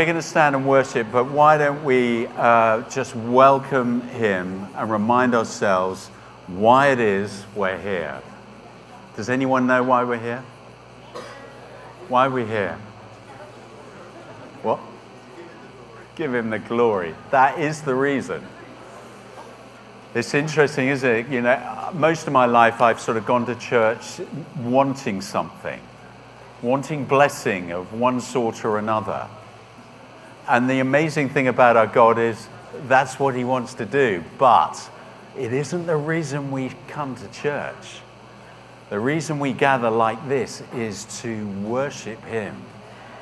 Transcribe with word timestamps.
We're 0.00 0.06
going 0.06 0.14
to 0.14 0.22
stand 0.22 0.54
and 0.54 0.64
worship, 0.64 1.08
but 1.10 1.24
why 1.24 1.58
don't 1.58 1.82
we 1.82 2.28
uh, 2.36 2.88
just 2.88 3.16
welcome 3.16 4.00
him 4.02 4.68
and 4.76 4.92
remind 4.92 5.34
ourselves 5.34 6.06
why 6.46 6.92
it 6.92 7.00
is 7.00 7.44
we're 7.56 7.76
here? 7.76 8.22
Does 9.16 9.28
anyone 9.28 9.66
know 9.66 9.82
why 9.82 10.04
we're 10.04 10.20
here? 10.20 10.44
Why 12.06 12.28
are 12.28 12.30
we 12.30 12.44
here? 12.44 12.78
What? 14.62 14.78
Give 16.14 16.32
him 16.32 16.50
the 16.50 16.60
glory. 16.60 17.16
That 17.32 17.58
is 17.58 17.82
the 17.82 17.96
reason. 17.96 18.46
It's 20.14 20.32
interesting, 20.32 20.90
isn't 20.90 21.10
it? 21.10 21.28
You 21.28 21.40
know, 21.40 21.90
most 21.94 22.28
of 22.28 22.32
my 22.32 22.46
life 22.46 22.80
I've 22.80 23.00
sort 23.00 23.16
of 23.16 23.26
gone 23.26 23.46
to 23.46 23.56
church 23.56 24.20
wanting 24.60 25.22
something, 25.22 25.80
wanting 26.62 27.04
blessing 27.04 27.72
of 27.72 27.92
one 27.92 28.20
sort 28.20 28.64
or 28.64 28.78
another. 28.78 29.28
And 30.48 30.68
the 30.68 30.80
amazing 30.80 31.28
thing 31.28 31.46
about 31.46 31.76
our 31.76 31.86
God 31.86 32.18
is 32.18 32.48
that's 32.86 33.20
what 33.20 33.34
He 33.34 33.44
wants 33.44 33.74
to 33.74 33.84
do. 33.84 34.24
But 34.38 34.90
it 35.36 35.52
isn't 35.52 35.86
the 35.86 35.96
reason 35.96 36.50
we 36.50 36.72
come 36.88 37.14
to 37.16 37.28
church. 37.28 38.00
The 38.88 38.98
reason 38.98 39.38
we 39.38 39.52
gather 39.52 39.90
like 39.90 40.26
this 40.26 40.62
is 40.74 41.04
to 41.20 41.46
worship 41.60 42.24
Him 42.24 42.62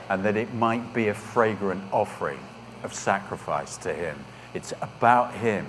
and 0.09 0.25
that 0.25 0.37
it 0.37 0.55
might 0.55 0.95
be 0.95 1.09
a 1.09 1.15
fragrant 1.15 1.83
offering 1.93 2.39
of 2.85 2.95
sacrifice 2.95 3.77
to 3.79 3.93
Him. 3.93 4.25
It's 4.55 4.73
about 4.81 5.35
Him 5.35 5.67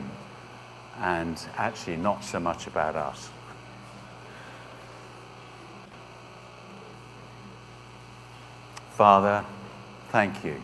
and 0.99 1.43
actually 1.57 1.97
not 1.97 2.23
so 2.23 2.39
much 2.39 2.67
about 2.67 2.95
us. 2.95 3.29
Father, 8.91 9.43
thank 10.11 10.43
you 10.43 10.61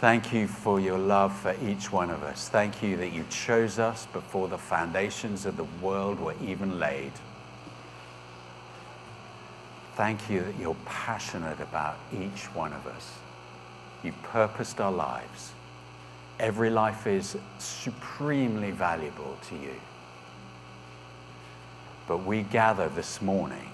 Thank 0.00 0.32
you 0.32 0.48
for 0.48 0.80
your 0.80 0.96
love 0.96 1.38
for 1.38 1.54
each 1.62 1.92
one 1.92 2.08
of 2.08 2.22
us. 2.22 2.48
Thank 2.48 2.82
you 2.82 2.96
that 2.96 3.12
you 3.12 3.26
chose 3.28 3.78
us 3.78 4.06
before 4.06 4.48
the 4.48 4.56
foundations 4.56 5.44
of 5.44 5.58
the 5.58 5.66
world 5.82 6.18
were 6.18 6.34
even 6.42 6.78
laid. 6.78 7.12
Thank 9.96 10.30
you 10.30 10.40
that 10.40 10.58
you're 10.58 10.74
passionate 10.86 11.60
about 11.60 11.98
each 12.18 12.46
one 12.54 12.72
of 12.72 12.86
us. 12.86 13.12
You've 14.02 14.22
purposed 14.22 14.80
our 14.80 14.90
lives. 14.90 15.52
Every 16.38 16.70
life 16.70 17.06
is 17.06 17.36
supremely 17.58 18.70
valuable 18.70 19.36
to 19.50 19.54
you. 19.54 19.74
But 22.08 22.24
we 22.24 22.40
gather 22.40 22.88
this 22.88 23.20
morning 23.20 23.70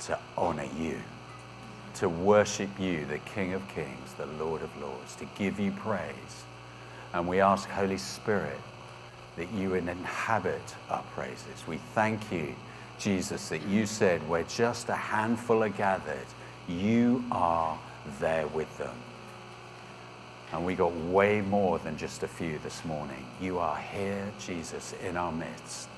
to 0.00 0.18
honor 0.36 0.68
you 0.78 1.00
to 1.96 2.08
worship 2.08 2.68
you, 2.78 3.04
the 3.06 3.18
King 3.18 3.54
of 3.54 3.66
Kings, 3.68 4.12
the 4.18 4.26
Lord 4.26 4.62
of 4.62 4.80
Lords, 4.80 5.16
to 5.16 5.24
give 5.38 5.58
you 5.58 5.72
praise. 5.72 6.44
And 7.14 7.26
we 7.26 7.40
ask, 7.40 7.68
Holy 7.68 7.96
Spirit, 7.96 8.60
that 9.36 9.50
you 9.52 9.74
inhabit 9.74 10.74
our 10.90 11.02
praises. 11.14 11.66
We 11.66 11.78
thank 11.94 12.30
you, 12.30 12.54
Jesus, 12.98 13.48
that 13.48 13.66
you 13.66 13.86
said, 13.86 14.26
where 14.28 14.44
just 14.44 14.88
a 14.88 14.94
handful 14.94 15.62
are 15.62 15.70
gathered, 15.70 16.26
you 16.68 17.24
are 17.30 17.78
there 18.20 18.46
with 18.48 18.76
them. 18.78 18.96
And 20.52 20.64
we 20.64 20.74
got 20.74 20.94
way 20.94 21.40
more 21.40 21.78
than 21.78 21.96
just 21.96 22.22
a 22.22 22.28
few 22.28 22.58
this 22.58 22.84
morning. 22.84 23.24
You 23.40 23.58
are 23.58 23.78
here, 23.78 24.30
Jesus, 24.38 24.94
in 25.02 25.16
our 25.16 25.32
midst. 25.32 25.88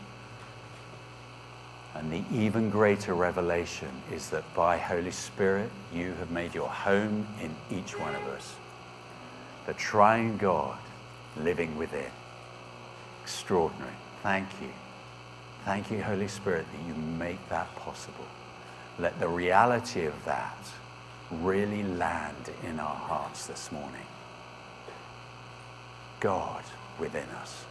And 1.98 2.12
the 2.12 2.22
even 2.32 2.70
greater 2.70 3.12
revelation 3.12 3.90
is 4.12 4.30
that 4.30 4.54
by 4.54 4.78
Holy 4.78 5.10
Spirit, 5.10 5.68
you 5.92 6.12
have 6.20 6.30
made 6.30 6.54
your 6.54 6.68
home 6.68 7.26
in 7.42 7.50
each 7.76 7.98
one 7.98 8.14
of 8.14 8.22
us. 8.28 8.54
The 9.66 9.74
triune 9.74 10.36
God 10.36 10.78
living 11.36 11.76
within. 11.76 12.10
Extraordinary. 13.22 13.90
Thank 14.22 14.48
you. 14.62 14.68
Thank 15.64 15.90
you, 15.90 16.00
Holy 16.00 16.28
Spirit, 16.28 16.66
that 16.72 16.86
you 16.86 16.94
make 16.94 17.48
that 17.48 17.74
possible. 17.74 18.26
Let 19.00 19.18
the 19.18 19.28
reality 19.28 20.06
of 20.06 20.24
that 20.24 20.56
really 21.32 21.82
land 21.82 22.50
in 22.64 22.78
our 22.78 22.94
hearts 22.94 23.48
this 23.48 23.72
morning. 23.72 24.06
God 26.20 26.62
within 27.00 27.28
us, 27.40 27.64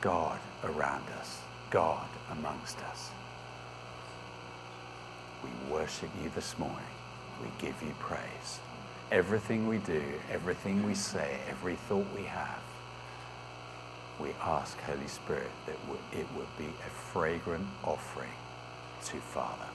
God 0.00 0.38
around 0.64 1.04
us, 1.20 1.40
God 1.70 2.08
amongst 2.30 2.78
us. 2.80 3.10
We 5.46 5.72
worship 5.72 6.10
you 6.22 6.30
this 6.34 6.58
morning. 6.58 6.78
We 7.42 7.48
give 7.58 7.80
you 7.82 7.94
praise. 7.98 8.60
Everything 9.12 9.68
we 9.68 9.78
do, 9.78 10.02
everything 10.32 10.84
we 10.84 10.94
say, 10.94 11.38
every 11.48 11.76
thought 11.76 12.06
we 12.16 12.24
have, 12.24 12.62
we 14.20 14.30
ask, 14.42 14.78
Holy 14.80 15.06
Spirit, 15.06 15.50
that 15.66 15.76
it 16.12 16.26
would 16.36 16.58
be 16.58 16.64
a 16.64 16.90
fragrant 16.90 17.66
offering 17.84 18.30
to 19.04 19.16
Father. 19.18 19.68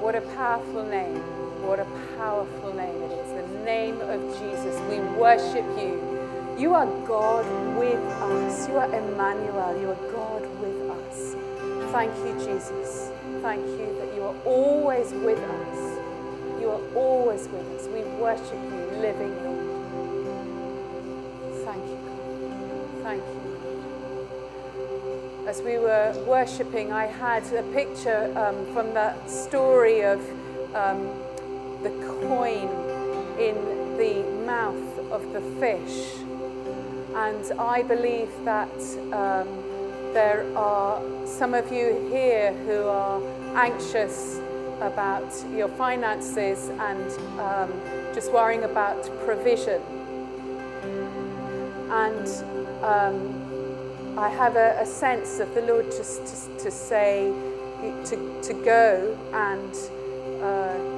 What 0.00 0.14
a 0.14 0.20
powerful 0.20 0.84
name. 0.84 1.16
What 1.66 1.80
a 1.80 1.86
powerful 2.18 2.74
name 2.74 3.02
it 3.02 3.12
is. 3.12 3.30
The 3.32 3.64
name 3.64 4.00
of 4.00 4.20
Jesus. 4.38 4.80
We 4.90 4.98
worship 5.18 5.64
you. 5.78 6.15
You 6.58 6.72
are 6.72 6.86
God 7.06 7.44
with 7.76 8.00
us. 8.00 8.66
You 8.66 8.78
are 8.78 8.86
Emmanuel. 8.86 9.78
You 9.78 9.90
are 9.90 10.10
God 10.10 10.42
with 10.58 10.90
us. 10.90 11.34
Thank 11.92 12.16
you, 12.24 12.32
Jesus. 12.46 13.10
Thank 13.42 13.60
you 13.66 13.94
that 13.98 14.14
you 14.14 14.22
are 14.22 14.34
always 14.46 15.12
with 15.12 15.38
us. 15.38 15.98
You 16.58 16.70
are 16.70 16.80
always 16.94 17.46
with 17.48 17.66
us. 17.78 17.86
We 17.88 18.00
worship 18.18 18.54
you, 18.54 18.86
living 19.02 19.36
Lord. 19.44 19.66
Thank 21.66 21.84
you, 21.84 21.98
God. 22.06 23.02
Thank 23.02 23.22
you. 23.22 23.42
As 25.46 25.60
we 25.60 25.76
were 25.76 26.14
worshipping, 26.26 26.90
I 26.90 27.04
had 27.04 27.44
a 27.52 27.64
picture 27.74 28.32
um, 28.34 28.64
from 28.72 28.94
that 28.94 29.28
story 29.28 30.04
of 30.04 30.20
um, 30.74 31.06
the 31.82 31.90
coin 32.18 32.70
in 33.38 33.98
the 33.98 34.22
mouth 34.46 34.98
of 35.10 35.34
the 35.34 35.42
fish 35.60 36.25
and 37.16 37.52
I 37.58 37.82
believe 37.82 38.30
that 38.44 38.78
um, 39.12 39.48
there 40.12 40.46
are 40.54 41.02
some 41.26 41.54
of 41.54 41.72
you 41.72 42.08
here 42.10 42.52
who 42.66 42.84
are 42.88 43.22
anxious 43.56 44.38
about 44.82 45.32
your 45.54 45.68
finances 45.68 46.68
and 46.68 47.10
um, 47.40 47.72
just 48.14 48.30
worrying 48.32 48.64
about 48.64 49.02
provision. 49.24 49.80
And 51.90 52.28
um, 52.84 54.18
I 54.18 54.28
have 54.28 54.56
a, 54.56 54.78
a, 54.80 54.86
sense 54.86 55.38
of 55.38 55.54
the 55.54 55.62
Lord 55.62 55.86
just 55.86 56.26
to, 56.26 56.64
to 56.64 56.70
say, 56.70 57.32
to, 58.04 58.42
to 58.42 58.52
go 58.62 59.18
and 59.32 59.74
uh, 60.42 60.95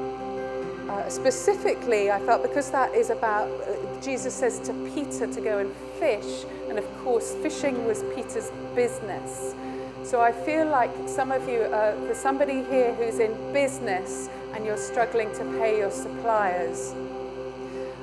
uh, 0.89 1.09
specifically, 1.09 2.11
I 2.11 2.19
felt 2.21 2.43
because 2.43 2.71
that 2.71 2.95
is 2.95 3.11
about, 3.11 3.49
uh, 3.49 4.01
Jesus 4.01 4.35
says 4.35 4.59
to 4.61 4.73
Peter 4.95 5.27
to 5.27 5.41
go 5.41 5.59
and 5.59 5.73
fish, 5.99 6.45
and 6.69 6.79
of 6.79 6.99
course, 7.05 7.35
fishing 7.43 7.85
was 7.87 8.03
Peter's 8.15 8.51
business. 8.75 9.55
So 10.03 10.23
I 10.23 10.33
feel 10.33 10.67
like 10.67 10.91
some 11.07 11.31
of 11.31 11.47
you, 11.49 11.61
uh, 11.61 11.95
there's 12.05 12.17
somebody 12.17 12.65
here 12.65 12.95
who's 12.95 13.19
in 13.19 13.35
business 13.53 14.31
and 14.55 14.65
you're 14.65 14.79
struggling 14.79 15.31
to 15.35 15.45
pay 15.59 15.79
your 15.79 15.91
suppliers 15.91 16.95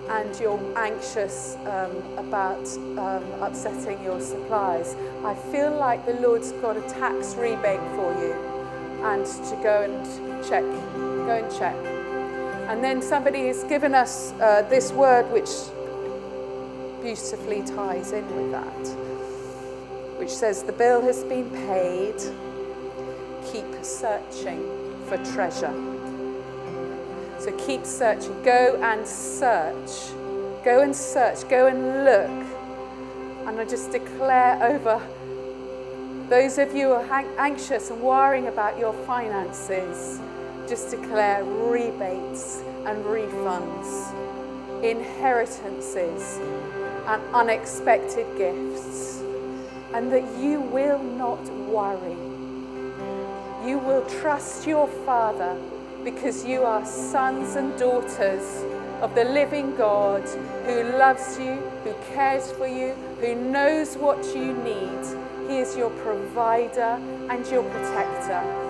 and 0.10 0.40
you're 0.40 0.60
anxious 0.78 1.58
um, 1.66 1.96
about 2.18 2.68
um, 3.00 3.24
upsetting 3.42 4.04
your 4.04 4.22
suppliers. 4.22 4.96
I 5.24 5.34
feel 5.52 5.76
like 5.76 6.06
the 6.06 6.14
Lord's 6.16 6.52
got 6.52 6.78
a 6.78 6.82
tax 6.82 7.34
rebate 7.36 7.80
for 7.96 8.14
you 8.22 8.34
and 9.04 9.26
to 9.26 9.60
go 9.64 9.82
and 9.82 10.46
check, 10.48 10.64
go 11.26 11.42
and 11.44 11.58
check. 11.58 11.95
And 12.68 12.84
then 12.84 13.02
somebody 13.02 13.48
has 13.48 13.64
given 13.66 13.94
us 13.94 14.32
uh, 14.34 14.64
this 14.70 14.92
word 14.92 15.32
which 15.32 15.50
beautifully 17.02 17.62
ties 17.64 18.12
in 18.12 18.26
with 18.36 18.52
that, 18.52 20.20
which 20.20 20.32
says, 20.32 20.64
The 20.64 20.74
bill 20.74 21.02
has 21.02 21.24
been 21.24 21.50
paid, 21.52 22.16
keep 23.52 23.66
searching 23.84 24.62
for 25.08 25.18
treasure. 25.34 25.74
So 27.38 27.56
keep 27.58 27.86
searching. 27.86 28.42
Go 28.42 28.80
and 28.82 29.06
search. 29.06 30.12
Go 30.64 30.82
and 30.82 30.96
search. 30.96 31.48
Go 31.48 31.68
and 31.68 32.04
look. 32.04 33.48
And 33.48 33.60
I 33.60 33.66
just 33.66 33.92
declare 33.92 34.58
over 34.64 35.00
those 36.30 36.58
of 36.58 36.76
you 36.76 36.88
who 36.88 36.94
are 36.94 37.26
anxious 37.38 37.92
and 37.92 38.02
worrying 38.02 38.48
about 38.48 38.80
your 38.80 38.94
finances, 39.06 40.20
just 40.68 40.92
declare 40.92 41.44
rebates 41.44 42.62
and 42.86 43.04
refunds, 43.06 44.12
inheritances, 44.84 46.40
and 47.08 47.22
unexpected 47.36 48.26
gifts, 48.38 49.22
and 49.94 50.12
that 50.12 50.26
you 50.40 50.62
will 50.62 51.02
not 51.04 51.44
worry. 51.70 52.18
you 53.66 53.80
will 53.80 54.06
trust 54.22 54.68
your 54.68 54.88
Father 55.06 55.58
because 56.04 56.46
you 56.46 56.64
are 56.64 56.86
sons 56.86 57.56
and 57.56 57.78
daughters 57.80 58.64
of 59.02 59.16
the 59.16 59.24
living 59.26 59.76
God 59.76 60.24
who 60.66 60.84
loves 60.98 61.40
you, 61.40 61.54
who 61.84 61.94
cares 62.14 62.52
for 62.52 62.68
you, 62.68 62.94
who 63.22 63.36
knows 63.36 63.96
what 63.98 64.24
you 64.36 64.54
need. 64.54 65.50
He 65.50 65.58
is 65.60 65.76
your 65.76 65.90
provider 65.92 67.00
and 67.30 67.46
your 67.48 67.64
protector. 67.64 68.65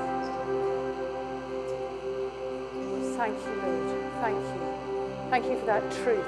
Thank 3.17 3.37
you, 3.45 3.53
Lord. 3.61 4.13
Thank 4.21 4.37
you. 4.37 5.29
Thank 5.29 5.45
you 5.45 5.57
for 5.59 5.65
that 5.67 5.89
truth. 6.03 6.27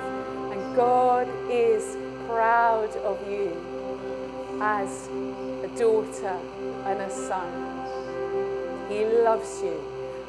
And 0.51 0.75
God 0.75 1.27
is 1.51 1.97
proud 2.27 2.95
of 2.97 3.19
you 3.29 3.51
as 4.61 5.07
a 5.63 5.67
daughter 5.77 6.35
and 6.85 7.01
a 7.01 7.09
son. 7.09 7.51
He 8.89 9.03
loves 9.03 9.61
you, 9.61 9.77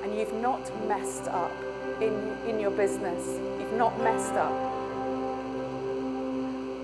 and 0.02 0.18
you've 0.18 0.34
not 0.34 0.60
messed 0.88 1.28
up 1.28 1.52
in, 2.00 2.36
in 2.48 2.58
your 2.58 2.72
business. 2.72 3.24
You've 3.60 3.74
not 3.74 3.96
messed 4.02 4.34
up. 4.34 4.52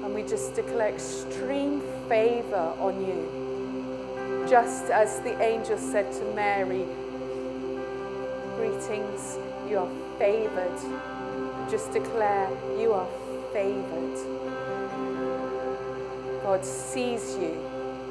And 0.05 0.15
we 0.15 0.23
just 0.23 0.55
declare 0.55 0.95
extreme 0.95 1.81
favor 2.09 2.73
on 2.79 3.05
you. 3.05 4.47
Just 4.49 4.85
as 4.85 5.19
the 5.21 5.37
angel 5.43 5.79
said 5.79 6.13
to 6.13 6.25
Mary, 6.35 6.87
You 8.75 9.79
are 9.79 9.91
favored. 10.19 10.79
Just 11.71 11.93
declare, 11.93 12.49
You 12.79 12.93
are 12.93 13.09
favored. 13.53 14.17
God 16.43 16.65
sees 16.65 17.37
you, 17.37 17.57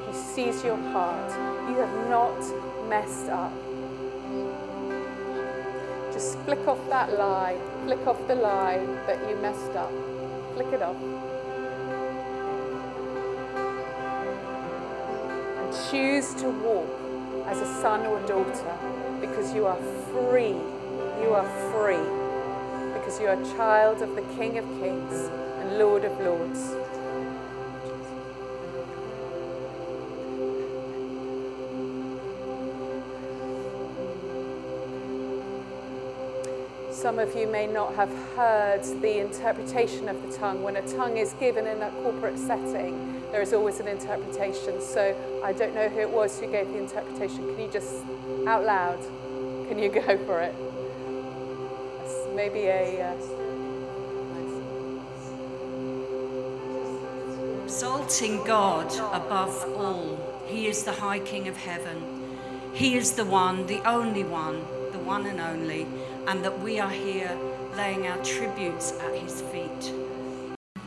He 0.08 0.14
sees 0.14 0.64
your 0.64 0.78
heart. 0.78 1.32
You 1.70 1.76
have 1.76 2.10
not 2.10 2.40
messed 2.90 3.30
up. 3.30 3.52
Just 6.14 6.38
flick 6.40 6.66
off 6.68 6.80
that 6.90 7.18
lie, 7.18 7.58
flick 7.86 8.08
off 8.08 8.26
the 8.28 8.36
lie 8.36 8.78
that 9.06 9.20
you 9.30 9.36
messed 9.38 9.76
up. 9.76 9.92
Flick 10.54 10.74
it 10.74 10.82
off. 10.82 10.96
And 15.60 15.92
choose 15.92 16.34
to 16.36 16.50
walk 16.50 16.90
as 17.48 17.60
a 17.60 17.82
son 17.82 18.06
or 18.06 18.20
daughter 18.28 19.13
because 19.26 19.54
you 19.54 19.66
are 19.66 19.82
free. 20.12 20.56
You 21.22 21.34
are 21.34 21.48
free 21.72 21.96
because 22.94 23.22
you 23.22 23.28
are 23.28 23.42
child 23.56 24.02
of 24.02 24.16
the 24.16 24.22
King 24.36 24.58
of 24.58 24.66
Kings 24.82 25.30
and 25.60 25.78
Lord 25.78 26.04
of 26.04 26.12
Lords. 26.20 26.76
Some 36.92 37.18
of 37.20 37.36
you 37.36 37.48
may 37.48 37.68
not 37.68 37.96
have 37.96 38.10
heard 38.36 38.84
the 39.02 39.20
interpretation 39.20 40.10
of 40.10 40.22
the 40.22 40.38
tongue. 40.38 40.64
When 40.64 40.76
a 40.76 40.88
tongue 40.96 41.18
is 41.18 41.34
given 41.34 41.66
in 41.66 41.82
a 41.82 41.90
corporate 42.02 42.38
setting, 42.38 43.22
there 43.32 43.42
is 43.42 43.52
always 43.52 43.80
an 43.80 43.88
interpretation. 43.88 44.80
So 44.80 45.16
I 45.44 45.54
don't 45.54 45.74
know 45.74 45.90
who 45.90 46.00
it 46.00 46.10
was 46.10 46.40
who 46.40 46.50
gave 46.52 46.68
the 46.68 46.78
interpretation. 46.78 47.40
Can 47.40 47.60
you 47.60 47.68
just, 47.68 48.06
out 48.48 48.66
loud, 48.66 49.00
can 49.68 49.80
you 49.80 49.90
go 50.02 50.18
for 50.26 50.42
it? 50.42 50.56
Maybe 52.36 52.66
a. 52.68 53.10
Uh, 53.10 53.16
Exalting 57.64 58.44
God 58.44 58.94
above 59.14 59.64
all. 59.76 60.44
He 60.46 60.68
is 60.68 60.84
the 60.84 60.92
High 60.92 61.20
King 61.20 61.48
of 61.48 61.58
heaven. 61.58 61.98
He 62.74 62.96
is 62.96 63.14
the 63.14 63.26
one, 63.26 63.66
the 63.66 63.82
only 63.88 64.24
one, 64.24 64.62
the 64.92 65.00
one 65.00 65.26
and 65.26 65.40
only 65.40 65.88
and 66.28 66.44
that 66.44 66.60
we 66.60 66.80
are 66.80 66.90
here 66.90 67.38
laying 67.76 68.08
our 68.08 68.24
tributes 68.24 68.94
at 69.00 69.14
his 69.16 69.42
feet. 69.42 69.94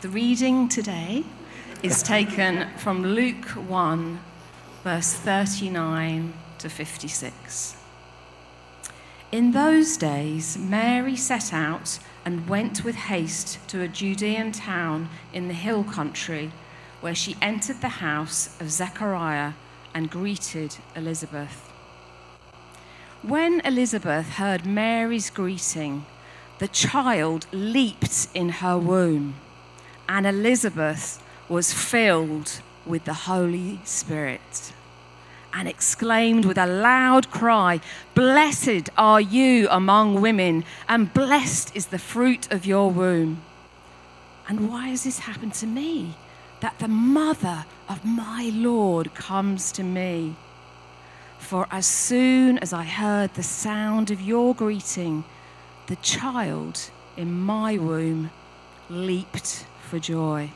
The 0.00 0.08
reading 0.08 0.69
today 0.69 1.25
is 1.82 2.03
taken 2.03 2.69
from 2.79 3.03
Luke 3.03 3.47
1, 3.47 4.20
verse 4.82 5.12
39 5.12 6.32
to 6.58 6.69
56. 6.69 7.76
In 9.32 9.53
those 9.53 9.97
days, 9.97 10.56
Mary 10.56 11.17
set 11.17 11.53
out 11.53 11.99
and 12.25 12.49
went 12.49 12.85
with 12.85 12.94
haste 12.94 13.58
to 13.69 13.82
a 13.82 13.88
Judean 13.88 14.53
town 14.53 15.08
in 15.32 15.49
the 15.49 15.55
hill 15.55 15.85
country, 15.85 16.53
where 17.00 17.14
she 17.14 17.37
entered 17.43 17.81
the 17.81 18.00
house 18.00 18.56
of 18.61 18.70
Zechariah 18.70 19.53
and 19.93 20.11
greeted 20.11 20.76
Elizabeth. 20.94 21.70
When 23.23 23.61
Elizabeth 23.61 24.29
heard 24.31 24.64
Mary's 24.64 25.31
greeting, 25.31 26.06
the 26.58 26.69
child 26.69 27.47
leaped 27.53 28.29
in 28.32 28.49
her 28.61 28.79
womb, 28.79 29.35
and 30.08 30.26
Elizabeth 30.26 31.23
was 31.49 31.73
filled 31.73 32.61
with 32.87 33.05
the 33.05 33.26
Holy 33.29 33.81
Spirit 33.85 34.73
and 35.56 35.67
exclaimed 35.67 36.44
with 36.44 36.58
a 36.58 36.67
loud 36.67 37.31
cry, 37.31 37.81
Blessed 38.14 38.91
are 38.99 39.20
you 39.20 39.67
among 39.70 40.20
women, 40.20 40.64
and 40.87 41.12
blessed 41.14 41.75
is 41.75 41.87
the 41.87 41.99
fruit 41.99 42.53
of 42.53 42.67
your 42.67 42.91
womb. 42.91 43.43
And 44.49 44.69
why 44.69 44.88
has 44.88 45.05
this 45.05 45.20
happened 45.20 45.55
to 45.55 45.67
me? 45.67 46.14
That 46.61 46.79
the 46.79 46.88
mother 46.88 47.64
of 47.88 48.05
my 48.05 48.50
Lord 48.53 49.14
comes 49.14 49.73
to 49.73 49.82
me. 49.82 50.37
For 51.38 51.67
as 51.70 51.87
soon 51.87 52.58
as 52.58 52.75
I 52.75 52.85
heard 52.85 53.32
the 53.32 53.43
sound 53.43 54.11
of 54.11 54.20
your 54.20 54.55
greeting, 54.55 55.25
the 55.87 55.97
child 55.97 56.91
in 57.17 57.32
my 57.32 57.79
womb 57.79 58.31
leaped 58.91 59.64
for 59.88 59.99
joy. 59.99 60.50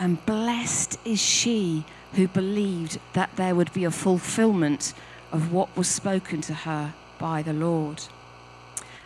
And 0.00 0.24
blessed 0.26 0.98
is 1.04 1.20
she 1.20 1.84
who 2.14 2.28
believed 2.28 2.98
that 3.12 3.36
there 3.36 3.54
would 3.54 3.72
be 3.72 3.84
a 3.84 3.90
fulfillment 3.90 4.94
of 5.32 5.52
what 5.52 5.76
was 5.76 5.88
spoken 5.88 6.40
to 6.42 6.54
her 6.54 6.94
by 7.18 7.42
the 7.42 7.52
Lord. 7.52 8.02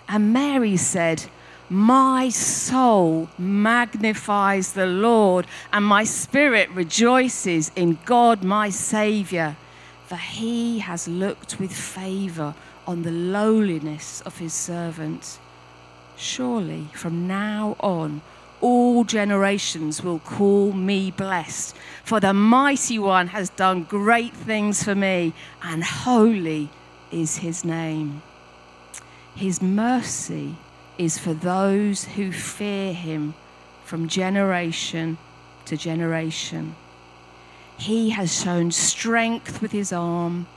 And 0.09 0.33
Mary 0.33 0.77
said, 0.77 1.25
My 1.69 2.29
soul 2.29 3.29
magnifies 3.39 4.73
the 4.73 4.87
Lord, 4.87 5.47
and 5.73 5.85
my 5.85 6.05
spirit 6.05 6.71
rejoices 6.71 7.71
in 7.77 7.99
God 8.05 8.43
my 8.43 8.71
Saviour 8.71 9.57
for 10.09 10.17
he 10.17 10.79
has 10.79 11.07
looked 11.07 11.61
with 11.61 11.71
favor 11.71 12.55
on 12.87 13.03
the 13.03 13.11
lowliness 13.11 14.23
of 14.23 14.39
his 14.39 14.55
servant. 14.55 15.39
Surely 16.17 16.89
from 16.95 17.29
now 17.29 17.77
on, 17.81 18.23
all 18.61 19.05
generations 19.05 20.03
will 20.03 20.19
call 20.21 20.73
me 20.73 21.11
blessed, 21.11 21.77
for 22.05 22.21
the 22.21 22.35
mighty 22.35 22.99
one 22.99 23.29
has 23.29 23.51
done 23.51 23.85
great 23.85 24.35
things 24.35 24.83
for 24.83 24.95
me, 24.95 25.33
and 25.63 25.85
holy 25.85 26.71
is 27.11 27.39
his 27.39 27.65
name. 27.65 28.23
His 29.35 29.63
mercy 29.63 30.57
is 30.99 31.19
for 31.19 31.33
those 31.33 32.05
who 32.05 32.33
fear 32.33 32.93
him 32.93 33.35
from 33.85 34.09
generation 34.09 35.17
to 35.65 35.77
generation. 35.77 36.75
He 37.79 38.11
has 38.11 38.43
shown 38.43 38.73
strength 38.73 39.63
with 39.63 39.71
his 39.71 39.93
arm. 39.93 40.49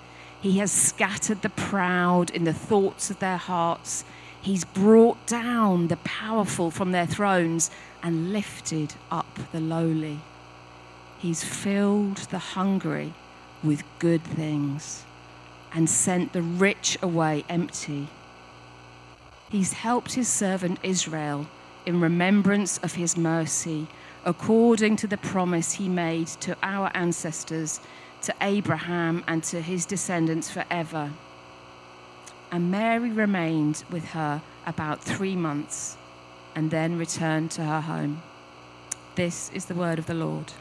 He 0.42 0.58
has 0.58 0.72
scattered 0.72 1.44
the 1.44 1.50
proud 1.50 2.32
in 2.32 2.46
the 2.46 2.54
thoughts 2.54 3.12
of 3.12 3.20
their 3.20 3.38
hearts. 3.38 4.04
He's 4.42 4.66
brought 4.66 5.28
down 5.28 5.88
the 5.88 5.98
powerful 5.98 6.72
from 6.72 6.92
their 6.92 7.06
thrones 7.06 7.70
and 8.04 8.34
lifted 8.34 8.96
up 9.12 9.40
the 9.52 9.60
lowly. 9.60 10.20
He's 11.20 11.44
filled 11.44 12.18
the 12.18 12.40
hungry 12.40 13.14
with 13.64 13.84
good 14.00 14.24
things 14.24 15.06
and 15.74 15.90
sent 15.90 16.34
the 16.34 16.42
rich 16.42 16.98
away 17.02 17.46
empty. 17.48 18.08
He's 19.50 19.74
helped 19.74 20.14
his 20.14 20.28
servant 20.28 20.80
Israel 20.84 21.48
in 21.86 22.02
remembrance 22.02 22.78
of 22.80 22.94
his 22.96 23.18
mercy 23.18 23.88
according 24.26 24.96
to 24.96 25.08
the 25.08 25.18
promise 25.18 25.74
he 25.74 25.90
made 25.90 26.28
to 26.28 26.56
our 26.62 26.92
ancestors, 26.94 27.80
to 28.22 28.34
Abraham, 28.40 29.24
and 29.28 29.44
to 29.44 29.62
his 29.62 29.86
descendants 29.86 30.50
forever. 30.50 31.12
And 32.52 32.70
Mary 32.70 33.12
remained 33.12 33.84
with 33.90 34.06
her 34.10 34.42
about 34.66 35.02
three 35.02 35.36
months 35.36 35.98
and 36.56 36.72
then 36.72 36.98
returned 36.98 37.52
to 37.52 37.64
her 37.64 37.82
home. 37.82 38.22
This 39.16 39.52
is 39.54 39.66
the 39.66 39.76
word 39.76 40.00
of 40.00 40.06
the 40.06 40.14
Lord. 40.14 40.54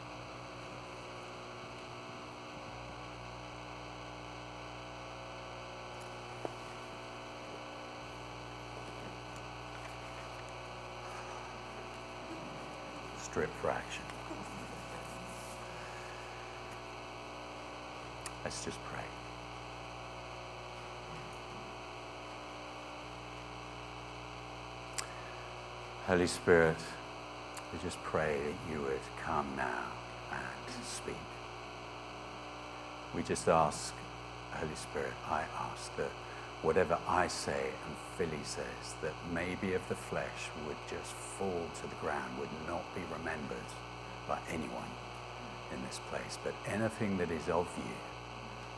strip 13.31 13.49
for 13.61 13.69
action. 13.69 14.03
Let's 18.43 18.65
just 18.65 18.83
pray. 18.83 19.00
Holy 26.07 26.25
Spirit, 26.25 26.77
we 27.71 27.77
just 27.83 28.01
pray 28.01 28.35
that 28.43 28.73
you 28.73 28.81
would 28.81 28.99
come 29.23 29.45
now 29.55 29.85
and 30.31 30.83
speak. 30.83 31.13
We 33.13 33.21
just 33.21 33.47
ask, 33.47 33.93
Holy 34.51 34.73
Spirit, 34.73 35.13
I 35.29 35.43
ask 35.59 35.95
that 35.97 36.09
whatever 36.63 36.97
I 37.07 37.27
say 37.27 37.69
and 37.85 37.95
Philly 38.17 38.43
says, 38.43 38.95
that 39.03 39.13
maybe 39.31 39.73
of 39.73 39.87
the 39.89 39.95
flesh 39.95 40.49
would 40.65 40.77
just 40.89 41.11
fall 41.13 41.67
to 41.81 41.87
the 41.87 41.95
ground, 42.01 42.39
would 42.39 42.49
not 42.67 42.83
be 42.95 43.01
remembered 43.13 43.69
by 44.27 44.39
anyone 44.49 44.91
in 45.71 45.83
this 45.83 45.99
place, 46.09 46.39
but 46.43 46.55
anything 46.65 47.19
that 47.19 47.29
is 47.29 47.47
of 47.47 47.67
you 47.77 47.93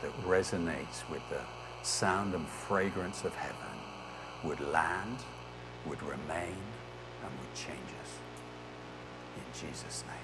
that 0.01 0.27
resonates 0.27 1.09
with 1.09 1.21
the 1.29 1.39
sound 1.83 2.35
and 2.35 2.45
fragrance 2.47 3.23
of 3.23 3.33
heaven 3.35 3.77
would 4.43 4.59
land, 4.59 5.19
would 5.85 6.03
remain, 6.03 6.57
and 7.23 7.31
would 7.39 7.55
change 7.55 7.89
us. 8.03 8.11
In 9.37 9.67
Jesus' 9.67 10.03
name. 10.07 10.17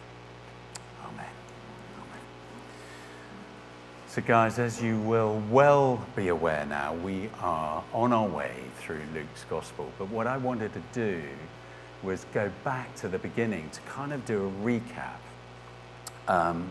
Amen. 1.05 1.25
Amen. 1.95 2.23
So, 4.07 4.21
guys, 4.21 4.59
as 4.59 4.81
you 4.81 4.99
will 4.99 5.41
well 5.49 6.05
be 6.15 6.27
aware 6.27 6.65
now, 6.65 6.93
we 6.93 7.29
are 7.41 7.83
on 7.93 8.11
our 8.11 8.27
way 8.27 8.51
through 8.77 9.01
Luke's 9.13 9.45
Gospel. 9.49 9.91
But 9.97 10.09
what 10.09 10.27
I 10.27 10.37
wanted 10.37 10.73
to 10.73 10.81
do 10.93 11.21
was 12.03 12.25
go 12.33 12.51
back 12.63 12.95
to 12.95 13.07
the 13.07 13.19
beginning 13.19 13.69
to 13.71 13.81
kind 13.81 14.13
of 14.13 14.25
do 14.25 14.47
a 14.47 14.65
recap. 14.65 15.19
Um, 16.27 16.69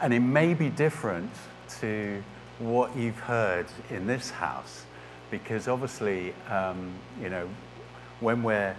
and 0.00 0.12
it 0.12 0.20
may 0.20 0.54
be 0.54 0.68
different 0.68 1.30
to 1.80 2.22
what 2.58 2.96
you've 2.96 3.18
heard 3.18 3.66
in 3.90 4.06
this 4.06 4.30
house, 4.30 4.84
because 5.30 5.68
obviously, 5.68 6.32
um, 6.48 6.92
you 7.20 7.28
know, 7.28 7.48
when 8.20 8.42
we're 8.42 8.76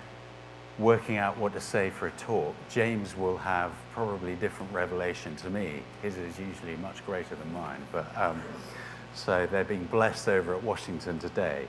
working 0.80 1.18
out 1.18 1.38
what 1.38 1.54
to 1.54 1.62
say 1.62 1.90
for 1.90 2.08
a 2.08 2.12
talk, 2.12 2.56
James 2.70 3.16
will 3.18 3.38
have 3.38 3.72
probably 3.94 4.36
different 4.36 4.72
revelation 4.72 5.36
to 5.38 5.50
me. 5.50 5.82
His 6.02 6.18
is 6.18 6.38
usually 6.40 6.76
much 6.78 7.06
greater 7.06 7.36
than 7.36 7.52
mine, 7.54 7.82
but 7.92 8.16
um, 8.16 8.42
so 9.14 9.48
they're 9.48 9.64
being 9.64 9.86
blessed 9.86 10.30
over 10.30 10.56
at 10.56 10.64
Washington 10.64 11.18
today. 11.18 11.68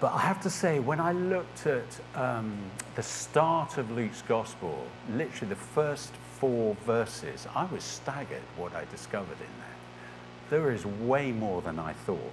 But 0.00 0.14
I 0.14 0.20
have 0.20 0.40
to 0.42 0.50
say, 0.50 0.78
when 0.78 0.98
I 0.98 1.12
looked 1.12 1.66
at 1.66 2.00
um, 2.14 2.56
the 2.94 3.02
start 3.02 3.76
of 3.76 3.90
Luke's 3.90 4.22
gospel, 4.22 4.86
literally 5.12 5.50
the 5.50 5.60
first 5.60 6.10
four 6.38 6.74
verses, 6.86 7.46
I 7.54 7.66
was 7.66 7.84
staggered 7.84 8.40
what 8.56 8.74
I 8.74 8.86
discovered 8.86 9.36
in 9.38 9.38
there. 9.58 10.58
There 10.60 10.72
is 10.72 10.86
way 10.86 11.32
more 11.32 11.60
than 11.60 11.78
I 11.78 11.92
thought. 11.92 12.32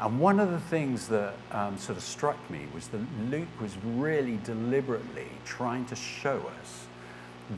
And 0.00 0.18
one 0.18 0.40
of 0.40 0.50
the 0.50 0.60
things 0.60 1.08
that 1.08 1.34
um, 1.52 1.78
sort 1.78 1.96
of 1.96 2.04
struck 2.04 2.38
me 2.50 2.66
was 2.74 2.88
that 2.88 3.00
Luke 3.30 3.60
was 3.60 3.76
really 3.84 4.38
deliberately 4.44 5.28
trying 5.44 5.84
to 5.86 5.96
show 5.96 6.50
us 6.60 6.86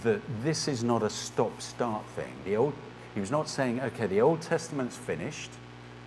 that 0.03 0.21
this 0.43 0.69
is 0.69 0.85
not 0.85 1.03
a 1.03 1.11
stop 1.11 1.61
start 1.63 2.05
thing. 2.15 2.33
The 2.45 2.57
old, 2.57 2.75
he 3.15 3.21
was 3.21 3.31
not 3.31 3.49
saying, 3.49 3.81
okay, 3.81 4.07
the 4.07 4.21
Old 4.21 4.43
Testament's 4.43 4.97
finished, 4.97 5.51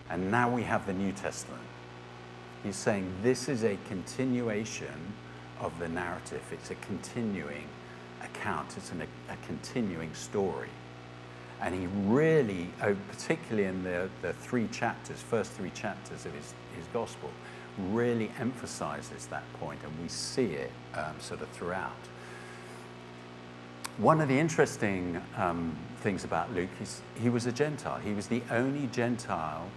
and 0.10 0.30
now 0.30 0.50
we 0.54 0.64
have 0.64 0.86
the 0.86 0.94
New 0.94 1.12
Testament. 1.14 1.62
He's 2.64 2.76
saying 2.76 3.12
this 3.24 3.50
is 3.50 3.64
a 3.64 3.78
continuation 3.88 5.14
of 5.60 5.78
the 5.80 5.88
narrative, 5.88 6.44
it's 6.52 6.72
a 6.72 6.76
continuing 6.76 7.68
account, 8.22 8.76
it's 8.78 8.92
an, 8.92 9.02
a, 9.02 9.34
a 9.34 9.38
continuing 9.48 10.14
story. 10.14 10.70
And 11.62 11.76
he 11.76 11.88
really, 12.06 12.70
oh, 12.82 12.96
particularly 13.12 13.68
in 13.68 13.84
the, 13.84 14.10
the 14.22 14.34
three 14.34 14.68
chapters, 14.68 15.22
first 15.22 15.52
three 15.52 15.72
chapters 15.72 16.26
of 16.26 16.34
his, 16.34 16.54
his 16.76 16.86
gospel, 16.94 17.30
really 17.92 18.32
emphasizes 18.40 19.26
that 19.28 19.44
point, 19.54 19.80
and 19.84 19.92
we 20.02 20.08
see 20.08 20.54
it 20.54 20.72
um, 20.96 21.16
sort 21.20 21.42
of 21.42 21.50
throughout. 21.50 21.92
One 23.98 24.22
of 24.22 24.30
the 24.30 24.40
interesting 24.40 25.22
um, 25.36 25.76
things 26.00 26.24
about 26.24 26.54
Luke 26.54 26.70
is 26.82 27.02
he 27.22 27.28
was 27.28 27.46
a 27.46 27.52
Gentile. 27.52 28.00
He 28.00 28.14
was 28.14 28.28
the 28.28 28.42
only 28.50 28.88
Gentile, 28.88 29.68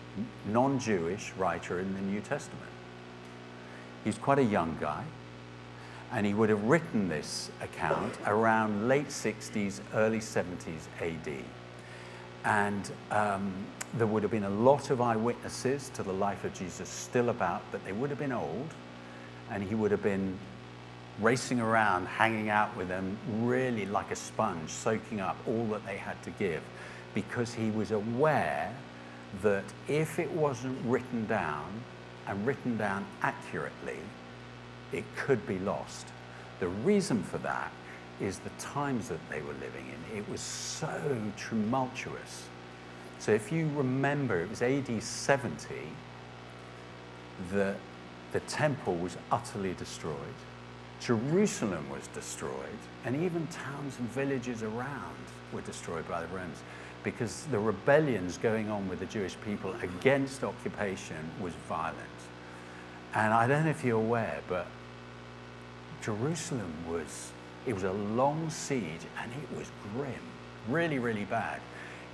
non 0.46 0.78
Jewish 0.78 1.32
writer 1.36 1.80
in 1.80 1.92
the 1.94 2.00
New 2.00 2.20
Testament. 2.20 2.70
He's 4.04 4.18
quite 4.18 4.38
a 4.38 4.44
young 4.44 4.76
guy, 4.80 5.04
and 6.12 6.24
he 6.26 6.34
would 6.34 6.50
have 6.50 6.62
written 6.64 7.08
this 7.08 7.50
account 7.60 8.14
around 8.26 8.88
late 8.88 9.08
60s, 9.08 9.80
early 9.94 10.18
70s 10.18 10.86
AD. 11.00 11.44
And 12.44 12.90
um, 13.10 13.52
there 13.94 14.06
would 14.06 14.22
have 14.22 14.32
been 14.32 14.44
a 14.44 14.50
lot 14.50 14.90
of 14.90 15.00
eyewitnesses 15.00 15.90
to 15.90 16.02
the 16.02 16.12
life 16.12 16.44
of 16.44 16.54
Jesus 16.54 16.88
still 16.88 17.28
about, 17.28 17.62
but 17.70 17.84
they 17.84 17.92
would 17.92 18.10
have 18.10 18.18
been 18.18 18.32
old, 18.32 18.68
and 19.50 19.62
he 19.62 19.74
would 19.74 19.90
have 19.90 20.02
been 20.02 20.38
racing 21.20 21.60
around, 21.60 22.06
hanging 22.06 22.48
out 22.48 22.74
with 22.76 22.88
them, 22.88 23.16
really 23.40 23.86
like 23.86 24.10
a 24.10 24.16
sponge, 24.16 24.70
soaking 24.70 25.20
up 25.20 25.36
all 25.46 25.66
that 25.66 25.84
they 25.86 25.96
had 25.96 26.20
to 26.22 26.30
give, 26.30 26.62
because 27.14 27.52
he 27.52 27.70
was 27.70 27.90
aware 27.90 28.74
that 29.42 29.64
if 29.88 30.18
it 30.18 30.30
wasn't 30.32 30.78
written 30.84 31.26
down 31.26 31.70
and 32.26 32.46
written 32.46 32.76
down 32.76 33.04
accurately, 33.22 33.98
it 34.92 35.04
could 35.16 35.46
be 35.46 35.58
lost. 35.58 36.06
The 36.60 36.68
reason 36.68 37.22
for 37.22 37.38
that 37.38 37.72
is 38.20 38.38
the 38.38 38.50
times 38.58 39.08
that 39.08 39.20
they 39.30 39.40
were 39.40 39.54
living 39.54 39.86
in. 39.88 40.18
It 40.18 40.28
was 40.28 40.40
so 40.40 41.16
tumultuous. 41.36 42.46
So 43.18 43.32
if 43.32 43.52
you 43.52 43.70
remember, 43.74 44.40
it 44.40 44.50
was 44.50 44.62
AD 44.62 45.02
70 45.02 45.74
that 47.52 47.76
the 48.32 48.40
temple 48.40 48.96
was 48.96 49.16
utterly 49.30 49.74
destroyed. 49.74 50.16
Jerusalem 51.00 51.88
was 51.90 52.06
destroyed, 52.08 52.78
and 53.04 53.16
even 53.16 53.46
towns 53.48 53.98
and 53.98 54.08
villages 54.10 54.62
around 54.62 55.16
were 55.52 55.60
destroyed 55.62 56.08
by 56.08 56.20
the 56.20 56.28
Romans 56.28 56.62
because 57.02 57.44
the 57.50 57.58
rebellions 57.58 58.38
going 58.38 58.70
on 58.70 58.88
with 58.88 59.00
the 59.00 59.06
Jewish 59.06 59.36
people 59.44 59.74
against 59.82 60.44
occupation 60.44 61.16
was 61.40 61.52
violent. 61.68 61.98
And 63.14 63.32
I 63.34 63.46
don't 63.46 63.64
know 63.64 63.70
if 63.70 63.84
you're 63.84 63.98
aware, 63.98 64.40
but 64.48 64.66
Jerusalem 66.00 66.72
was 66.88 67.32
it 67.66 67.74
was 67.74 67.84
a 67.84 67.92
long 67.92 68.50
siege 68.50 69.06
and 69.22 69.30
it 69.32 69.56
was 69.56 69.70
grim, 69.94 70.14
really, 70.68 70.98
really 70.98 71.24
bad. 71.24 71.60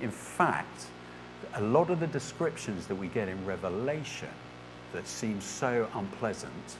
In 0.01 0.11
fact, 0.11 0.87
a 1.55 1.61
lot 1.61 1.89
of 1.89 1.99
the 1.99 2.07
descriptions 2.07 2.87
that 2.87 2.95
we 2.95 3.07
get 3.07 3.27
in 3.27 3.43
Revelation 3.45 4.29
that 4.93 5.07
seem 5.07 5.41
so 5.41 5.87
unpleasant, 5.95 6.77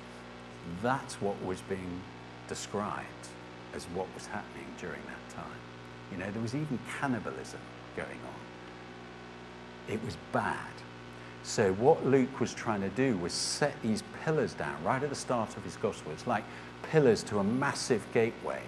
that's 0.82 1.22
what 1.22 1.42
was 1.44 1.62
being 1.62 2.02
described 2.48 3.06
as 3.74 3.86
what 3.86 4.08
was 4.14 4.26
happening 4.26 4.66
during 4.80 5.02
that 5.08 5.36
time. 5.36 5.46
You 6.12 6.18
know, 6.18 6.32
there 6.32 6.42
was 6.42 6.56
even 6.56 6.80
cannibalism 7.00 7.60
going 7.96 8.08
on. 8.10 9.94
It 9.94 10.04
was 10.04 10.18
bad. 10.32 10.72
So, 11.50 11.74
what 11.74 12.06
Luke 12.06 12.40
was 12.40 12.54
trying 12.54 12.82
to 12.82 12.90
do 12.90 13.18
was 13.18 13.34
set 13.34 13.74
these 13.82 14.04
pillars 14.24 14.54
down 14.54 14.84
right 14.84 15.02
at 15.02 15.10
the 15.10 15.16
start 15.16 15.58
of 15.58 15.64
his 15.64 15.78
gospel. 15.78 16.12
It's 16.12 16.28
like 16.28 16.44
pillars 16.92 17.24
to 17.24 17.40
a 17.40 17.44
massive 17.44 18.06
gateway. 18.14 18.62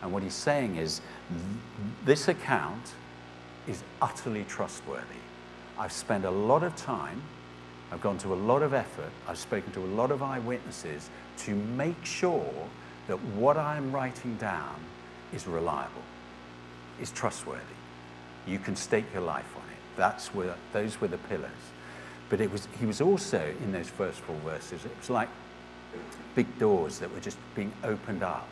And 0.00 0.14
what 0.14 0.22
he's 0.22 0.32
saying 0.32 0.76
is 0.76 1.02
this 2.06 2.28
account 2.28 2.94
is 3.68 3.82
utterly 4.00 4.44
trustworthy. 4.44 5.20
I've 5.78 5.92
spent 5.92 6.24
a 6.24 6.30
lot 6.30 6.62
of 6.62 6.74
time, 6.74 7.20
I've 7.92 8.00
gone 8.00 8.16
to 8.20 8.32
a 8.32 8.34
lot 8.34 8.62
of 8.62 8.72
effort, 8.72 9.12
I've 9.28 9.36
spoken 9.36 9.70
to 9.72 9.80
a 9.80 9.92
lot 9.94 10.10
of 10.10 10.22
eyewitnesses 10.22 11.10
to 11.40 11.54
make 11.54 12.02
sure 12.02 12.66
that 13.08 13.22
what 13.36 13.58
I'm 13.58 13.92
writing 13.92 14.36
down 14.36 14.76
is 15.34 15.46
reliable, 15.46 16.02
is 16.98 17.10
trustworthy. 17.10 17.60
You 18.46 18.58
can 18.58 18.74
stake 18.74 19.04
your 19.12 19.22
life 19.22 19.54
on 19.54 19.68
it. 19.70 19.98
That's 19.98 20.34
where, 20.34 20.54
those 20.72 20.98
were 20.98 21.08
the 21.08 21.18
pillars. 21.18 21.71
But 22.32 22.40
it 22.40 22.50
was, 22.50 22.66
he 22.80 22.86
was 22.86 23.02
also, 23.02 23.54
in 23.62 23.72
those 23.72 23.90
first 23.90 24.20
four 24.20 24.36
verses, 24.36 24.86
it 24.86 24.98
was 24.98 25.10
like 25.10 25.28
big 26.34 26.58
doors 26.58 26.98
that 27.00 27.12
were 27.12 27.20
just 27.20 27.36
being 27.54 27.70
opened 27.84 28.22
up. 28.22 28.48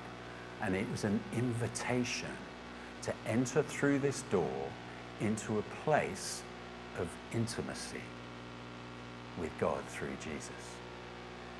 And 0.60 0.76
it 0.76 0.84
was 0.90 1.04
an 1.04 1.18
invitation 1.34 2.28
to 3.00 3.14
enter 3.26 3.62
through 3.62 4.00
this 4.00 4.20
door 4.30 4.68
into 5.22 5.58
a 5.58 5.62
place 5.82 6.42
of 6.98 7.08
intimacy 7.32 8.02
with 9.40 9.50
God 9.58 9.82
through 9.88 10.14
Jesus. 10.22 10.50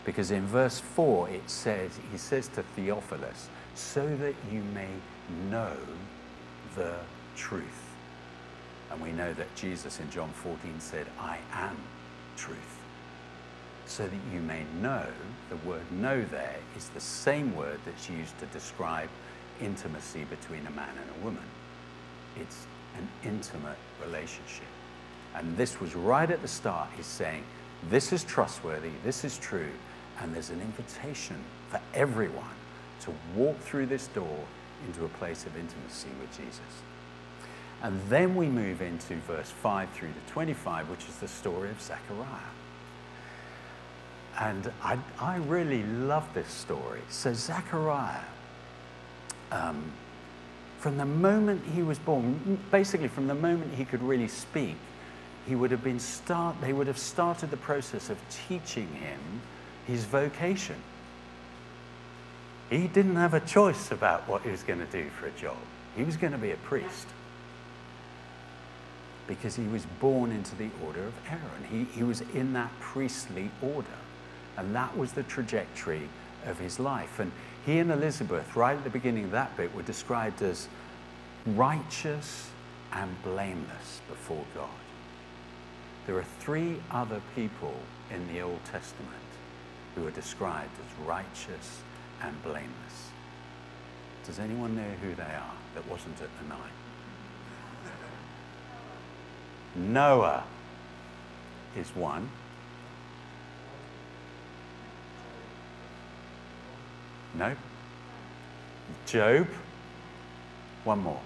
Because 0.05 0.31
in 0.31 0.45
verse 0.47 0.79
4 0.79 1.31
it 1.31 1.49
says, 1.49 1.99
he 2.13 2.19
says 2.19 2.49
to 2.49 2.63
Theophilus, 2.77 3.49
so 3.75 4.07
that 4.17 4.35
you 4.53 4.63
may 4.75 4.91
know 5.51 5.73
the 6.77 6.97
truth. 7.35 7.65
And 8.91 9.01
we 9.01 9.11
know 9.11 9.33
that 9.33 9.55
Jesus 9.55 10.01
in 10.01 10.11
John 10.11 10.29
14 10.43 10.81
said, 10.81 11.07
I 11.19 11.39
am 11.55 11.79
truth 12.41 12.81
so 13.87 14.05
that 14.05 14.21
you 14.33 14.41
may 14.41 14.65
know. 14.81 15.05
The 15.49 15.57
word 15.69 15.83
know 15.93 16.23
there 16.31 16.57
is 16.77 16.89
the 16.91 17.01
same 17.01 17.57
word 17.57 17.81
that's 17.85 18.09
used 18.09 18.39
to 18.39 18.47
describe 18.47 19.09
intimacy 19.61 20.25
between 20.25 20.67
a 20.67 20.71
man 20.71 20.95
and 21.01 21.21
a 21.21 21.25
woman. 21.25 21.43
It's 22.39 22.67
an 22.97 23.09
intimate 23.25 23.79
relationship. 24.05 24.69
And 25.35 25.57
this 25.57 25.81
was 25.81 25.95
right 25.95 26.31
at 26.31 26.41
the 26.41 26.49
start. 26.49 26.89
He's 26.97 27.07
saying, 27.07 27.45
This 27.89 28.13
is 28.13 28.25
trustworthy, 28.25 28.91
this 29.05 29.25
is 29.25 29.39
true, 29.39 29.71
and 30.21 30.35
there's 30.35 30.51
an 30.51 30.61
invitation 30.61 31.37
for 31.69 31.81
everyone 31.93 32.57
to 33.01 33.13
walk 33.35 33.59
through 33.59 33.87
this 33.87 34.07
door 34.09 34.39
into 34.87 35.05
a 35.05 35.09
place 35.09 35.47
of 35.47 35.57
intimacy 35.57 36.09
with 36.21 36.31
Jesus. 36.37 36.61
And 37.83 38.01
then 38.09 38.37
we 38.37 38.47
move 38.47 38.83
into 38.83 39.15
verse 39.17 39.51
5 39.51 39.91
through 39.91 40.09
to 40.09 40.33
25, 40.33 40.91
which 40.91 41.09
is 41.09 41.17
the 41.17 41.29
story 41.29 41.71
of 41.71 41.81
Zechariah. 41.81 42.27
And 44.39 44.71
I, 44.83 44.99
I 45.19 45.37
really 45.37 45.83
love 45.85 46.29
this 46.35 46.49
story. 46.49 47.01
So, 47.09 47.33
Zechariah, 47.33 48.21
um, 49.51 49.93
from 50.79 50.99
the 50.99 51.07
moment 51.07 51.63
he 51.75 51.83
was 51.83 51.99
born, 51.99 52.59
basically 52.71 53.09
from 53.09 53.27
the 53.27 53.35
moment 53.35 53.75
he 53.75 53.85
could 53.85 54.03
really 54.03 54.29
speak, 54.29 54.77
he 55.47 55.55
would 55.55 55.71
have 55.71 55.83
been 55.83 55.99
start, 55.99 56.57
they 56.61 56.73
would 56.73 56.87
have 56.87 56.99
started 56.99 57.51
the 57.51 57.57
process 57.57 58.11
of 58.11 58.19
teaching 58.49 58.89
him 58.89 59.19
his 59.87 60.05
vocation. 60.05 60.77
He 62.69 62.87
didn't 62.87 63.17
have 63.17 63.35
a 63.35 63.41
choice 63.41 63.91
about 63.91 64.29
what 64.29 64.43
he 64.43 64.51
was 64.51 64.63
going 64.63 64.79
to 64.79 64.87
do 64.87 65.09
for 65.19 65.27
a 65.27 65.33
job. 65.33 65.57
He 65.97 66.05
was 66.05 66.17
going 66.17 66.33
to 66.33 66.39
be 66.39 66.53
a 66.53 66.57
priest 66.57 67.09
because 69.31 69.55
he 69.55 69.63
was 69.69 69.87
born 70.01 70.33
into 70.33 70.57
the 70.57 70.69
order 70.85 71.05
of 71.05 71.15
Aaron. 71.29 71.65
He, 71.71 71.85
he 71.97 72.03
was 72.03 72.21
in 72.35 72.53
that 72.55 72.73
priestly 72.81 73.49
order. 73.63 73.87
And 74.57 74.75
that 74.75 74.99
was 74.99 75.13
the 75.13 75.23
trajectory 75.23 76.09
of 76.47 76.59
his 76.59 76.81
life. 76.81 77.21
And 77.21 77.31
he 77.65 77.79
and 77.79 77.93
Elizabeth, 77.93 78.57
right 78.57 78.77
at 78.77 78.83
the 78.83 78.91
beginning 78.91 79.27
of 79.27 79.31
that 79.31 79.57
bit, 79.57 79.73
were 79.73 79.85
described 79.85 80.43
as 80.43 80.67
righteous 81.47 82.51
and 82.93 83.23
blameless 83.23 84.01
before 84.09 84.45
God. 84.53 84.69
There 86.09 86.17
are 86.17 86.27
three 86.41 86.79
other 86.91 87.23
people 87.37 87.75
in 88.13 88.27
the 88.35 88.41
Old 88.41 88.65
Testament 88.65 89.15
who 89.95 90.09
are 90.09 90.11
described 90.11 90.73
as 90.81 91.07
righteous 91.07 91.83
and 92.21 92.43
blameless. 92.43 93.11
Does 94.27 94.41
anyone 94.41 94.75
know 94.75 94.91
who 95.01 95.15
they 95.15 95.23
are 95.23 95.55
that 95.77 95.89
wasn't 95.89 96.21
at 96.21 96.29
the 96.43 96.49
night? 96.49 96.80
Noah 99.75 100.45
is 101.77 101.89
one. 101.95 102.29
No? 107.35 107.55
Job? 109.07 109.47
One 110.85 111.03
more. 111.03 111.21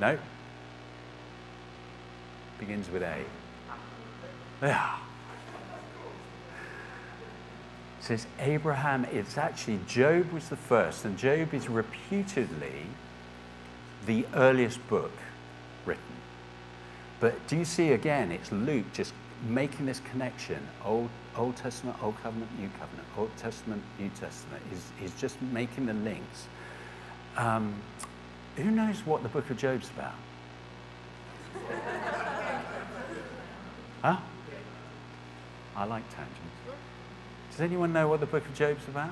No? 0.00 0.18
Begins 2.58 2.90
with 2.90 3.02
A. 3.02 3.24
Yeah. 4.62 4.98
says 8.08 8.26
Abraham, 8.38 9.04
it's 9.12 9.36
actually 9.36 9.78
Job 9.86 10.32
was 10.32 10.48
the 10.48 10.56
first, 10.56 11.04
and 11.04 11.18
Job 11.18 11.52
is 11.52 11.68
reputedly 11.68 12.86
the 14.06 14.24
earliest 14.34 14.86
book. 14.88 15.12
But 17.20 17.46
do 17.48 17.56
you 17.56 17.64
see 17.64 17.92
again, 17.92 18.30
it's 18.30 18.52
Luke 18.52 18.86
just 18.92 19.12
making 19.46 19.86
this 19.86 20.00
connection 20.10 20.60
Old, 20.84 21.08
Old 21.36 21.56
Testament, 21.56 21.96
Old 22.02 22.16
Covenant, 22.22 22.50
New 22.58 22.68
Covenant, 22.78 23.06
Old 23.16 23.30
Testament, 23.36 23.82
New 23.98 24.10
Testament. 24.10 24.62
He's, 24.70 24.92
he's 25.00 25.14
just 25.20 25.40
making 25.42 25.86
the 25.86 25.94
links. 25.94 26.46
Um, 27.36 27.74
who 28.56 28.70
knows 28.70 29.04
what 29.06 29.22
the 29.22 29.28
book 29.28 29.48
of 29.50 29.58
Job's 29.58 29.90
about? 29.90 30.14
huh? 34.02 34.16
I 35.76 35.84
like 35.84 36.02
tangents. 36.10 36.36
Does 37.52 37.60
anyone 37.60 37.92
know 37.92 38.08
what 38.08 38.18
the 38.20 38.26
book 38.26 38.44
of 38.44 38.54
Job's 38.54 38.86
about? 38.88 39.10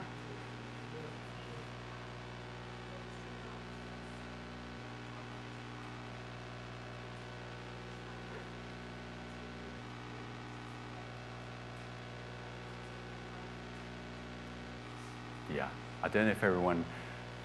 Yeah, 15.54 15.68
I 16.06 16.08
don't 16.08 16.26
know 16.26 16.32
if 16.32 16.42
everyone 16.42 16.84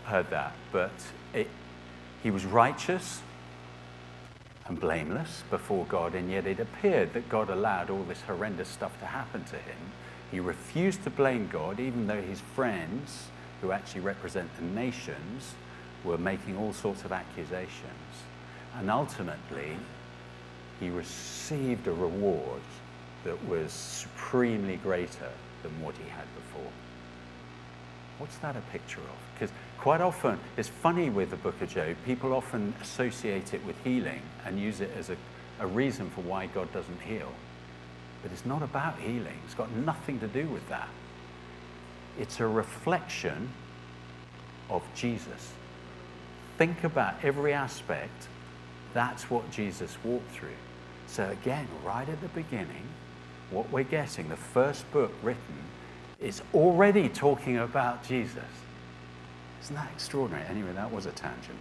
heard 0.06 0.30
that, 0.30 0.54
but 0.72 0.92
it, 1.34 1.50
he 2.24 2.32
was 2.32 2.46
righteous 2.46 3.22
and 4.68 4.80
blameless 4.80 5.44
before 5.50 5.86
God, 5.86 6.16
and 6.16 6.30
yet 6.32 6.48
it 6.48 6.60
appeared 6.60 7.14
that 7.14 7.28
God 7.28 7.50
allowed 7.50 7.90
all 7.90 8.04
this 8.04 8.22
horrendous 8.22 8.70
stuff 8.70 8.98
to 9.00 9.06
happen 9.06 9.44
to 9.46 9.58
him 9.58 9.92
he 10.32 10.40
refused 10.40 11.04
to 11.04 11.10
blame 11.10 11.50
God, 11.52 11.80
even 11.80 12.08
though 12.08 12.22
his 12.22 12.40
friends, 12.40 13.28
who 13.60 13.74
actually 13.74 14.02
represent 14.02 14.50
the 14.56 14.64
nations, 14.64 15.54
were 16.06 16.18
making 16.18 16.58
all 16.58 16.72
sorts 16.72 17.04
of 17.04 17.12
accusations. 17.12 18.24
And 18.78 18.90
ultimately, 18.90 19.76
he 20.80 20.90
received 20.90 21.86
a 21.88 21.92
reward 21.92 22.62
that 23.26 23.46
was 23.46 23.74
supremely 23.74 24.78
greater 24.78 25.30
than 25.64 25.82
what 25.82 25.96
he 25.98 26.10
had 26.10 26.26
before. 26.34 26.72
What's 28.22 28.38
that 28.38 28.56
a 28.56 28.62
picture 28.72 29.00
of? 29.00 29.34
Because 29.34 29.52
quite 29.80 30.00
often, 30.00 30.38
it's 30.56 30.70
funny 30.70 31.10
with 31.10 31.32
the 31.32 31.38
book 31.38 31.60
of 31.60 31.70
Job, 31.70 31.96
people 32.06 32.34
often 32.34 32.72
associate 32.80 33.56
it 33.56 33.66
with 33.66 33.76
healing 33.84 34.22
and 34.46 34.60
use 34.60 34.80
it 34.80 34.92
as 34.96 35.10
a, 35.10 35.18
a 35.60 35.66
reason 35.66 36.08
for 36.12 36.22
why 36.22 36.46
God 36.46 36.72
doesn't 36.72 37.02
heal. 37.02 37.32
But 38.22 38.32
it's 38.32 38.46
not 38.46 38.62
about 38.62 39.00
healing, 39.00 39.40
it's 39.44 39.56
got 39.56 39.72
nothing 39.72 40.20
to 40.20 40.28
do 40.28 40.46
with 40.50 40.70
that. 40.70 40.88
It's 42.20 42.40
a 42.40 42.46
reflection 42.46 43.50
of 44.70 44.84
Jesus. 44.94 45.52
Think 46.60 46.84
about 46.84 47.16
every 47.24 47.54
aspect. 47.54 48.28
That's 48.94 49.32
what 49.32 49.50
Jesus 49.50 49.98
walked 50.04 50.30
through. 50.30 50.50
So, 51.08 51.28
again, 51.28 51.68
right 51.84 52.08
at 52.08 52.22
the 52.22 52.28
beginning, 52.28 52.84
what 53.50 53.72
we're 53.72 53.84
getting, 53.84 54.30
the 54.30 54.38
first 54.38 54.90
book 54.92 55.12
written, 55.24 55.58
is 56.22 56.42
already 56.54 57.10
talking 57.10 57.58
about 57.58 58.04
Jesus. 58.08 58.44
Isn't 59.64 59.76
that 59.76 59.90
extraordinary? 59.92 60.46
Anyway, 60.48 60.72
that 60.74 60.92
was 60.92 61.06
a 61.06 61.12
tangent. 61.12 61.58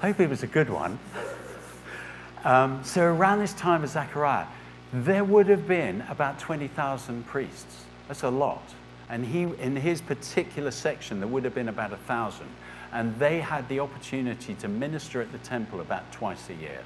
Hope 0.00 0.20
it 0.20 0.28
was 0.28 0.42
a 0.42 0.46
good 0.46 0.68
one. 0.68 0.98
Um, 2.44 2.82
so 2.84 3.02
around 3.02 3.38
this 3.38 3.54
time 3.54 3.84
of 3.84 3.90
Zechariah, 3.90 4.46
there 4.92 5.24
would 5.24 5.48
have 5.48 5.66
been 5.66 6.02
about 6.08 6.38
20,000 6.38 7.26
priests. 7.26 7.84
That's 8.08 8.24
a 8.24 8.30
lot. 8.30 8.62
And 9.08 9.24
he, 9.24 9.42
in 9.42 9.76
his 9.76 10.00
particular 10.00 10.70
section, 10.70 11.20
there 11.20 11.28
would 11.28 11.44
have 11.44 11.54
been 11.54 11.68
about 11.68 11.92
a 11.92 11.96
thousand. 11.98 12.48
And 12.92 13.18
they 13.18 13.40
had 13.40 13.68
the 13.68 13.80
opportunity 13.80 14.54
to 14.54 14.68
minister 14.68 15.22
at 15.22 15.32
the 15.32 15.38
temple 15.38 15.80
about 15.80 16.10
twice 16.12 16.50
a 16.50 16.54
year. 16.54 16.80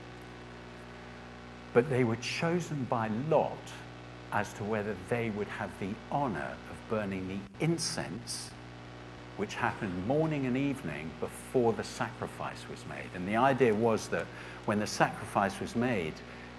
But 1.73 1.91
they 1.91 2.05
were 2.05 2.17
chosen 2.17 2.85
by 2.85 3.11
lot 3.29 3.59
as 4.33 4.53
to 4.55 4.65
whether 4.65 4.97
they 5.09 5.31
would 5.31 5.49
have 5.49 5.71
the 5.81 5.91
honor 6.11 6.55
of 6.71 6.91
burning 6.91 7.29
the 7.29 7.65
incense 7.65 8.51
which 9.37 9.55
happened 9.55 10.07
morning 10.07 10.47
and 10.47 10.57
evening 10.57 11.11
before 11.21 11.73
the 11.73 11.85
sacrifice 11.85 12.65
was 12.71 12.85
made. 12.89 13.09
And 13.15 13.29
the 13.29 13.37
idea 13.37 13.75
was 13.75 14.09
that 14.09 14.27
when 14.65 14.79
the 14.79 14.87
sacrifice 14.87 15.61
was 15.61 15.77
made, 15.77 16.15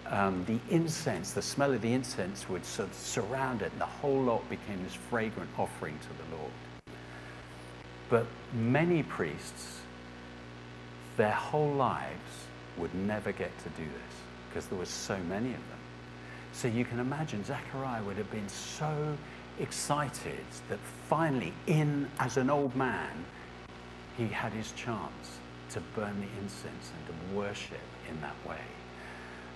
um, 0.07 0.45
the 0.45 0.59
incense, 0.73 1.31
the 1.31 1.41
smell 1.41 1.73
of 1.73 1.81
the 1.81 1.91
incense 1.91 2.47
would 2.47 2.63
sort 2.63 2.89
of 2.89 2.95
surround 2.95 3.61
it, 3.61 3.71
and 3.71 3.81
the 3.81 3.85
whole 3.85 4.21
lot 4.21 4.47
became 4.49 4.83
this 4.83 4.93
fragrant 4.93 5.49
offering 5.57 5.97
to 5.99 6.07
the 6.09 6.37
Lord. 6.37 6.51
But 8.09 8.25
many 8.53 9.03
priests, 9.03 9.81
their 11.17 11.31
whole 11.31 11.73
lives 11.73 12.45
would 12.77 12.93
never 12.93 13.31
get 13.31 13.57
to 13.63 13.69
do 13.69 13.83
this 13.83 14.15
because 14.47 14.67
there 14.67 14.77
were 14.77 14.85
so 14.85 15.17
many 15.27 15.49
of 15.49 15.69
them. 15.69 15.76
So 16.57 16.67
you 16.67 16.85
can 16.85 16.97
imagine 16.99 17.43
Zechariah 17.43 18.01
would 18.01 18.17
have 18.17 18.31
been 18.31 18.49
so 18.49 19.15
excited 19.59 20.43
that 20.69 20.79
finally, 21.07 21.53
in 21.67 22.09
as 22.19 22.37
an 22.37 22.49
old 22.49 22.75
man, 22.75 23.25
he 24.17 24.25
had 24.25 24.53
his 24.53 24.71
chance 24.71 25.37
to 25.69 25.81
burn 25.93 26.19
the 26.19 26.41
incense 26.41 26.91
and 26.97 27.05
to 27.05 27.35
worship 27.35 27.77
in 28.09 28.19
that 28.21 28.33
way. 28.49 28.57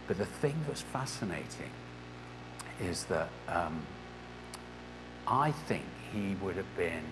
But 0.08 0.20
the 0.20 0.28
thing 0.28 0.54
that's 0.68 0.84
fascinating 0.84 1.72
is 2.80 3.06
that 3.06 3.30
um, 3.48 3.82
I 5.26 5.54
think 5.54 5.86
he 6.14 6.36
would 6.36 6.56
have 6.56 6.78
been 6.78 7.04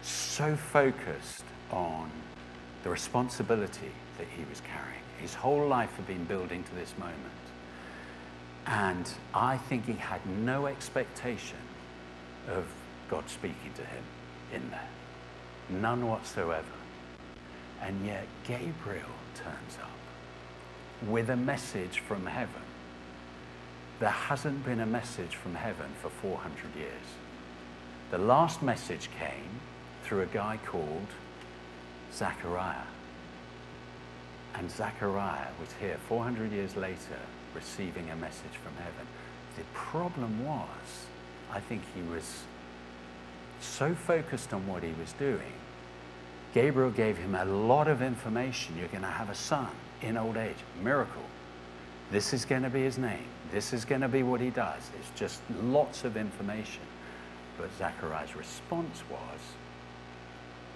so 0.00 0.56
focused 0.56 1.44
on 1.70 2.10
the 2.84 2.88
responsibility 2.88 3.92
that 4.16 4.28
he 4.34 4.44
was 4.48 4.62
carrying. 4.62 5.04
His 5.20 5.34
whole 5.34 5.68
life 5.68 5.94
had 5.96 6.06
been 6.06 6.24
building 6.24 6.64
to 6.64 6.74
this 6.74 6.94
moment. 6.96 7.45
And 8.66 9.08
I 9.32 9.58
think 9.58 9.86
he 9.86 9.92
had 9.92 10.26
no 10.26 10.66
expectation 10.66 11.58
of 12.48 12.66
God 13.08 13.28
speaking 13.30 13.72
to 13.76 13.84
him 13.84 14.02
in 14.52 14.70
there. 14.70 14.88
None 15.68 16.06
whatsoever. 16.06 16.64
And 17.80 18.04
yet 18.04 18.26
Gabriel 18.44 19.06
turns 19.34 19.78
up 19.80 21.08
with 21.08 21.30
a 21.30 21.36
message 21.36 22.00
from 22.00 22.26
heaven. 22.26 22.62
There 24.00 24.08
hasn't 24.10 24.64
been 24.64 24.80
a 24.80 24.86
message 24.86 25.36
from 25.36 25.54
heaven 25.54 25.90
for 26.02 26.10
400 26.10 26.74
years. 26.76 26.90
The 28.10 28.18
last 28.18 28.62
message 28.62 29.08
came 29.18 29.60
through 30.02 30.22
a 30.22 30.26
guy 30.26 30.58
called 30.64 31.06
Zechariah. 32.12 32.86
And 34.54 34.70
Zechariah 34.70 35.48
was 35.60 35.68
here 35.80 35.98
400 36.08 36.50
years 36.52 36.76
later 36.76 37.20
receiving 37.54 38.10
a 38.10 38.16
message 38.16 38.56
from 38.62 38.74
heaven. 38.76 39.06
The 39.56 39.64
problem 39.72 40.44
was, 40.44 41.06
I 41.50 41.60
think 41.60 41.82
he 41.94 42.02
was 42.02 42.42
so 43.60 43.94
focused 43.94 44.52
on 44.52 44.66
what 44.66 44.82
he 44.82 44.92
was 45.00 45.12
doing. 45.14 45.52
Gabriel 46.52 46.90
gave 46.90 47.16
him 47.16 47.34
a 47.34 47.44
lot 47.44 47.88
of 47.88 48.02
information. 48.02 48.76
You're 48.78 48.88
going 48.88 49.02
to 49.02 49.08
have 49.08 49.30
a 49.30 49.34
son 49.34 49.68
in 50.02 50.16
old 50.16 50.36
age. 50.36 50.56
Miracle. 50.82 51.22
This 52.10 52.32
is 52.32 52.44
going 52.44 52.62
to 52.62 52.70
be 52.70 52.82
his 52.82 52.98
name. 52.98 53.26
This 53.52 53.72
is 53.72 53.84
going 53.84 54.00
to 54.00 54.08
be 54.08 54.22
what 54.22 54.40
he 54.40 54.50
does. 54.50 54.82
It's 54.98 55.18
just 55.18 55.40
lots 55.62 56.04
of 56.04 56.16
information. 56.16 56.82
But 57.58 57.70
Zachariah's 57.78 58.36
response 58.36 59.02
was 59.10 59.40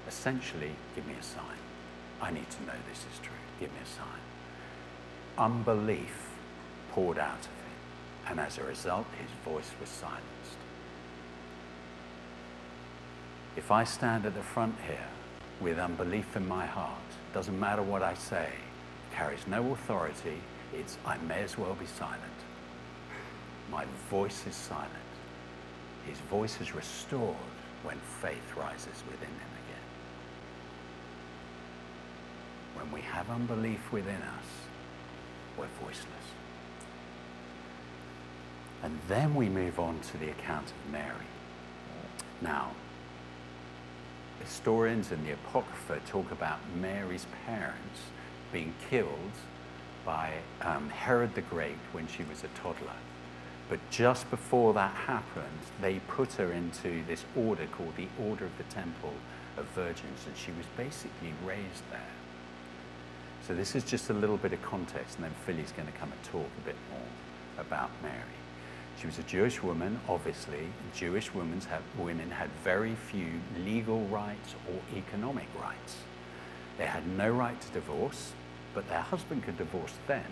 essentially, 0.09 0.70
give 0.94 1.06
me 1.06 1.14
a 1.18 1.22
sign. 1.22 1.44
I 2.20 2.30
need 2.30 2.48
to 2.50 2.62
know 2.64 2.78
this 2.88 2.98
is 2.98 3.18
true. 3.22 3.33
Give 3.61 3.70
me 3.70 3.78
a 3.83 3.87
sign. 3.87 4.20
Unbelief 5.38 6.19
poured 6.90 7.18
out 7.18 7.38
of 7.38 7.46
him, 7.46 8.29
and 8.29 8.40
as 8.40 8.59
a 8.59 8.64
result, 8.64 9.07
his 9.20 9.31
voice 9.44 9.70
was 9.81 9.88
silenced. 9.88 10.24
If 13.57 13.70
I 13.70 13.85
stand 13.85 14.26
at 14.26 14.35
the 14.35 14.42
front 14.42 14.74
here 14.87 15.09
with 15.61 15.79
unbelief 15.79 16.37
in 16.37 16.46
my 16.46 16.66
heart, 16.66 16.98
doesn't 17.35 17.59
matter 17.59 17.83
what 17.83 18.03
I 18.03 18.14
say, 18.14 18.48
carries 19.14 19.46
no 19.46 19.72
authority, 19.72 20.40
it's 20.72 20.96
I 21.05 21.18
may 21.29 21.42
as 21.42 21.59
well 21.59 21.74
be 21.74 21.87
silent. 21.87 22.20
My 23.70 23.85
voice 24.09 24.46
is 24.46 24.55
silent. 24.55 24.90
His 26.07 26.18
voice 26.31 26.61
is 26.61 26.74
restored 26.74 27.37
when 27.83 27.98
faith 28.20 28.57
rises 28.57 29.03
within 29.11 29.29
him 29.29 29.53
again. 29.64 29.88
When 32.74 32.92
we 32.92 33.00
have 33.03 33.29
unbelief 33.31 33.92
within 33.92 34.22
us, 34.22 34.46
we're 35.59 35.66
voiceless. 35.85 36.19
And 38.82 38.98
then 39.08 39.34
we 39.34 39.48
move 39.48 39.78
on 39.78 40.00
to 40.00 40.18
the 40.18 40.30
account 40.30 40.66
of 40.66 40.92
Mary. 40.92 41.26
Now, 42.40 42.72
historians 44.40 45.12
and 45.12 45.26
the 45.26 45.32
Apocrypha 45.32 46.00
talk 46.06 46.30
about 46.30 46.58
Mary's 46.80 47.26
parents 47.46 48.00
being 48.52 48.74
killed 48.88 49.36
by 50.04 50.32
um, 50.62 50.88
Herod 50.88 51.34
the 51.34 51.42
Great 51.42 51.76
when 51.92 52.06
she 52.06 52.24
was 52.24 52.42
a 52.42 52.48
toddler. 52.48 52.96
But 53.68 53.78
just 53.90 54.28
before 54.30 54.74
that 54.74 54.92
happened, 54.92 55.46
they 55.80 56.00
put 56.08 56.32
her 56.34 56.50
into 56.52 57.04
this 57.06 57.24
order 57.36 57.66
called 57.66 57.96
the 57.96 58.08
Order 58.20 58.46
of 58.46 58.58
the 58.58 58.64
Temple 58.64 59.14
of 59.56 59.66
Virgins, 59.66 60.26
and 60.26 60.36
she 60.36 60.50
was 60.52 60.66
basically 60.76 61.32
raised 61.44 61.88
there. 61.90 62.00
So 63.46 63.54
this 63.54 63.76
is 63.76 63.84
just 63.84 64.10
a 64.10 64.12
little 64.14 64.38
bit 64.38 64.52
of 64.52 64.62
context, 64.62 65.16
and 65.16 65.24
then 65.24 65.34
Philly's 65.46 65.72
going 65.72 65.86
to 65.86 65.98
come 65.98 66.10
and 66.10 66.22
talk 66.24 66.48
a 66.62 66.66
bit 66.66 66.76
more 66.90 67.64
about 67.64 67.90
Mary. 68.02 68.39
She 69.00 69.06
was 69.06 69.18
a 69.18 69.22
Jewish 69.22 69.62
woman, 69.62 69.98
obviously. 70.10 70.66
Jewish 70.94 71.32
women 71.32 71.58
had, 71.62 71.80
women 71.96 72.30
had 72.30 72.50
very 72.62 72.94
few 72.94 73.40
legal 73.64 74.04
rights 74.08 74.54
or 74.68 74.78
economic 74.94 75.46
rights. 75.58 75.96
They 76.76 76.84
had 76.84 77.06
no 77.06 77.30
right 77.30 77.58
to 77.58 77.68
divorce, 77.70 78.32
but 78.74 78.86
their 78.90 79.00
husband 79.00 79.42
could 79.42 79.56
divorce 79.56 79.94
them. 80.06 80.30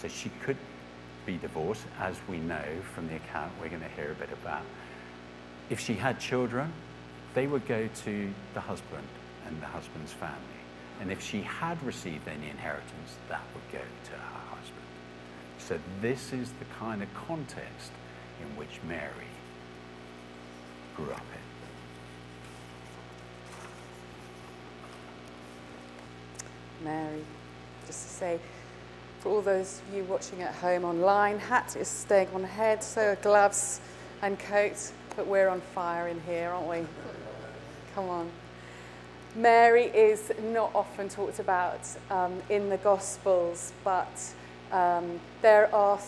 So 0.00 0.08
she 0.08 0.30
could 0.42 0.56
be 1.26 1.36
divorced, 1.36 1.84
as 2.00 2.16
we 2.26 2.38
know 2.38 2.64
from 2.94 3.08
the 3.08 3.16
account 3.16 3.52
we're 3.60 3.68
going 3.68 3.82
to 3.82 3.88
hear 3.88 4.12
a 4.12 4.14
bit 4.14 4.30
about. 4.32 4.64
If 5.68 5.80
she 5.80 5.94
had 5.94 6.18
children, 6.18 6.72
they 7.34 7.46
would 7.46 7.66
go 7.68 7.86
to 8.04 8.32
the 8.54 8.60
husband 8.60 9.06
and 9.46 9.60
the 9.60 9.66
husband's 9.66 10.12
family. 10.12 10.38
And 11.02 11.12
if 11.12 11.22
she 11.22 11.42
had 11.42 11.82
received 11.82 12.26
any 12.28 12.48
inheritance, 12.48 13.18
that 13.28 13.42
would 13.52 13.78
go 13.78 13.84
to 14.04 14.12
her 14.12 14.53
So 15.66 15.78
this 16.02 16.34
is 16.34 16.50
the 16.58 16.66
kind 16.78 17.02
of 17.02 17.08
context 17.14 17.90
in 18.42 18.56
which 18.56 18.80
Mary 18.86 19.08
grew 20.94 21.10
up 21.10 21.24
in. 26.82 26.84
Mary. 26.84 27.24
Just 27.86 28.06
to 28.06 28.12
say, 28.12 28.38
for 29.20 29.30
all 29.30 29.40
those 29.40 29.80
of 29.88 29.94
you 29.96 30.04
watching 30.04 30.42
at 30.42 30.54
home 30.56 30.84
online, 30.84 31.38
hat 31.38 31.76
is 31.80 31.88
staying 31.88 32.28
on 32.34 32.44
head, 32.44 32.82
so 32.82 33.00
are 33.00 33.16
gloves 33.16 33.80
and 34.20 34.38
coat, 34.38 34.92
but 35.16 35.26
we're 35.26 35.48
on 35.48 35.62
fire 35.62 36.08
in 36.08 36.20
here, 36.26 36.50
aren't 36.50 36.68
we? 36.68 36.86
Come 37.94 38.10
on. 38.10 38.30
Mary 39.34 39.84
is 39.84 40.30
not 40.42 40.70
often 40.74 41.08
talked 41.08 41.38
about 41.38 41.80
um, 42.10 42.42
in 42.50 42.68
the 42.68 42.76
Gospels, 42.76 43.72
but 43.82 44.34
um, 44.72 45.20
there 45.42 45.74
are 45.74 45.98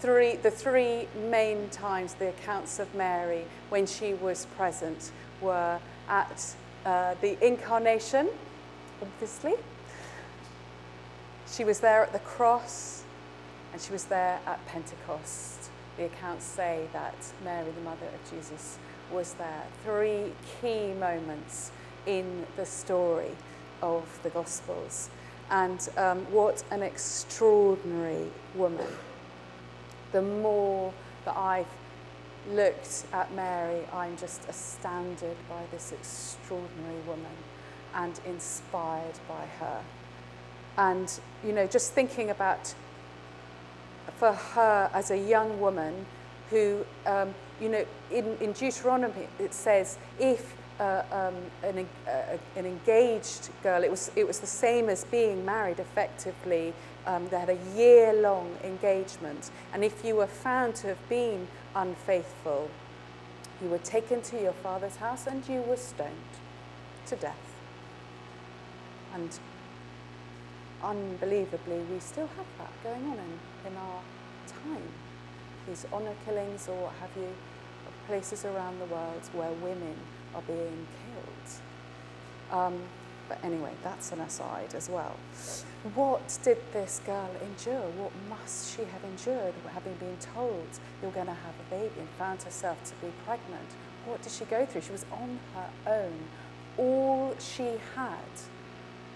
three, 0.00 0.36
the 0.36 0.50
three 0.50 1.08
main 1.30 1.68
times 1.70 2.14
the 2.14 2.28
accounts 2.28 2.78
of 2.78 2.94
Mary 2.94 3.44
when 3.68 3.86
she 3.86 4.14
was 4.14 4.46
present 4.56 5.12
were 5.40 5.78
at 6.08 6.54
uh, 6.84 7.14
the 7.20 7.44
incarnation, 7.46 8.28
obviously, 9.02 9.54
she 11.50 11.64
was 11.64 11.80
there 11.80 12.02
at 12.02 12.12
the 12.12 12.18
cross 12.20 13.02
and 13.72 13.80
she 13.80 13.92
was 13.92 14.04
there 14.04 14.38
at 14.46 14.64
Pentecost. 14.66 15.70
The 15.96 16.04
accounts 16.04 16.44
say 16.44 16.86
that 16.92 17.14
Mary, 17.44 17.70
the 17.70 17.80
mother 17.80 18.06
of 18.06 18.30
Jesus, 18.30 18.78
was 19.10 19.34
there. 19.34 19.64
Three 19.84 20.32
key 20.60 20.92
moments 20.92 21.72
in 22.06 22.46
the 22.56 22.64
story 22.64 23.32
of 23.82 24.20
the 24.22 24.30
Gospels. 24.30 25.10
And 25.50 25.88
um, 25.96 26.18
what 26.30 26.62
an 26.70 26.82
extraordinary 26.82 28.26
woman. 28.54 28.86
The 30.12 30.22
more 30.22 30.92
that 31.24 31.36
I've 31.36 31.66
looked 32.50 33.04
at 33.12 33.32
Mary, 33.34 33.80
I'm 33.92 34.16
just 34.16 34.48
astounded 34.48 35.36
by 35.48 35.62
this 35.70 35.92
extraordinary 35.92 37.00
woman 37.06 37.36
and 37.94 38.20
inspired 38.26 39.18
by 39.28 39.46
her. 39.58 39.80
And, 40.76 41.12
you 41.44 41.52
know, 41.52 41.66
just 41.66 41.92
thinking 41.92 42.30
about 42.30 42.74
for 44.18 44.32
her 44.32 44.90
as 44.92 45.10
a 45.10 45.16
young 45.16 45.60
woman 45.60 46.06
who, 46.50 46.84
um, 47.06 47.34
you 47.60 47.68
know, 47.68 47.84
in, 48.10 48.36
in 48.38 48.52
Deuteronomy 48.52 49.28
it 49.38 49.54
says 49.54 49.98
if 50.18 50.56
uh, 50.80 51.02
um, 51.10 51.34
an, 51.62 51.88
uh, 52.06 52.36
an 52.56 52.66
engaged 52.66 53.50
girl, 53.62 53.82
it 53.82 53.90
was, 53.90 54.10
it 54.14 54.26
was 54.26 54.38
the 54.38 54.46
same 54.46 54.88
as 54.88 55.04
being 55.04 55.44
married 55.44 55.78
effectively. 55.78 56.72
Um, 57.06 57.28
they 57.28 57.38
had 57.38 57.50
a 57.50 57.58
year 57.76 58.12
long 58.12 58.56
engagement. 58.62 59.50
And 59.72 59.84
if 59.84 60.04
you 60.04 60.16
were 60.16 60.26
found 60.26 60.74
to 60.76 60.88
have 60.88 61.08
been 61.08 61.48
unfaithful, 61.74 62.70
you 63.62 63.68
were 63.68 63.78
taken 63.78 64.22
to 64.22 64.40
your 64.40 64.52
father's 64.52 64.96
house 64.96 65.26
and 65.26 65.46
you 65.48 65.62
were 65.62 65.76
stoned 65.76 66.10
to 67.06 67.16
death. 67.16 67.36
And 69.14 69.36
unbelievably, 70.82 71.80
we 71.90 71.98
still 71.98 72.28
have 72.36 72.46
that 72.58 72.72
going 72.84 73.04
on 73.10 73.18
in, 73.18 73.72
in 73.72 73.76
our 73.76 74.00
time. 74.46 74.82
These 75.66 75.86
honour 75.92 76.14
killings 76.24 76.68
or 76.68 76.82
what 76.82 76.92
have 77.00 77.10
you, 77.16 77.34
places 78.06 78.44
around 78.44 78.78
the 78.80 78.86
world 78.86 79.20
where 79.34 79.50
women 79.50 79.94
are 80.34 80.42
being 80.42 80.86
killed. 81.04 81.48
Um, 82.50 82.80
but 83.28 83.44
anyway, 83.44 83.72
that's 83.82 84.12
an 84.12 84.20
aside 84.20 84.74
as 84.74 84.88
well. 84.88 85.16
What 85.94 86.38
did 86.42 86.58
this 86.72 87.00
girl 87.04 87.30
endure? 87.42 87.82
What 87.96 88.12
must 88.28 88.74
she 88.74 88.82
have 88.84 89.04
endured, 89.04 89.54
having 89.72 89.94
been 89.94 90.16
told 90.34 90.66
you're 91.02 91.12
going 91.12 91.26
to 91.26 91.32
have 91.32 91.54
a 91.66 91.70
baby 91.70 92.00
and 92.00 92.08
found 92.18 92.42
herself 92.42 92.82
to 92.84 92.94
be 93.06 93.12
pregnant? 93.26 93.68
What 94.06 94.22
did 94.22 94.32
she 94.32 94.44
go 94.46 94.64
through? 94.64 94.80
She 94.80 94.92
was 94.92 95.04
on 95.12 95.38
her 95.54 95.68
own. 95.86 96.18
All 96.78 97.34
she 97.38 97.72
had 97.94 98.32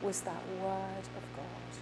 was 0.02 0.20
that 0.22 0.42
word 0.60 1.06
of 1.16 1.36
God. 1.36 1.72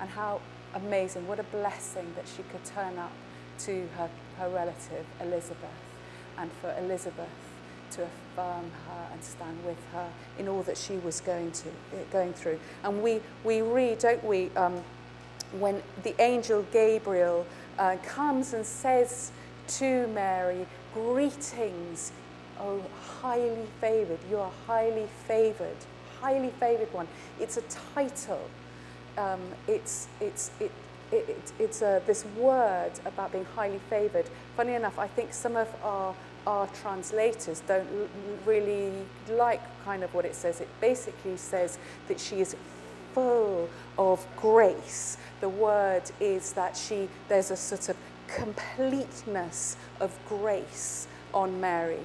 And 0.00 0.10
how 0.10 0.40
amazing, 0.74 1.26
what 1.26 1.38
a 1.38 1.44
blessing 1.44 2.12
that 2.16 2.26
she 2.28 2.42
could 2.42 2.64
turn 2.64 2.98
up 2.98 3.12
to 3.60 3.88
her, 3.96 4.10
her 4.38 4.48
relative 4.48 5.06
Elizabeth 5.20 5.70
and 6.38 6.50
for 6.60 6.74
Elizabeth 6.78 7.28
to 7.92 8.02
affirm 8.02 8.70
her 8.86 9.06
and 9.12 9.22
stand 9.22 9.64
with 9.64 9.78
her 9.92 10.08
in 10.38 10.48
all 10.48 10.62
that 10.62 10.76
she 10.76 10.96
was 10.98 11.20
going 11.20 11.52
to 11.52 11.68
going 12.10 12.32
through. 12.32 12.58
And 12.84 13.02
we 13.02 13.20
we 13.44 13.62
read, 13.62 13.98
don't 13.98 14.24
we, 14.24 14.50
um, 14.56 14.82
when 15.58 15.82
the 16.02 16.20
angel 16.20 16.64
Gabriel 16.72 17.46
uh, 17.78 17.96
comes 18.04 18.54
and 18.54 18.64
says 18.64 19.32
to 19.78 20.06
Mary, 20.08 20.66
"Greetings, 20.94 22.12
oh 22.60 22.80
highly 23.20 23.66
favored. 23.80 24.18
You 24.30 24.38
are 24.38 24.52
highly 24.66 25.06
favored, 25.26 25.76
highly 26.20 26.50
favored 26.60 26.92
one." 26.92 27.08
It's 27.38 27.56
a 27.56 27.62
title. 27.94 28.48
Um, 29.18 29.40
it's 29.66 30.08
it's 30.20 30.50
it. 30.60 30.70
It, 31.12 31.28
it, 31.28 31.52
it's 31.58 31.82
uh, 31.82 32.00
this 32.06 32.24
word 32.36 32.92
about 33.04 33.32
being 33.32 33.44
highly 33.56 33.80
favoured. 33.90 34.26
Funny 34.56 34.74
enough, 34.74 34.96
I 34.96 35.08
think 35.08 35.34
some 35.34 35.56
of 35.56 35.68
our 35.82 36.14
our 36.46 36.66
translators 36.68 37.62
don't 37.66 37.88
really 38.46 38.92
like 39.30 39.60
kind 39.84 40.02
of 40.02 40.12
what 40.14 40.24
it 40.24 40.34
says. 40.34 40.60
It 40.60 40.68
basically 40.80 41.36
says 41.36 41.78
that 42.08 42.18
she 42.20 42.40
is 42.40 42.56
full 43.12 43.68
of 43.98 44.24
grace. 44.36 45.18
The 45.40 45.48
word 45.48 46.02
is 46.20 46.52
that 46.52 46.76
she 46.76 47.08
there's 47.28 47.50
a 47.50 47.56
sort 47.56 47.88
of 47.88 47.96
completeness 48.28 49.76
of 50.00 50.16
grace 50.28 51.08
on 51.34 51.60
Mary 51.60 52.04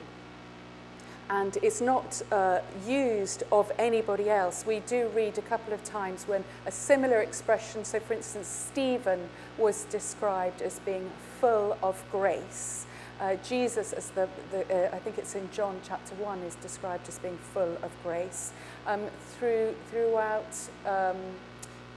and 1.29 1.57
it's 1.63 1.81
not 1.81 2.21
uh, 2.31 2.59
used 2.87 3.43
of 3.51 3.71
anybody 3.79 4.29
else. 4.29 4.65
We 4.65 4.79
do 4.81 5.07
read 5.09 5.37
a 5.37 5.41
couple 5.41 5.73
of 5.73 5.83
times 5.83 6.25
when 6.27 6.43
a 6.65 6.71
similar 6.71 7.21
expression, 7.21 7.83
so 7.83 7.99
for 7.99 8.13
instance, 8.13 8.47
Stephen 8.47 9.29
was 9.57 9.85
described 9.85 10.61
as 10.61 10.79
being 10.79 11.09
full 11.39 11.77
of 11.81 12.03
grace. 12.11 12.85
Uh, 13.19 13.35
Jesus, 13.47 13.93
as 13.93 14.09
the, 14.09 14.27
the 14.51 14.89
uh, 14.91 14.95
I 14.95 14.99
think 14.99 15.17
it's 15.17 15.35
in 15.35 15.49
John 15.51 15.79
chapter 15.87 16.13
1, 16.15 16.39
is 16.39 16.55
described 16.55 17.07
as 17.07 17.17
being 17.19 17.37
full 17.37 17.77
of 17.81 17.91
grace. 18.03 18.51
Um, 18.85 19.05
through, 19.37 19.73
throughout 19.89 20.53
um, 20.85 21.15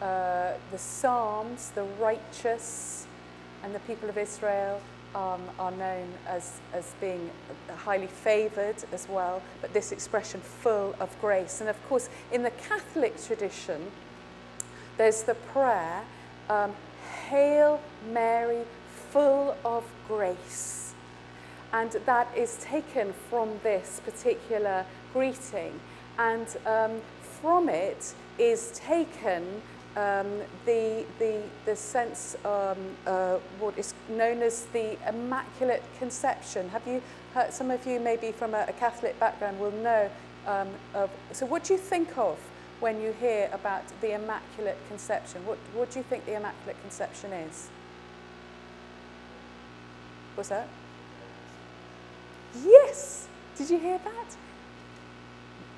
uh, 0.00 0.52
the 0.70 0.78
Psalms, 0.78 1.70
the 1.74 1.83
righteous 2.00 3.07
and 3.64 3.74
the 3.74 3.81
people 3.81 4.09
of 4.09 4.16
Israel 4.16 4.81
um, 5.14 5.42
are 5.59 5.72
known 5.72 6.07
as, 6.26 6.61
as 6.72 6.94
being 7.00 7.31
highly 7.76 8.07
favoured 8.07 8.76
as 8.92 9.09
well, 9.09 9.42
but 9.61 9.72
this 9.72 9.90
expression 9.90 10.40
full 10.40 10.94
of 11.00 11.20
grace. 11.20 11.61
And 11.61 11.68
of 11.68 11.88
course, 11.88 12.09
in 12.31 12.44
the 12.44 12.50
Catholic 12.50 13.20
tradition, 13.24 13.90
there's 14.96 15.22
the 15.22 15.35
prayer, 15.35 16.02
um, 16.48 16.72
Hail 17.28 17.81
Mary, 18.12 18.62
full 19.11 19.57
of 19.64 19.85
grace. 20.07 20.77
and 21.72 21.92
that 22.07 22.28
is 22.37 22.57
taken 22.62 23.12
from 23.28 23.50
this 23.62 24.00
particular 24.04 24.85
greeting 25.12 25.78
and 26.18 26.57
um, 26.66 27.00
from 27.40 27.68
it 27.68 28.14
is 28.38 28.72
taken 28.74 29.62
um, 29.96 30.40
the, 30.64 31.04
the, 31.18 31.42
the 31.64 31.74
sense, 31.74 32.37
um, 32.44 32.76
uh, 33.07 33.38
what 33.59 33.76
is 33.78 33.94
known 34.09 34.42
as 34.42 34.66
the 34.66 34.96
Immaculate 35.09 35.83
Conception. 35.98 36.68
Have 36.70 36.87
you 36.87 37.02
heard, 37.35 37.52
some 37.52 37.70
of 37.70 37.85
you 37.87 37.98
maybe 37.98 38.33
from 38.33 38.54
a, 38.54 38.64
a 38.68 38.72
Catholic 38.74 39.18
background 39.18 39.59
will 39.59 39.72
know 39.72 40.11
um, 40.46 40.68
of, 40.94 41.11
so 41.33 41.46
what 41.46 41.64
do 41.64 41.74
you 41.74 41.78
think 41.78 42.16
of 42.16 42.38
when 42.81 43.00
you 43.00 43.12
hear 43.18 43.50
about 43.52 43.83
the 44.00 44.14
Immaculate 44.14 44.78
Conception? 44.88 45.44
What, 45.46 45.59
what 45.74 45.90
do 45.90 45.98
you 45.98 46.04
think 46.04 46.26
the 46.26 46.37
Immaculate 46.37 46.81
Conception 46.83 47.33
is? 47.33 47.68
What's 50.37 50.50
that? 50.50 50.68
Yes! 52.64 53.29
Did 53.57 53.71
you 53.71 53.79
hear 53.79 53.99
that? 53.99 54.37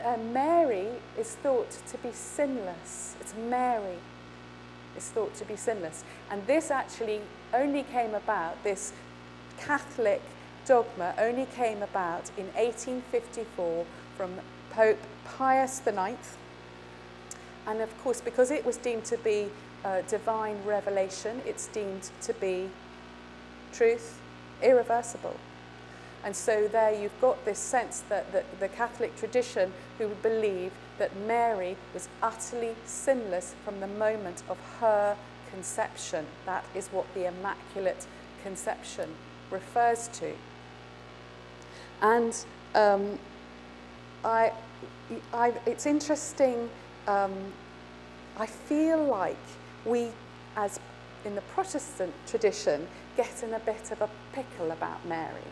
Uh, 0.05 0.16
Mary 0.33 0.88
is 1.19 1.35
thought 1.37 1.71
to 1.71 1.99
be 1.99 2.11
sinless. 2.12 3.16
It's 3.21 3.35
Mary 3.35 3.99
is 4.97 5.09
thought 5.11 5.35
to 5.35 5.45
be 5.45 5.57
sinless. 5.57 6.05
And 6.31 6.47
this 6.47 6.71
actually 6.71 7.21
only 7.53 7.83
came 7.85 8.14
about, 8.14 8.62
this 8.64 8.93
Catholic 9.59 10.23
dogma 10.66 11.14
only 11.19 11.47
came 11.57 11.83
about 11.83 12.31
in 12.37 12.47
1854 12.55 13.85
from 14.16 14.33
Pope 14.71 14.99
Pius 15.25 15.83
IX. 15.87 16.16
And 17.66 17.81
of 17.81 18.03
course, 18.03 18.21
because 18.21 18.51
it 18.51 18.64
was 18.64 18.77
deemed 18.77 19.05
to 19.07 19.19
be 19.19 19.49
uh, 19.85 20.03
divine 20.03 20.62
revelation, 20.64 21.43
it's 21.47 21.66
deemed 21.69 22.11
to 22.23 22.33
be 22.35 22.69
truth, 23.73 24.21
irreversible. 24.62 25.37
And 26.24 26.37
so 26.37 26.68
there 26.68 26.92
you've 26.92 27.18
got 27.20 27.44
this 27.44 27.59
sense 27.59 28.02
that, 28.09 28.26
the 28.61 28.68
Catholic 28.68 29.16
tradition 29.16 29.72
who 29.98 30.09
believe 30.22 30.72
that 30.98 31.16
Mary 31.26 31.76
was 31.94 32.09
utterly 32.22 32.74
sinless 32.85 33.54
from 33.64 33.80
the 33.80 33.87
moment 33.87 34.42
of 34.48 34.59
her 34.80 35.16
conception. 35.50 36.26
That 36.44 36.64
is 36.74 36.88
what 36.88 37.06
the 37.14 37.26
Immaculate 37.26 38.06
Conception 38.42 39.09
refers 39.50 40.09
to. 40.09 40.33
And 42.02 42.37
um, 42.74 43.18
I, 44.24 44.52
I, 45.33 45.54
it's 45.66 45.87
interesting, 45.87 46.68
um, 47.06 47.33
I 48.38 48.46
feel 48.46 49.02
like 49.02 49.37
we, 49.87 50.09
as 50.56 50.78
in 51.24 51.35
the 51.35 51.40
Protestant 51.42 52.12
tradition, 52.26 52.87
get 53.16 53.42
in 53.42 53.54
a 53.54 53.59
bit 53.61 53.90
of 53.90 54.02
a 54.02 54.09
pickle 54.33 54.70
about 54.70 55.04
Mary 55.06 55.42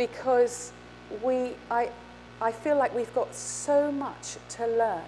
because 0.00 0.72
we, 1.22 1.50
I, 1.70 1.90
I 2.40 2.52
feel 2.52 2.78
like 2.78 2.94
we've 2.94 3.14
got 3.14 3.34
so 3.34 3.92
much 3.92 4.38
to 4.56 4.66
learn. 4.66 5.04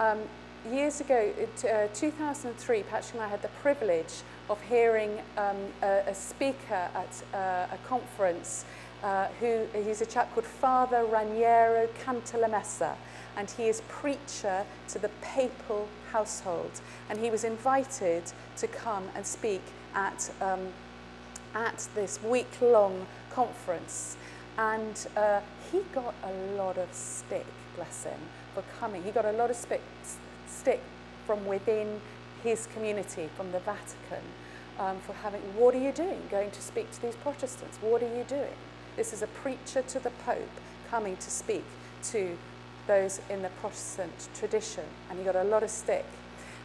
Um, 0.00 0.18
years 0.68 1.00
ago, 1.00 1.32
uh, 1.38 1.86
2003, 1.94 2.82
Patrick 2.82 3.14
and 3.14 3.22
I 3.22 3.28
had 3.28 3.40
the 3.40 3.54
privilege 3.62 4.12
of 4.48 4.60
hearing 4.62 5.20
um, 5.36 5.58
a, 5.84 6.02
a 6.08 6.14
speaker 6.14 6.88
at 6.92 7.22
uh, 7.32 7.72
a 7.72 7.78
conference 7.86 8.64
uh, 9.04 9.28
who 9.38 9.64
he's 9.84 10.00
a 10.00 10.06
chap 10.06 10.34
called 10.34 10.44
Father 10.44 11.04
Raniero 11.04 11.88
Cantalamessa, 12.04 12.96
and 13.36 13.48
he 13.48 13.68
is 13.68 13.80
preacher 13.86 14.64
to 14.88 14.98
the 14.98 15.10
papal 15.22 15.86
household. 16.10 16.72
And 17.08 17.20
he 17.20 17.30
was 17.30 17.44
invited 17.44 18.24
to 18.56 18.66
come 18.66 19.04
and 19.14 19.24
speak 19.24 19.62
at, 19.94 20.32
um, 20.40 20.66
at 21.54 21.86
this 21.94 22.20
week-long 22.24 23.06
conference. 23.34 24.16
And 24.58 25.06
uh, 25.16 25.40
he 25.72 25.80
got 25.94 26.14
a 26.24 26.32
lot 26.56 26.76
of 26.76 26.92
stick, 26.92 27.46
bless 27.76 28.04
him, 28.04 28.20
for 28.54 28.62
coming. 28.78 29.02
He 29.02 29.10
got 29.10 29.24
a 29.24 29.32
lot 29.32 29.50
of 29.50 29.56
stick, 29.56 29.82
stick 30.46 30.82
from 31.26 31.46
within 31.46 32.00
his 32.42 32.66
community, 32.74 33.28
from 33.36 33.52
the 33.52 33.60
Vatican, 33.60 34.24
um, 34.78 34.98
for 35.00 35.12
having, 35.12 35.40
what 35.56 35.74
are 35.74 35.78
you 35.78 35.92
doing 35.92 36.20
going 36.30 36.50
to 36.50 36.62
speak 36.62 36.90
to 36.92 37.02
these 37.02 37.16
Protestants? 37.16 37.78
What 37.80 38.02
are 38.02 38.16
you 38.16 38.24
doing? 38.24 38.56
This 38.96 39.12
is 39.12 39.22
a 39.22 39.26
preacher 39.28 39.82
to 39.82 40.00
the 40.00 40.10
Pope 40.26 40.48
coming 40.90 41.16
to 41.18 41.30
speak 41.30 41.64
to 42.04 42.36
those 42.86 43.20
in 43.30 43.42
the 43.42 43.50
Protestant 43.60 44.28
tradition, 44.34 44.84
and 45.08 45.18
he 45.18 45.24
got 45.24 45.36
a 45.36 45.44
lot 45.44 45.62
of 45.62 45.70
stick. 45.70 46.06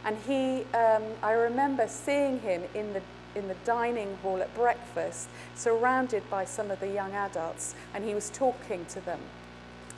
And 0.04 0.16
he, 0.26 0.64
um, 0.76 1.02
I 1.22 1.32
remember 1.32 1.86
seeing 1.88 2.40
him 2.40 2.62
in 2.74 2.92
the 2.92 3.02
in 3.36 3.46
the 3.48 3.54
dining 3.64 4.16
hall 4.22 4.40
at 4.42 4.52
breakfast, 4.54 5.28
surrounded 5.54 6.28
by 6.28 6.44
some 6.44 6.70
of 6.70 6.80
the 6.80 6.88
young 6.88 7.12
adults, 7.12 7.74
and 7.94 8.04
he 8.04 8.14
was 8.14 8.30
talking 8.30 8.84
to 8.86 9.00
them. 9.00 9.20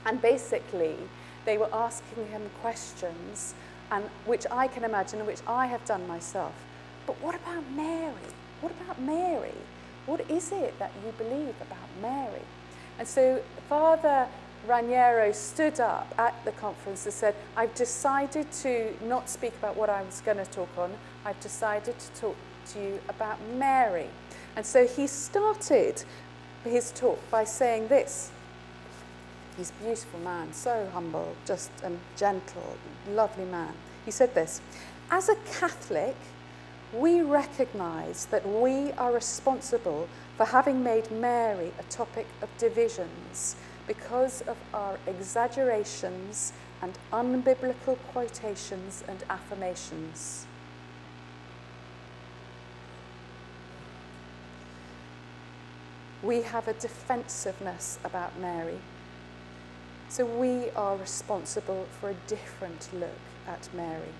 And 0.05 0.21
basically, 0.21 0.97
they 1.45 1.57
were 1.57 1.73
asking 1.73 2.27
him 2.29 2.43
questions, 2.61 3.55
and 3.91 4.05
which 4.27 4.45
I 4.51 4.69
can 4.69 4.85
imagine, 4.85 5.25
which 5.25 5.41
I 5.47 5.67
have 5.67 5.85
done 5.87 6.07
myself. 6.07 6.53
But 7.07 7.17
what 7.23 7.35
about 7.35 7.65
Mary? 7.75 8.13
What 8.61 8.73
about 8.73 9.01
Mary? 9.01 9.55
What 10.05 10.29
is 10.31 10.53
it 10.53 10.79
that 10.79 10.91
you 11.05 11.13
believe 11.13 11.55
about 11.61 11.89
Mary? 12.03 12.43
And 12.99 13.07
so 13.07 13.41
Father 13.69 14.29
Raniero 14.67 15.35
stood 15.35 15.81
up 15.81 16.13
at 16.19 16.35
the 16.45 16.53
conference 16.53 17.07
and 17.07 17.15
said, 17.15 17.35
I've 17.57 17.75
decided 17.75 18.51
to 18.65 18.93
not 19.05 19.29
speak 19.29 19.55
about 19.59 19.77
what 19.77 19.89
I 19.89 20.03
was 20.03 20.21
going 20.21 20.39
to 20.39 20.45
talk 20.45 20.69
on. 20.77 20.93
I've 21.25 21.41
decided 21.41 21.99
to 21.99 22.21
talk 22.21 22.37
to 22.73 22.81
you 22.81 23.01
about 23.09 23.39
Mary. 23.55 24.09
And 24.57 24.65
so 24.65 24.87
he 24.87 25.07
started 25.07 26.03
his 26.65 26.91
talk 26.93 27.19
by 27.31 27.45
saying 27.45 27.89
this. 27.89 28.31
He's 29.57 29.71
a 29.71 29.85
beautiful 29.85 30.21
man, 30.21 30.53
so 30.53 30.89
humble, 30.93 31.35
just 31.45 31.71
a 31.83 31.93
gentle, 32.17 32.77
lovely 33.11 33.45
man. 33.45 33.75
He 34.05 34.11
said 34.11 34.35
this 34.35 34.61
As 35.11 35.29
a 35.29 35.37
Catholic, 35.59 36.17
we 36.93 37.21
recognize 37.21 38.27
that 38.27 38.49
we 38.49 38.93
are 38.93 39.13
responsible 39.13 40.09
for 40.37 40.47
having 40.47 40.83
made 40.83 41.11
Mary 41.11 41.73
a 41.79 41.83
topic 41.85 42.27
of 42.41 42.49
divisions 42.57 43.57
because 43.87 44.41
of 44.43 44.57
our 44.73 44.99
exaggerations 45.07 46.53
and 46.81 46.99
unbiblical 47.13 47.99
quotations 48.13 49.05
and 49.09 49.25
affirmations. 49.29 50.48
We 56.23 56.43
have 56.43 56.67
a 56.69 56.73
defensiveness 56.73 57.99
about 58.05 58.39
Mary. 58.39 58.79
So 60.09 60.25
we 60.25 60.71
are 60.71 60.97
responsible 60.97 61.87
for 62.01 62.11
a 62.11 62.15
different 62.27 62.89
look 62.93 63.11
at 63.47 63.69
Mary. 63.75 64.13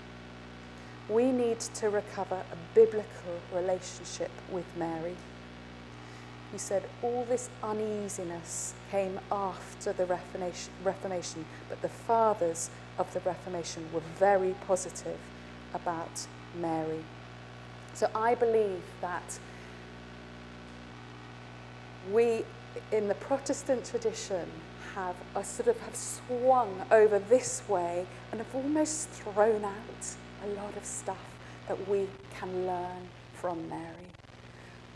We 1.09 1.31
need 1.31 1.59
to 1.59 1.89
recover 1.89 2.35
a 2.35 2.75
biblical 2.75 3.39
relationship 3.53 4.31
with 4.51 4.65
Mary. 4.77 5.15
He 6.51 6.57
said 6.57 6.83
all 7.03 7.25
this 7.25 7.49
uneasiness 7.61 8.73
came 8.91 9.19
after 9.31 9.93
the 9.93 10.05
Reformation, 10.05 11.45
but 11.67 11.81
the 11.81 11.89
fathers 11.89 12.69
of 12.97 13.11
the 13.13 13.19
Reformation 13.21 13.87
were 13.91 14.01
very 14.17 14.55
positive 14.67 15.17
about 15.73 16.27
Mary. 16.59 17.03
So 17.93 18.09
I 18.15 18.35
believe 18.35 18.81
that 19.01 19.39
we 22.11 22.43
in 22.91 23.07
the 23.07 23.15
Protestant 23.15 23.85
tradition 23.85 24.49
have 24.95 25.15
a 25.35 25.43
sort 25.43 25.67
of 25.67 25.79
have 25.81 25.95
swung 25.95 26.81
over 26.91 27.19
this 27.19 27.61
way 27.67 28.05
and 28.31 28.39
have 28.39 28.55
almost 28.55 29.09
thrown 29.09 29.63
out 29.63 30.15
a 30.43 30.47
lot 30.61 30.75
of 30.75 30.85
stuff 30.85 31.17
that 31.67 31.87
we 31.87 32.07
can 32.37 32.65
learn 32.65 33.07
from 33.33 33.69
Mary. 33.69 34.09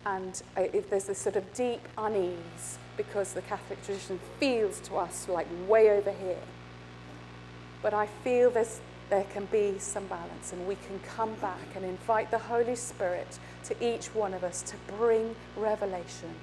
And 0.05 0.41
if 0.57 0.89
there's 0.89 1.05
this 1.05 1.19
sort 1.19 1.35
of 1.35 1.53
deep 1.53 1.81
unease 1.97 2.77
because 2.97 3.33
the 3.33 3.41
Catholic 3.43 3.83
tradition 3.85 4.19
feels 4.39 4.79
to 4.81 4.95
us 4.95 5.27
like 5.29 5.47
way 5.67 5.91
over 5.91 6.11
here. 6.11 6.43
But 7.81 7.93
I 7.93 8.07
feel 8.23 8.49
there's, 8.49 8.81
there 9.09 9.25
can 9.25 9.45
be 9.45 9.75
some 9.79 10.05
balance 10.07 10.51
and 10.51 10.67
we 10.67 10.75
can 10.75 10.99
come 10.99 11.33
back 11.35 11.75
and 11.75 11.85
invite 11.85 12.31
the 12.31 12.37
Holy 12.37 12.75
Spirit 12.75 13.39
to 13.65 13.95
each 13.95 14.07
one 14.13 14.33
of 14.33 14.43
us 14.43 14.61
to 14.63 14.75
bring 14.95 15.35
revelation. 15.55 16.33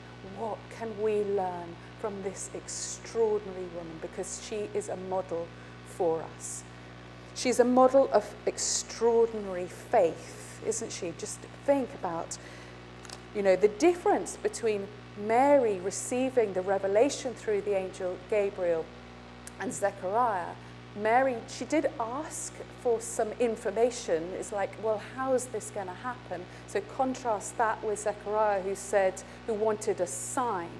What 0.40 0.56
can 0.78 0.90
we 1.02 1.22
learn 1.22 1.76
from 2.00 2.22
this 2.22 2.48
extraordinary 2.54 3.66
woman? 3.76 3.98
Because 4.00 4.40
she 4.42 4.70
is 4.72 4.88
a 4.88 4.96
model 4.96 5.46
for 5.84 6.24
us. 6.34 6.64
She's 7.34 7.60
a 7.60 7.64
model 7.64 8.08
of 8.10 8.34
extraordinary 8.46 9.66
faith, 9.66 10.62
isn't 10.66 10.92
she? 10.92 11.12
Just 11.18 11.40
think 11.66 11.92
about, 11.92 12.38
you 13.34 13.42
know, 13.42 13.54
the 13.54 13.68
difference 13.68 14.38
between 14.38 14.88
Mary 15.18 15.78
receiving 15.80 16.54
the 16.54 16.62
revelation 16.62 17.34
through 17.34 17.60
the 17.60 17.76
angel 17.76 18.16
Gabriel 18.30 18.86
and 19.60 19.74
Zechariah. 19.74 20.54
Mary, 20.96 21.36
she 21.48 21.64
did 21.64 21.88
ask 22.00 22.52
for 22.82 23.00
some 23.00 23.30
information. 23.38 24.28
It's 24.38 24.52
like, 24.52 24.72
well, 24.82 25.00
how 25.14 25.34
is 25.34 25.46
this 25.46 25.70
going 25.70 25.86
to 25.86 25.92
happen? 25.92 26.44
So 26.66 26.80
contrast 26.80 27.56
that 27.58 27.82
with 27.84 28.00
Zechariah, 28.00 28.62
who 28.62 28.74
said, 28.74 29.22
who 29.46 29.54
wanted 29.54 30.00
a 30.00 30.06
sign. 30.06 30.70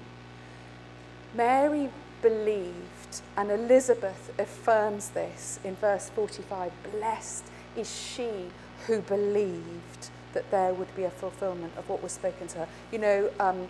Mary 1.33 1.89
believed, 2.21 3.21
and 3.37 3.49
Elizabeth 3.51 4.33
affirms 4.37 5.09
this 5.09 5.59
in 5.63 5.75
verse 5.75 6.09
45 6.09 6.71
Blessed 6.91 7.45
is 7.77 7.89
she 7.89 8.49
who 8.87 9.01
believed 9.01 10.09
that 10.33 10.49
there 10.51 10.73
would 10.73 10.93
be 10.95 11.03
a 11.03 11.09
fulfillment 11.09 11.73
of 11.77 11.87
what 11.89 12.03
was 12.03 12.11
spoken 12.11 12.47
to 12.49 12.59
her. 12.59 12.67
You 12.91 12.99
know, 12.99 13.29
um, 13.39 13.67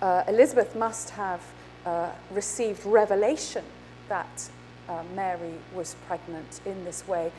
uh, 0.00 0.24
Elizabeth 0.26 0.74
must 0.74 1.10
have 1.10 1.42
uh, 1.84 2.10
received 2.30 2.84
revelation 2.84 3.64
that 4.08 4.50
uh, 4.88 5.02
Mary 5.14 5.54
was 5.74 5.96
pregnant 6.06 6.60
in 6.64 6.84
this 6.84 7.06
way. 7.06 7.32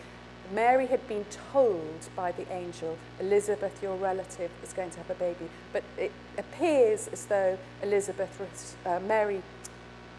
Mary 0.52 0.86
had 0.88 1.08
been 1.08 1.26
told 1.52 2.10
by 2.16 2.32
the 2.32 2.52
angel, 2.52 2.98
Elizabeth, 3.20 3.82
your 3.82 3.96
relative, 3.96 4.52
is 4.62 4.74
going 4.74 4.92
to 4.92 4.98
have 4.98 5.10
a 5.10 5.16
baby. 5.16 5.50
But 5.72 5.84
it 5.98 6.12
appears 6.38 7.08
as 7.08 7.26
though 7.26 7.58
Elizabeth, 7.82 8.76
uh, 8.86 9.00
Mary, 9.08 9.42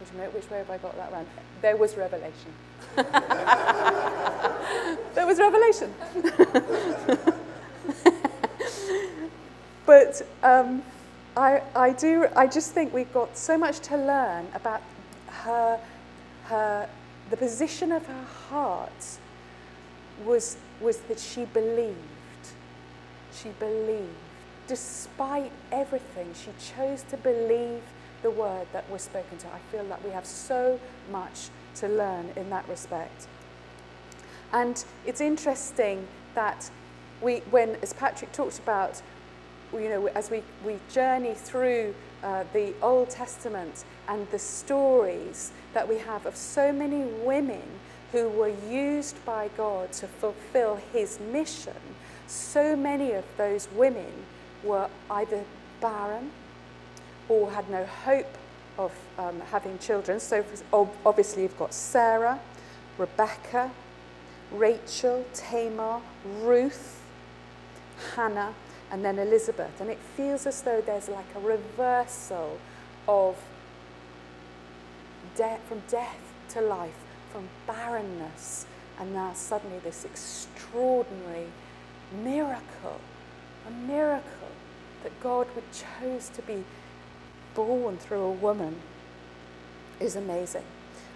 which, 0.00 0.08
which 0.32 0.50
way 0.50 0.58
have 0.58 0.70
I 0.70 0.78
got 0.78 0.96
that 0.96 1.12
round? 1.12 1.26
There 1.60 1.76
was 1.76 1.96
revelation. 1.96 2.52
there 5.14 5.26
was 5.26 5.38
revelation. 5.38 5.94
but 9.87 10.22
um, 10.42 10.82
I, 11.37 11.62
I 11.74 11.92
do, 11.92 12.26
I 12.37 12.46
just 12.46 12.72
think 12.72 12.92
we've 12.92 13.12
got 13.12 13.37
so 13.37 13.58
much 13.58 13.80
to 13.80 13.96
learn 13.96 14.46
about 14.54 14.82
her, 15.28 15.80
her, 16.44 16.88
the 17.30 17.37
position 17.37 17.92
of 17.92 18.06
her 18.06 18.24
heart 18.48 19.18
was, 20.24 20.56
was 20.80 20.98
that 20.98 21.18
she 21.18 21.44
believed. 21.46 21.96
She 23.32 23.50
believed. 23.58 24.08
Despite 24.66 25.52
everything, 25.72 26.32
she 26.34 26.50
chose 26.74 27.02
to 27.04 27.16
believe 27.16 27.82
the 28.22 28.30
word 28.30 28.66
that 28.72 28.88
was 28.90 29.02
spoken 29.02 29.37
to 29.38 29.46
her. 29.48 29.54
I 29.54 29.58
feel 29.70 29.84
that 29.84 30.04
we 30.04 30.10
have 30.10 30.24
so 30.24 30.80
much 31.10 31.48
to 31.76 31.88
learn 31.88 32.30
in 32.37 32.48
that 32.50 32.66
respect. 32.68 33.26
And 34.52 34.82
it's 35.04 35.20
interesting 35.20 36.06
that 36.34 36.70
we, 37.20 37.38
when, 37.50 37.76
as 37.82 37.92
Patrick 37.92 38.32
talked 38.32 38.58
about 38.58 39.02
you 39.72 39.88
know, 39.88 40.06
as 40.08 40.30
we, 40.30 40.42
we 40.64 40.78
journey 40.92 41.34
through 41.34 41.94
uh, 42.22 42.44
the 42.52 42.72
Old 42.80 43.10
Testament 43.10 43.84
and 44.08 44.28
the 44.30 44.38
stories 44.38 45.52
that 45.74 45.88
we 45.88 45.98
have 45.98 46.24
of 46.26 46.37
so 46.37 46.72
many 46.72 47.04
women 47.24 47.62
who 48.12 48.28
were 48.28 48.52
used 48.70 49.22
by 49.24 49.50
God 49.56 49.92
to 49.92 50.06
fulfill 50.06 50.80
his 50.92 51.18
mission, 51.20 51.76
so 52.26 52.76
many 52.76 53.12
of 53.12 53.24
those 53.37 53.68
women 53.74 54.12
were 54.62 54.88
either 55.10 55.44
barren 55.80 56.30
or 57.28 57.50
had 57.50 57.68
no 57.68 57.84
hope 57.84 58.38
of 58.78 58.92
um, 59.18 59.40
having 59.50 59.78
children. 59.78 60.20
So 60.20 60.44
obviously 61.04 61.42
you've 61.42 61.58
got 61.58 61.74
Sarah, 61.74 62.40
Rebecca, 62.98 63.70
Rachel, 64.52 65.24
Tamar, 65.34 66.00
Ruth, 66.40 67.02
Hannah, 68.14 68.54
and 68.90 69.04
then 69.04 69.18
Elizabeth. 69.18 69.80
And 69.80 69.90
it 69.90 69.98
feels 70.16 70.46
as 70.46 70.62
though 70.62 70.80
there's 70.80 71.08
like 71.08 71.26
a 71.34 71.40
reversal 71.40 72.58
of 73.08 73.37
death, 75.36 75.60
from 75.68 75.82
death 75.88 76.32
to 76.50 76.60
life, 76.60 76.96
from 77.32 77.48
barrenness, 77.66 78.66
and 78.98 79.12
now 79.12 79.32
suddenly 79.32 79.78
this 79.80 80.04
extraordinary 80.04 81.46
miracle, 82.22 83.00
a 83.66 83.70
miracle 83.70 84.48
that 85.02 85.18
God 85.20 85.46
would 85.54 85.64
chose 85.72 86.28
to 86.30 86.42
be 86.42 86.64
born 87.54 87.96
through 87.96 88.22
a 88.22 88.32
woman 88.32 88.76
is 90.00 90.16
amazing. 90.16 90.64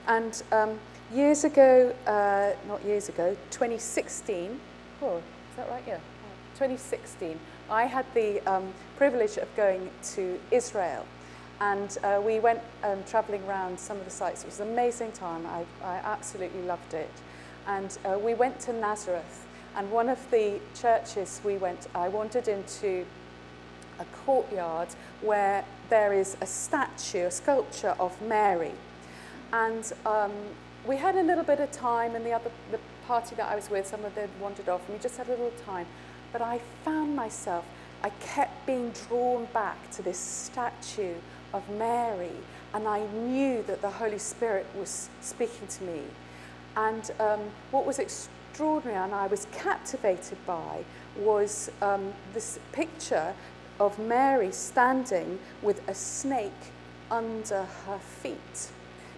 And 0.07 0.42
um, 0.52 0.78
years 1.12 1.44
ago, 1.44 1.94
uh, 2.07 2.52
not 2.66 2.85
years 2.85 3.09
ago, 3.09 3.37
2016, 3.50 4.59
oh, 5.02 5.16
is 5.16 5.22
that 5.57 5.68
right? 5.70 5.83
Yeah, 5.87 5.98
2016, 6.54 7.38
I 7.70 7.85
had 7.85 8.07
the 8.14 8.40
um, 8.50 8.72
privilege 8.96 9.37
of 9.37 9.54
going 9.57 9.90
to 10.14 10.38
Israel 10.50 11.07
and 11.61 11.99
uh, 12.05 12.21
we 12.25 12.38
went 12.38 12.61
um, 12.85 13.03
traveling 13.05 13.42
around 13.44 13.79
some 13.79 13.97
of 13.97 14.05
the 14.05 14.11
sites. 14.11 14.42
It 14.42 14.47
was 14.47 14.61
an 14.61 14.68
amazing 14.68 15.12
time. 15.12 15.44
I, 15.47 15.64
I 15.85 15.97
absolutely 15.97 16.62
loved 16.62 16.94
it. 16.94 17.11
And 17.66 17.97
uh, 18.05 18.18
we 18.18 18.35
went 18.35 18.61
to 18.61 18.73
Nazareth 18.73 19.47
and 19.77 19.90
one 19.90 20.09
of 20.09 20.18
the 20.31 20.61
churches 20.75 21.40
we 21.44 21.57
went, 21.57 21.87
I 21.94 22.09
wandered 22.09 22.49
into 22.49 23.05
a 24.01 24.05
courtyard 24.25 24.88
where 25.21 25.64
there 25.90 26.12
is 26.12 26.37
a 26.40 26.47
statue, 26.47 27.27
a 27.27 27.31
sculpture 27.31 27.94
of 28.01 28.21
Mary. 28.23 28.73
And 29.53 29.92
um, 30.05 30.33
we 30.87 30.97
had 30.97 31.16
a 31.16 31.23
little 31.23 31.44
bit 31.44 31.61
of 31.61 31.71
time 31.71 32.14
and 32.14 32.25
the 32.25 32.33
other 32.33 32.51
the 32.71 32.79
party 33.07 33.35
that 33.37 33.51
I 33.51 33.55
was 33.55 33.71
with, 33.71 33.87
some 33.87 34.05
of 34.05 34.14
them 34.14 34.29
wandered 34.40 34.68
off 34.68 34.85
and 34.88 34.97
we 34.97 35.03
just 35.03 35.16
had 35.16 35.29
a 35.29 35.31
little 35.31 35.53
time. 35.64 35.87
But 36.33 36.42
I 36.42 36.61
found 36.85 37.14
myself, 37.14 37.64
I 38.03 38.11
kept 38.21 38.66
being 38.66 38.92
drawn 39.09 39.47
back 39.53 39.90
to 39.92 40.03
this 40.03 40.18
statue 40.18 41.14
of 41.53 41.69
Mary, 41.71 42.33
and 42.75 42.87
I 42.87 43.07
knew 43.07 43.63
that 43.65 43.81
the 43.83 43.91
Holy 43.91 44.19
Spirit 44.19 44.67
was 44.77 45.09
speaking 45.21 45.67
to 45.69 45.85
me. 45.85 46.03
And 46.77 47.11
um, 47.19 47.41
what 47.71 47.87
was 47.87 47.99
extraordinary 47.99 48.97
and 48.97 49.15
I 49.15 49.27
was 49.27 49.47
captivated 49.53 50.39
by 50.47 50.85
was 51.17 51.71
um, 51.83 52.13
this 52.35 52.59
picture 52.73 53.35
of 53.81 53.99
Mary 53.99 54.53
standing 54.53 55.39
with 55.63 55.87
a 55.89 55.95
snake 55.95 56.53
under 57.11 57.65
her 57.87 57.99
feet. 57.99 58.71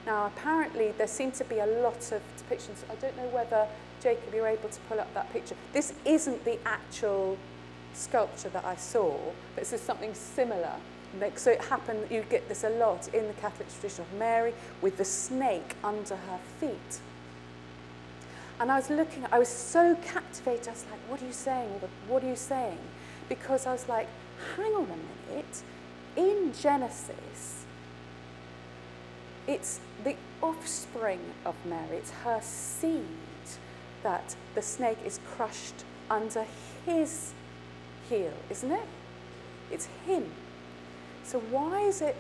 Now, 0.07 0.27
apparently, 0.27 0.93
there 0.97 1.07
seem 1.07 1.33
to 1.33 1.45
be 1.45 1.59
a 1.59 1.67
lot 1.67 2.13
of 2.13 2.23
depictions. 2.39 2.85
I 2.91 2.95
don't 2.97 3.17
know 3.17 3.29
whether 3.29 3.67
Jacob, 4.03 4.33
you're 4.35 4.47
able 4.47 4.69
to 4.69 4.81
pull 4.89 4.99
up 4.99 5.13
that 5.15 5.31
picture. 5.33 5.55
This 5.73 5.93
isn't 6.05 6.45
the 6.45 6.59
actual 6.67 7.37
sculpture 7.93 8.49
that 8.51 8.65
I 8.65 8.77
saw, 8.77 9.19
but 9.55 9.65
this 9.65 9.73
is 9.73 9.81
something 9.81 10.15
similar. 10.15 10.75
So 11.37 11.51
it 11.51 11.65
happened, 11.65 12.07
you 12.11 12.25
get 12.31 12.49
this 12.49 12.65
a 12.65 12.71
lot 12.71 13.09
in 13.15 13.27
the 13.27 13.33
Catholic 13.35 13.69
tradition 13.73 14.05
of 14.05 14.19
Mary 14.19 14.55
with 14.81 14.97
the 14.97 15.05
snake 15.05 15.75
under 15.83 16.17
her 16.17 16.39
feet. 16.61 17.01
And 18.61 18.71
I 18.71 18.77
was 18.77 18.91
looking, 18.91 19.25
I 19.33 19.39
was 19.39 19.49
so 19.49 19.97
captivated, 20.05 20.69
I 20.69 20.73
was 20.73 20.85
like, 20.91 21.01
what 21.09 21.23
are 21.23 21.27
you 21.27 21.33
saying? 21.33 21.81
What 22.09 22.23
are 22.23 22.29
you 22.29 22.37
saying? 22.37 22.79
Because 23.29 23.67
I 23.67 23.73
was 23.73 23.89
like, 23.89 24.07
hang 24.57 24.73
on 24.75 24.85
a 24.85 25.33
minute, 25.33 25.63
in 26.17 26.53
Genesis, 26.61 27.65
it's 29.47 29.81
the 30.05 30.15
offspring 30.43 31.21
of 31.47 31.55
Mary, 31.65 31.97
it's 31.97 32.11
her 32.11 32.41
seed 32.43 33.05
that 34.03 34.37
the 34.55 34.63
snake 34.63 34.99
is 35.05 35.21
crushed 35.27 35.85
under 36.11 36.45
his 36.85 37.33
heel, 38.09 38.33
isn't 38.51 38.71
it? 38.71 38.89
It's 39.71 39.89
him. 40.07 40.31
So 41.31 41.39
why 41.39 41.83
is 41.83 42.03
it 42.03 42.17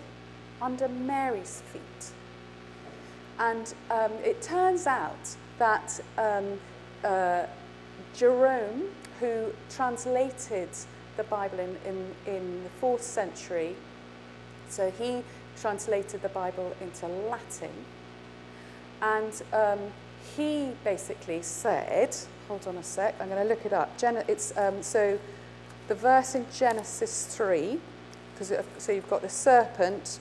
under 0.63 0.87
Mary's 0.87 1.65
feet? 1.73 2.13
And 3.41 3.75
um, 3.91 4.13
it 4.23 4.41
turns 4.41 4.87
out 4.87 5.35
that 5.59 5.99
um, 6.17 6.61
uh, 7.03 7.47
Jerome, 8.15 8.85
who 9.19 9.47
translated 9.69 10.69
the 11.17 11.25
Bible 11.25 11.59
in, 11.59 11.77
in, 11.85 12.07
in 12.25 12.63
the 12.63 12.71
fourth 12.79 13.03
century, 13.03 13.75
so 14.69 14.93
he 14.93 15.25
translated 15.61 16.23
the 16.23 16.29
Bible 16.29 16.73
into 16.81 17.09
Latin. 17.09 17.73
And 19.03 19.43
um, 19.53 19.81
he 20.37 20.71
basically 20.85 21.43
said, 21.43 22.15
hold 22.47 22.65
on 22.69 22.77
a 22.77 22.85
sec, 22.85 23.17
I'm 23.21 23.29
going 23.29 23.43
to 23.43 23.49
look 23.49 23.67
it 23.67 23.73
up. 23.73 23.99
Gen- 23.99 24.23
it's, 24.29 24.57
um, 24.57 24.85
so 24.85 25.19
the 25.89 25.97
verse 25.97 26.37
in 26.37 26.47
Genesis 26.55 27.27
3, 27.27 27.81
because 28.41 28.64
so 28.78 28.93
you've 28.93 29.11
got 29.11 29.20
the 29.20 29.28
serpent. 29.28 30.18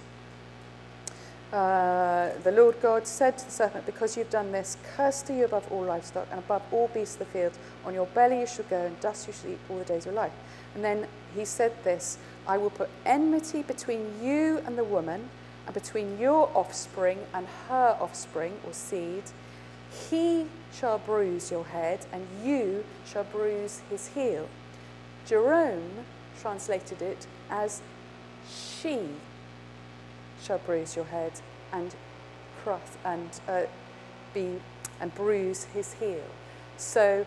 Uh, 1.54 2.30
the 2.44 2.52
Lord 2.52 2.76
God 2.82 3.08
said 3.08 3.38
to 3.38 3.46
the 3.46 3.52
serpent, 3.52 3.86
Because 3.86 4.18
you've 4.18 4.30
done 4.30 4.52
this, 4.52 4.78
cursed 4.96 5.30
are 5.30 5.36
you 5.36 5.46
above 5.46 5.72
all 5.72 5.84
livestock 5.84 6.28
and 6.30 6.40
above 6.40 6.62
all 6.72 6.90
beasts 6.90 7.16
of 7.16 7.20
the 7.20 7.26
field. 7.26 7.54
On 7.86 7.94
your 7.94 8.08
belly 8.08 8.42
you 8.42 8.48
shall 8.48 8.66
go, 8.66 8.86
and 8.86 9.00
dust 9.00 9.28
you 9.28 9.34
shall 9.34 9.52
eat 9.52 9.60
all 9.70 9.78
the 9.78 9.86
days 9.86 10.06
of 10.06 10.14
your 10.14 10.22
life. 10.22 10.34
And 10.76 10.84
then 10.84 11.08
he 11.34 11.46
said 11.46 11.72
this 11.86 12.18
I 12.46 12.58
will 12.58 12.70
put 12.70 12.90
enmity 13.06 13.62
between 13.62 14.22
you 14.22 14.62
and 14.66 14.78
the 14.78 14.84
woman, 14.84 15.30
and 15.66 15.74
between 15.74 16.20
your 16.20 16.52
offspring 16.54 17.20
and 17.34 17.48
her 17.70 17.98
offspring 18.02 18.60
or 18.68 18.74
seed. 18.74 19.24
He 20.10 20.46
shall 20.74 21.00
bruise 21.00 21.52
your 21.52 21.66
head, 21.66 22.06
and 22.12 22.28
you 22.44 22.84
shall 23.06 23.24
bruise 23.24 23.82
his 23.90 24.10
heel. 24.10 24.50
Jerome 25.26 26.06
translated 26.40 27.02
it 27.02 27.28
as 27.50 27.82
she 28.50 29.00
shall 30.42 30.60
bruise 30.60 30.96
your 30.96 31.06
head 31.06 31.34
and 31.72 31.96
cross 32.64 32.98
and 33.06 33.40
uh, 33.48 33.64
be 34.34 34.60
and 35.00 35.14
bruise 35.16 35.66
his 35.66 35.94
heel. 35.94 36.24
So 36.78 37.26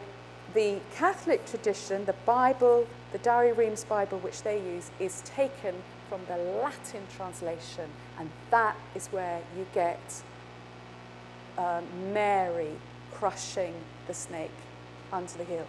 the 0.55 0.81
Catholic 0.95 1.47
tradition, 1.47 2.05
the 2.05 2.15
Bible, 2.27 2.87
the 3.13 3.19
Douay 3.19 3.53
Rheims 3.53 3.85
Bible, 3.85 4.19
which 4.19 4.43
they 4.43 4.59
use, 4.59 4.91
is 4.99 5.23
taken 5.23 5.75
from 6.09 6.21
the 6.29 6.37
Latin 6.37 7.03
translation, 7.17 7.89
and 8.19 8.29
that 8.51 8.77
is 8.95 9.07
where 9.09 9.41
you 9.57 9.67
get 9.73 10.23
um, 11.57 11.85
Mary 12.13 12.73
crushing 13.13 13.75
the 14.07 14.15
snake 14.15 14.51
under 15.13 15.33
the 15.39 15.45
heel. 15.45 15.67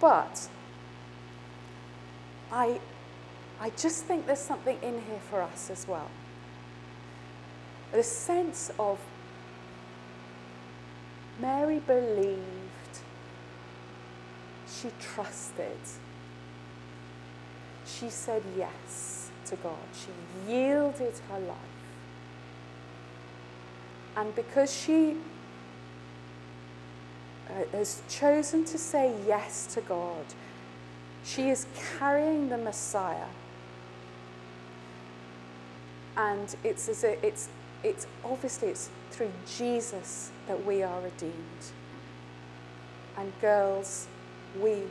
But 0.00 0.48
I, 2.52 2.78
I 3.60 3.70
just 3.70 4.04
think 4.04 4.26
there's 4.26 4.38
something 4.38 4.78
in 4.82 4.94
here 5.02 5.20
for 5.30 5.40
us 5.40 5.70
as 5.70 5.86
well. 5.88 6.10
The 7.92 8.02
sense 8.02 8.70
of 8.78 8.98
Mary 11.40 11.78
believed, 11.80 12.40
she 14.68 14.90
trusted, 15.00 15.78
she 17.86 18.10
said 18.10 18.42
yes 18.56 19.30
to 19.46 19.56
God, 19.56 19.78
she 19.92 20.52
yielded 20.52 21.14
her 21.30 21.38
life. 21.38 21.56
And 24.16 24.34
because 24.34 24.72
she 24.74 25.16
uh, 27.48 27.64
has 27.72 28.02
chosen 28.08 28.64
to 28.64 28.78
say 28.78 29.14
yes 29.26 29.66
to 29.74 29.80
God, 29.80 30.24
she 31.24 31.50
is 31.50 31.66
carrying 31.98 32.48
the 32.48 32.58
Messiah. 32.58 33.26
And 36.16 36.54
it's 36.62 36.88
as 36.88 37.04
a, 37.04 37.24
it's 37.26 37.48
it's 37.82 38.06
obviously 38.24 38.68
it's 38.68 38.88
through 39.10 39.32
Jesus 39.46 40.30
that 40.46 40.64
we 40.64 40.82
are 40.82 41.00
redeemed. 41.00 41.32
And 43.16 43.32
girls, 43.40 44.06
we 44.60 44.82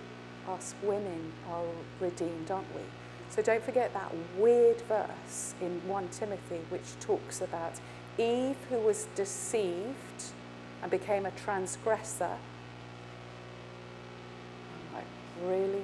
us 0.47 0.75
women 0.83 1.31
are 1.49 1.63
redeemed, 1.99 2.51
aren't 2.51 2.73
we? 2.75 2.81
So 3.29 3.41
don't 3.41 3.63
forget 3.63 3.93
that 3.93 4.11
weird 4.37 4.81
verse 4.81 5.55
in 5.61 5.81
1 5.87 6.09
Timothy 6.09 6.59
which 6.69 6.99
talks 6.99 7.41
about 7.41 7.73
Eve 8.17 8.57
who 8.69 8.77
was 8.77 9.07
deceived 9.15 10.23
and 10.81 10.91
became 10.91 11.25
a 11.25 11.31
transgressor. 11.31 12.37
I'm 14.69 14.95
like, 14.95 15.05
really? 15.43 15.83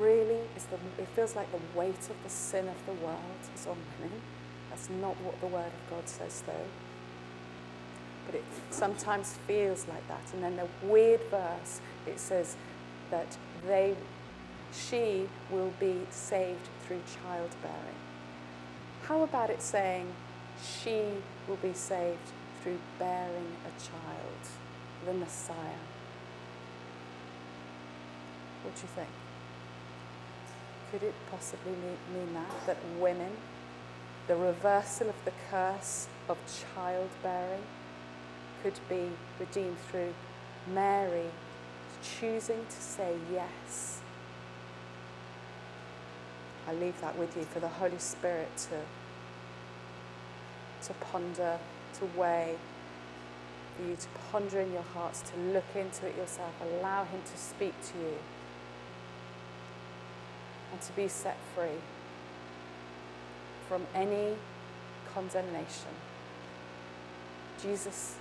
Really? 0.00 0.40
Is 0.56 0.64
the, 0.64 0.76
it 1.02 1.08
feels 1.08 1.36
like 1.36 1.46
the 1.52 1.78
weight 1.78 2.08
of 2.08 2.16
the 2.24 2.30
sin 2.30 2.66
of 2.68 2.86
the 2.86 3.04
world 3.04 3.20
is 3.54 3.66
on 3.66 3.76
women. 4.00 4.22
That's 4.70 4.88
not 4.88 5.14
what 5.20 5.38
the 5.42 5.46
Word 5.46 5.66
of 5.66 5.90
God 5.90 6.08
says, 6.08 6.42
though. 6.46 6.68
But 8.24 8.36
it 8.36 8.44
sometimes 8.70 9.34
feels 9.46 9.86
like 9.88 10.06
that. 10.08 10.22
And 10.32 10.42
then 10.42 10.56
the 10.56 10.86
weird 10.86 11.20
verse, 11.30 11.82
it 12.06 12.18
says 12.18 12.56
that 13.10 13.36
they, 13.66 13.94
she 14.72 15.28
will 15.50 15.72
be 15.78 16.06
saved 16.08 16.66
through 16.86 17.02
childbearing. 17.22 18.00
How 19.02 19.22
about 19.22 19.50
it 19.50 19.60
saying 19.60 20.06
she 20.62 21.02
will 21.46 21.56
be 21.56 21.74
saved 21.74 22.32
through 22.62 22.78
bearing 22.98 23.56
a 23.66 23.80
child, 23.80 24.40
the 25.04 25.12
Messiah? 25.12 25.84
What 28.62 28.74
do 28.74 28.80
you 28.82 28.88
think? 28.94 29.19
Could 30.90 31.02
it 31.02 31.14
possibly 31.30 31.72
mean 31.72 32.34
that, 32.34 32.66
that 32.66 32.76
women 32.98 33.36
the 34.30 34.36
reversal 34.36 35.08
of 35.08 35.16
the 35.24 35.32
curse 35.50 36.06
of 36.28 36.38
childbearing 36.72 37.62
could 38.62 38.78
be 38.88 39.10
redeemed 39.40 39.76
through 39.90 40.14
Mary 40.72 41.26
choosing 42.00 42.64
to 42.66 42.80
say 42.80 43.14
yes. 43.32 44.00
I 46.68 46.74
leave 46.74 47.00
that 47.00 47.18
with 47.18 47.36
you 47.36 47.42
for 47.42 47.58
the 47.58 47.66
Holy 47.68 47.98
Spirit 47.98 48.48
to, 48.68 48.78
to 50.86 50.94
ponder, 51.00 51.58
to 51.94 52.04
weigh, 52.16 52.56
for 53.76 53.88
you 53.88 53.96
to 53.96 54.08
ponder 54.30 54.60
in 54.60 54.72
your 54.72 54.84
hearts, 54.94 55.22
to 55.22 55.36
look 55.52 55.64
into 55.74 56.06
it 56.06 56.16
yourself, 56.16 56.52
allow 56.62 57.04
Him 57.04 57.20
to 57.22 57.36
speak 57.36 57.74
to 57.92 57.98
you, 57.98 58.14
and 60.72 60.80
to 60.80 60.92
be 60.92 61.08
set 61.08 61.36
free 61.54 61.80
from 63.68 63.86
any 63.94 64.34
condemnation. 65.14 65.94
Jesus 67.62 68.16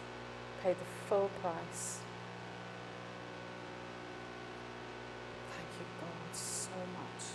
paid 0.63 0.75
the 0.77 0.85
full 1.07 1.29
price. 1.41 1.99
Thank 5.49 5.69
you, 5.79 5.85
God, 6.01 6.35
so 6.35 6.69
much. 6.93 7.25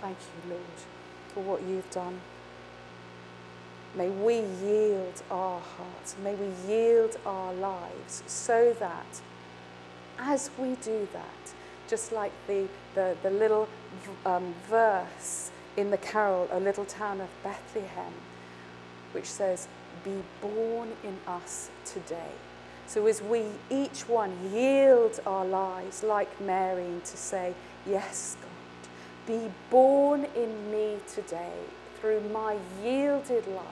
Thank 0.00 0.18
you, 0.18 0.50
Lord, 0.50 0.78
for 1.34 1.42
what 1.42 1.62
you've 1.62 1.90
done. 1.90 2.20
May 3.96 4.10
we 4.10 4.40
yield 4.62 5.22
our 5.30 5.58
hearts, 5.60 6.16
may 6.22 6.34
we 6.34 6.52
yield 6.68 7.16
our 7.24 7.54
lives 7.54 8.22
so 8.26 8.76
that 8.78 9.22
as 10.18 10.50
we 10.58 10.74
do 10.76 11.08
that, 11.14 11.54
just 11.88 12.12
like 12.12 12.32
the, 12.46 12.68
the, 12.94 13.16
the 13.22 13.30
little 13.30 13.68
um, 14.24 14.54
verse 14.68 15.50
in 15.76 15.90
the 15.90 15.98
carol, 15.98 16.48
O 16.52 16.58
Little 16.58 16.84
Town 16.84 17.20
of 17.20 17.28
Bethlehem, 17.42 18.12
which 19.12 19.26
says, 19.26 19.68
Be 20.04 20.22
born 20.40 20.88
in 21.04 21.16
us 21.26 21.70
today. 21.84 22.32
So 22.86 23.06
as 23.06 23.20
we 23.20 23.44
each 23.70 24.08
one 24.08 24.32
yield 24.52 25.20
our 25.26 25.44
lives 25.44 26.02
like 26.02 26.40
Mary 26.40 26.84
and 26.84 27.04
to 27.04 27.16
say, 27.16 27.54
Yes, 27.86 28.36
God, 28.40 28.88
be 29.26 29.50
born 29.70 30.26
in 30.36 30.70
me 30.70 30.98
today 31.12 31.58
through 32.00 32.20
my 32.32 32.56
yielded 32.82 33.46
life, 33.48 33.64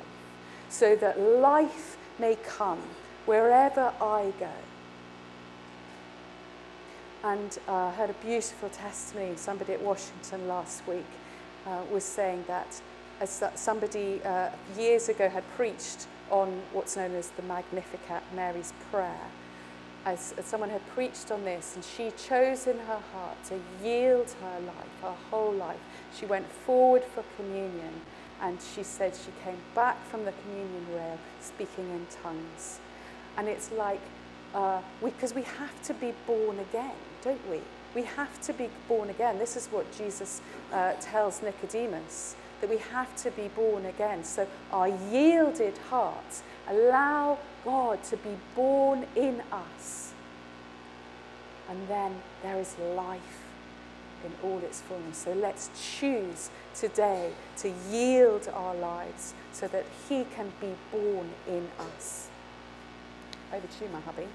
so 0.68 0.96
that 0.96 1.20
life 1.20 1.96
may 2.18 2.36
come 2.36 2.82
wherever 3.26 3.92
I 4.00 4.32
go. 4.38 4.50
And 7.24 7.58
uh, 7.68 7.90
heard 7.92 8.10
a 8.10 8.24
beautiful 8.24 8.68
testimony, 8.68 9.34
somebody 9.36 9.72
at 9.72 9.80
Washington 9.80 10.46
last 10.46 10.86
week 10.86 11.06
uh, 11.66 11.80
was 11.90 12.04
saying 12.04 12.44
that 12.48 12.78
as 13.18 13.42
somebody 13.54 14.22
uh, 14.22 14.50
years 14.78 15.08
ago 15.08 15.30
had 15.30 15.42
preached 15.56 16.06
on 16.30 16.60
what's 16.74 16.98
known 16.98 17.14
as 17.14 17.30
the 17.30 17.42
Magnificat, 17.44 18.22
Mary's 18.36 18.74
Prayer, 18.90 19.26
as, 20.04 20.34
as 20.36 20.44
someone 20.44 20.68
had 20.68 20.86
preached 20.88 21.30
on 21.30 21.44
this, 21.46 21.74
and 21.76 21.82
she 21.82 22.10
chose 22.10 22.66
in 22.66 22.76
her 22.80 23.00
heart 23.14 23.42
to 23.44 23.58
yield 23.82 24.30
her 24.42 24.60
life, 24.60 25.00
her 25.00 25.14
whole 25.30 25.54
life. 25.54 25.80
She 26.14 26.26
went 26.26 26.46
forward 26.46 27.04
for 27.04 27.24
communion, 27.36 28.02
and 28.42 28.58
she 28.74 28.82
said 28.82 29.14
she 29.14 29.32
came 29.42 29.56
back 29.74 29.96
from 30.08 30.26
the 30.26 30.32
communion 30.42 30.86
rail 30.94 31.18
speaking 31.40 31.88
in 31.88 32.06
tongues. 32.22 32.80
And 33.38 33.48
it's 33.48 33.72
like, 33.72 34.02
because 34.52 35.32
uh, 35.32 35.34
we, 35.36 35.40
we 35.40 35.46
have 35.58 35.82
to 35.84 35.94
be 35.94 36.12
born 36.26 36.58
again, 36.58 36.92
don't 37.24 37.50
we? 37.50 37.60
We 37.94 38.02
have 38.02 38.40
to 38.42 38.52
be 38.52 38.68
born 38.86 39.10
again. 39.10 39.38
This 39.38 39.56
is 39.56 39.66
what 39.68 39.90
Jesus 39.96 40.40
uh, 40.72 40.92
tells 41.00 41.42
Nicodemus 41.42 42.36
that 42.60 42.70
we 42.70 42.78
have 42.78 43.14
to 43.16 43.30
be 43.32 43.48
born 43.48 43.86
again. 43.86 44.24
So, 44.24 44.46
our 44.72 44.88
yielded 45.10 45.76
hearts 45.90 46.42
allow 46.68 47.38
God 47.64 48.02
to 48.04 48.16
be 48.18 48.36
born 48.54 49.06
in 49.16 49.42
us. 49.52 50.12
And 51.68 51.88
then 51.88 52.14
there 52.42 52.58
is 52.58 52.76
life 52.94 53.44
in 54.24 54.32
all 54.42 54.58
its 54.58 54.80
fullness. 54.80 55.18
So 55.18 55.32
let's 55.32 55.70
choose 55.98 56.50
today 56.74 57.30
to 57.58 57.72
yield 57.90 58.48
our 58.52 58.74
lives 58.74 59.34
so 59.52 59.68
that 59.68 59.84
He 60.08 60.24
can 60.34 60.52
be 60.60 60.74
born 60.90 61.30
in 61.48 61.68
us. 61.96 62.28
Over 63.52 63.66
to 63.66 63.84
you, 63.84 63.90
my 63.92 64.00
hubby. 64.00 64.26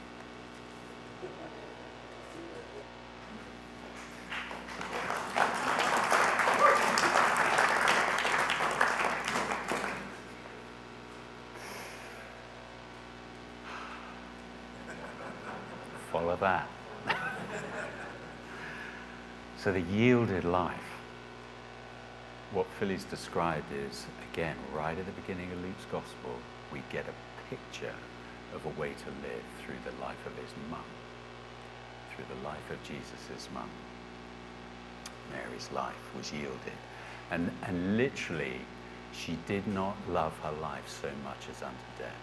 That. 16.40 16.68
so 19.58 19.72
the 19.72 19.82
yielded 19.82 20.46
life. 20.46 20.80
What 22.52 22.66
Philly's 22.80 23.04
described 23.04 23.72
is, 23.74 24.06
again, 24.32 24.56
right 24.74 24.98
at 24.98 25.06
the 25.06 25.22
beginning 25.22 25.52
of 25.52 25.62
Luke's 25.62 25.86
gospel, 25.92 26.32
we 26.72 26.82
get 26.92 27.06
a 27.06 27.50
picture 27.50 27.94
of 28.56 28.66
a 28.66 28.80
way 28.80 28.90
to 28.90 29.10
live 29.28 29.44
through 29.64 29.76
the 29.86 30.02
life 30.02 30.26
of 30.26 30.34
his 30.36 30.52
mum, 30.72 30.84
through 32.16 32.26
the 32.34 32.48
life 32.48 32.72
of 32.72 32.82
Jesus' 32.84 33.48
mum. 33.54 33.70
Mary's 35.32 35.70
life 35.72 36.16
was 36.16 36.32
yielded. 36.32 36.80
And, 37.32 37.52
and 37.64 37.98
literally, 37.98 38.62
she 39.14 39.38
did 39.48 39.68
not 39.68 39.96
love 40.10 40.34
her 40.44 40.54
life 40.62 40.88
so 40.88 41.10
much 41.24 41.48
as 41.52 41.62
unto 41.62 41.78
death. 42.00 42.16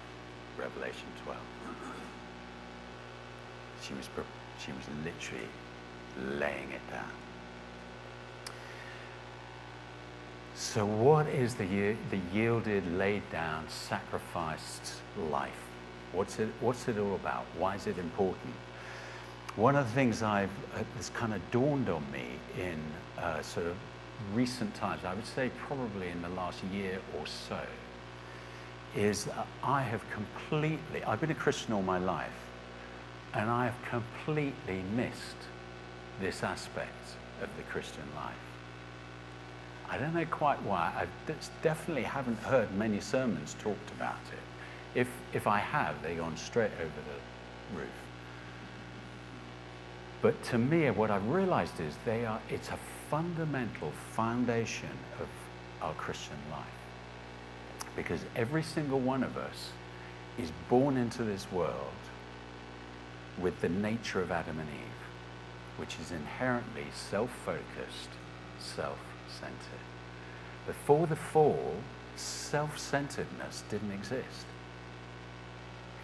Revelation 0.58 1.06
12. 1.24 1.38
She 3.86 3.94
was, 3.94 4.08
she 4.58 4.72
was 4.72 4.84
literally 5.04 5.48
laying 6.38 6.70
it 6.72 6.90
down. 6.90 7.10
So, 10.54 10.86
what 10.86 11.26
is 11.26 11.54
the, 11.54 11.94
the 12.10 12.18
yielded, 12.32 12.96
laid 12.96 13.30
down, 13.30 13.68
sacrificed 13.68 14.94
life? 15.30 15.52
What's 16.12 16.38
it, 16.38 16.48
what's 16.60 16.88
it 16.88 16.98
all 16.98 17.14
about? 17.14 17.44
Why 17.58 17.74
is 17.76 17.86
it 17.86 17.98
important? 17.98 18.54
One 19.56 19.76
of 19.76 19.86
the 19.86 19.92
things 19.92 20.22
I've 20.22 20.50
uh, 20.74 20.82
that's 20.94 21.10
kind 21.10 21.34
of 21.34 21.42
dawned 21.50 21.88
on 21.88 22.04
me 22.10 22.26
in 22.58 22.80
uh, 23.18 23.42
sort 23.42 23.66
of 23.66 23.76
recent 24.34 24.74
times, 24.74 25.04
I 25.04 25.14
would 25.14 25.26
say 25.26 25.50
probably 25.66 26.08
in 26.08 26.22
the 26.22 26.28
last 26.30 26.62
year 26.72 26.98
or 27.18 27.26
so, 27.26 27.60
is 28.96 29.24
that 29.26 29.46
I 29.62 29.82
have 29.82 30.02
completely, 30.10 31.04
I've 31.04 31.20
been 31.20 31.30
a 31.30 31.34
Christian 31.34 31.74
all 31.74 31.82
my 31.82 31.98
life, 31.98 32.32
and 33.36 33.50
I 33.50 33.66
have 33.66 33.82
completely 33.90 34.82
missed 34.94 35.36
this 36.20 36.42
aspect 36.42 36.90
of 37.42 37.48
the 37.58 37.62
Christian 37.64 38.04
life. 38.16 38.34
I 39.90 39.98
don't 39.98 40.14
know 40.14 40.24
quite 40.24 40.60
why. 40.62 40.90
I 40.96 41.06
definitely 41.62 42.02
haven't 42.02 42.38
heard 42.38 42.74
many 42.74 42.98
sermons 42.98 43.54
talked 43.60 43.90
about 43.90 44.18
it. 44.32 44.98
If, 44.98 45.08
if 45.34 45.46
I 45.46 45.58
have, 45.58 46.02
they've 46.02 46.16
gone 46.16 46.36
straight 46.38 46.72
over 46.80 46.84
the 46.84 47.78
roof. 47.78 47.88
But 50.22 50.42
to 50.44 50.58
me, 50.58 50.90
what 50.90 51.10
I've 51.10 51.28
realized 51.28 51.78
is 51.78 51.94
they 52.06 52.24
are, 52.24 52.40
it's 52.48 52.70
a 52.70 52.78
fundamental 53.10 53.92
foundation 54.12 54.88
of 55.20 55.28
our 55.82 55.92
Christian 55.94 56.38
life. 56.50 56.64
Because 57.94 58.24
every 58.34 58.62
single 58.62 58.98
one 58.98 59.22
of 59.22 59.36
us 59.36 59.70
is 60.38 60.50
born 60.70 60.96
into 60.96 61.22
this 61.22 61.46
world 61.52 61.92
with 63.40 63.60
the 63.60 63.68
nature 63.68 64.20
of 64.20 64.30
Adam 64.30 64.58
and 64.58 64.68
Eve, 64.68 65.78
which 65.78 65.96
is 66.00 66.10
inherently 66.10 66.86
self 66.94 67.30
focused, 67.44 68.10
self 68.58 68.98
centered. 69.28 69.84
Before 70.66 71.06
the 71.06 71.16
fall, 71.16 71.74
self 72.16 72.78
centeredness 72.78 73.62
didn't 73.70 73.92
exist. 73.92 74.46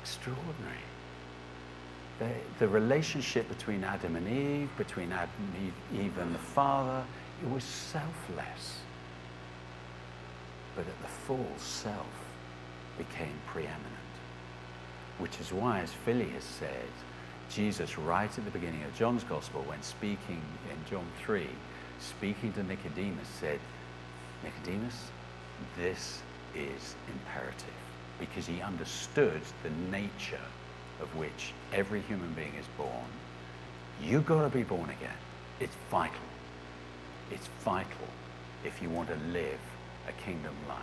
Extraordinary. 0.02 0.76
The, 2.18 2.30
the 2.58 2.68
relationship 2.68 3.48
between 3.48 3.82
Adam 3.82 4.16
and 4.16 4.28
Eve, 4.28 4.70
between 4.76 5.12
Adam 5.12 5.30
and 5.38 6.00
Eve 6.00 6.18
and 6.18 6.34
the 6.34 6.38
Father, 6.38 7.04
it 7.42 7.50
was 7.50 7.64
selfless. 7.64 8.78
But 10.76 10.86
at 10.86 11.02
the 11.02 11.08
fall, 11.08 11.50
self 11.56 12.06
became 12.98 13.34
preeminent. 13.46 13.86
Which 15.18 15.40
is 15.40 15.52
why, 15.52 15.80
as 15.80 15.92
Philly 15.92 16.28
has 16.30 16.44
said, 16.44 16.88
Jesus, 17.54 17.98
right 17.98 18.30
at 18.30 18.44
the 18.44 18.50
beginning 18.50 18.82
of 18.84 18.94
John's 18.94 19.24
Gospel, 19.24 19.62
when 19.66 19.82
speaking 19.82 20.40
in 20.70 20.90
John 20.90 21.04
3, 21.22 21.46
speaking 22.00 22.50
to 22.54 22.62
Nicodemus, 22.62 23.28
said, 23.40 23.60
Nicodemus, 24.42 25.10
this 25.76 26.22
is 26.54 26.94
imperative 27.12 27.74
because 28.18 28.46
he 28.46 28.62
understood 28.62 29.42
the 29.62 29.70
nature 29.90 30.40
of 31.02 31.14
which 31.14 31.52
every 31.74 32.00
human 32.02 32.32
being 32.32 32.54
is 32.54 32.66
born. 32.78 33.10
You've 34.02 34.24
got 34.24 34.42
to 34.42 34.48
be 34.48 34.62
born 34.62 34.88
again. 34.88 35.18
It's 35.60 35.76
vital. 35.90 36.16
It's 37.30 37.48
vital 37.64 38.08
if 38.64 38.80
you 38.80 38.88
want 38.88 39.08
to 39.08 39.16
live 39.30 39.60
a 40.08 40.12
kingdom 40.24 40.54
life. 40.68 40.78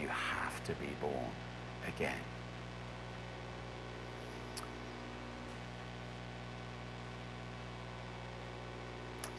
You 0.00 0.06
have 0.06 0.64
to 0.66 0.72
be 0.74 0.90
born 1.00 1.30
again. 1.96 2.20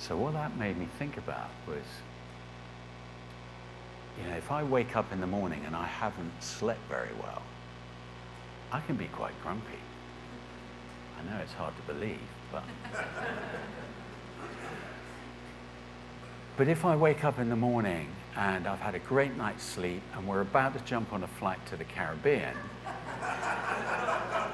So, 0.01 0.17
what 0.17 0.33
that 0.33 0.57
made 0.57 0.79
me 0.79 0.87
think 0.97 1.17
about 1.17 1.51
was 1.67 1.83
you 4.19 4.27
know, 4.27 4.35
if 4.35 4.51
I 4.51 4.63
wake 4.63 4.95
up 4.95 5.13
in 5.13 5.21
the 5.21 5.27
morning 5.27 5.61
and 5.65 5.75
I 5.75 5.85
haven't 5.85 6.31
slept 6.41 6.81
very 6.89 7.13
well, 7.21 7.43
I 8.71 8.81
can 8.81 8.95
be 8.95 9.05
quite 9.05 9.39
grumpy. 9.43 9.77
I 11.19 11.23
know 11.29 11.37
it's 11.41 11.53
hard 11.53 11.73
to 11.75 11.93
believe, 11.93 12.19
but. 12.51 12.63
but 16.57 16.67
if 16.67 16.83
I 16.83 16.95
wake 16.95 17.23
up 17.23 17.37
in 17.37 17.49
the 17.49 17.55
morning 17.55 18.07
and 18.35 18.67
I've 18.67 18.79
had 18.79 18.95
a 18.95 18.99
great 18.99 19.37
night's 19.37 19.63
sleep 19.63 20.01
and 20.15 20.27
we're 20.27 20.41
about 20.41 20.73
to 20.73 20.79
jump 20.83 21.13
on 21.13 21.23
a 21.23 21.27
flight 21.27 21.63
to 21.67 21.77
the 21.77 21.83
Caribbean, 21.83 22.57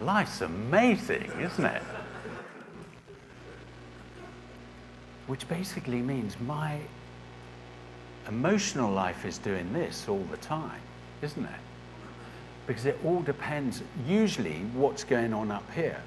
life's 0.00 0.42
amazing, 0.42 1.28
isn't 1.40 1.64
it? 1.64 1.82
Which 5.26 5.48
basically 5.48 6.02
means 6.02 6.38
my 6.40 6.80
emotional 8.28 8.90
life 8.90 9.24
is 9.24 9.38
doing 9.38 9.72
this 9.72 10.08
all 10.08 10.24
the 10.30 10.36
time, 10.38 10.80
isn't 11.22 11.44
it? 11.44 11.60
Because 12.66 12.86
it 12.86 12.98
all 13.04 13.20
depends, 13.20 13.82
usually, 14.06 14.60
what's 14.74 15.04
going 15.04 15.32
on 15.34 15.50
up 15.50 15.70
here 15.74 16.00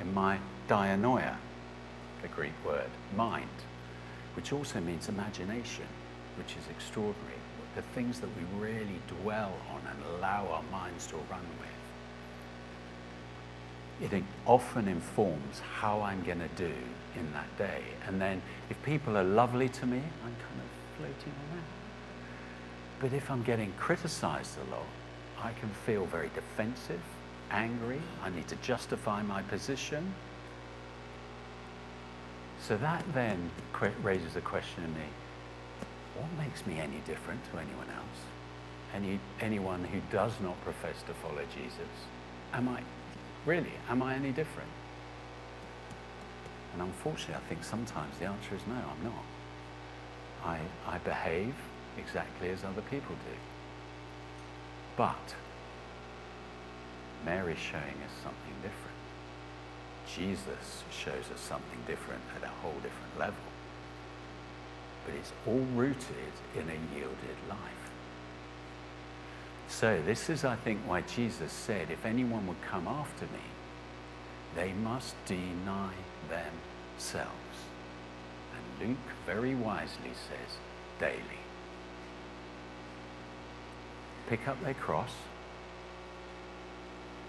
in 0.00 0.12
my 0.12 0.38
dianoia, 0.68 1.36
the 2.22 2.28
Greek 2.28 2.52
word, 2.64 2.90
mind, 3.16 3.48
which 4.34 4.52
also 4.52 4.80
means 4.80 5.08
imagination, 5.08 5.86
which 6.36 6.56
is 6.56 6.68
extraordinary. 6.70 7.38
The 7.76 7.82
things 7.82 8.20
that 8.20 8.28
we 8.28 8.60
really 8.60 9.00
dwell 9.22 9.52
on 9.70 9.80
and 9.90 10.18
allow 10.18 10.46
our 10.48 10.62
minds 10.72 11.06
to 11.08 11.16
run 11.30 11.46
with. 11.60 11.75
It 14.00 14.22
often 14.44 14.88
informs 14.88 15.60
how 15.78 16.02
I'm 16.02 16.22
going 16.22 16.40
to 16.40 16.48
do 16.56 16.72
in 17.14 17.32
that 17.32 17.56
day. 17.56 17.82
And 18.06 18.20
then 18.20 18.42
if 18.68 18.80
people 18.82 19.16
are 19.16 19.24
lovely 19.24 19.68
to 19.70 19.86
me, 19.86 19.96
I'm 19.96 20.36
kind 20.36 20.60
of 20.60 20.96
floating 20.98 21.32
that. 21.54 21.64
But 23.00 23.12
if 23.12 23.30
I'm 23.30 23.42
getting 23.42 23.72
criticized 23.78 24.58
a 24.58 24.70
lot, 24.70 24.86
I 25.42 25.52
can 25.52 25.70
feel 25.86 26.06
very 26.06 26.30
defensive, 26.34 27.00
angry. 27.50 28.00
I 28.22 28.30
need 28.30 28.48
to 28.48 28.56
justify 28.56 29.22
my 29.22 29.42
position. 29.42 30.14
So 32.60 32.76
that 32.78 33.04
then 33.14 33.50
raises 34.02 34.36
a 34.36 34.40
question 34.40 34.84
in 34.84 34.94
me 34.94 35.06
what 36.16 36.46
makes 36.46 36.66
me 36.66 36.78
any 36.78 37.00
different 37.06 37.40
to 37.50 37.58
anyone 37.58 37.88
else? 37.90 38.20
Any, 38.94 39.20
anyone 39.40 39.84
who 39.84 40.00
does 40.10 40.32
not 40.40 40.58
profess 40.64 41.02
to 41.06 41.14
follow 41.14 41.42
Jesus? 41.54 41.92
Am 42.54 42.68
I, 42.68 42.80
really, 43.46 43.72
am 43.88 44.02
I 44.02 44.14
any 44.14 44.32
different? 44.32 44.68
And 46.72 46.82
unfortunately, 46.82 47.36
I 47.36 47.48
think 47.48 47.64
sometimes 47.64 48.18
the 48.18 48.26
answer 48.26 48.54
is 48.54 48.60
no, 48.66 48.74
I'm 48.74 49.04
not. 49.04 49.24
I, 50.44 50.58
I 50.86 50.98
behave 50.98 51.54
exactly 51.98 52.50
as 52.50 52.64
other 52.64 52.82
people 52.82 53.14
do. 53.14 53.36
But 54.96 55.34
Mary's 57.24 57.58
showing 57.58 57.82
us 57.82 58.12
something 58.22 58.54
different. 58.62 58.96
Jesus 60.06 60.84
shows 60.90 61.30
us 61.32 61.40
something 61.40 61.78
different 61.86 62.22
at 62.36 62.44
a 62.44 62.52
whole 62.62 62.76
different 62.82 63.18
level. 63.18 63.46
But 65.04 65.14
it's 65.14 65.32
all 65.46 65.66
rooted 65.74 66.34
in 66.54 66.62
a 66.62 66.94
yielded 66.94 67.38
life. 67.48 67.85
So, 69.68 70.00
this 70.06 70.30
is, 70.30 70.44
I 70.44 70.56
think, 70.56 70.80
why 70.86 71.02
Jesus 71.02 71.52
said, 71.52 71.90
if 71.90 72.06
anyone 72.06 72.46
would 72.46 72.62
come 72.62 72.86
after 72.86 73.24
me, 73.26 73.46
they 74.54 74.72
must 74.72 75.14
deny 75.26 75.90
themselves. 76.28 77.30
And 78.54 78.88
Luke 78.88 78.98
very 79.26 79.54
wisely 79.54 80.12
says, 80.14 80.56
daily. 80.98 81.40
Pick 84.28 84.48
up 84.48 84.62
their 84.64 84.74
cross, 84.74 85.12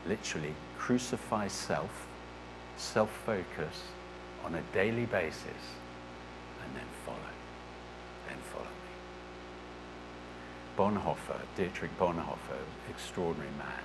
literally 0.07 0.53
crucify 0.77 1.47
self, 1.47 2.07
self 2.77 3.11
focus 3.25 3.83
on 4.45 4.55
a 4.55 4.61
daily 4.73 5.05
basis, 5.05 5.63
and 6.63 6.75
then 6.75 6.85
follow. 7.05 7.17
Then 8.27 8.37
follow. 8.53 8.76
Bonhoeffer, 10.77 11.41
Dietrich 11.55 11.97
Bonhoeffer, 11.97 12.61
extraordinary 12.89 13.49
man. 13.57 13.83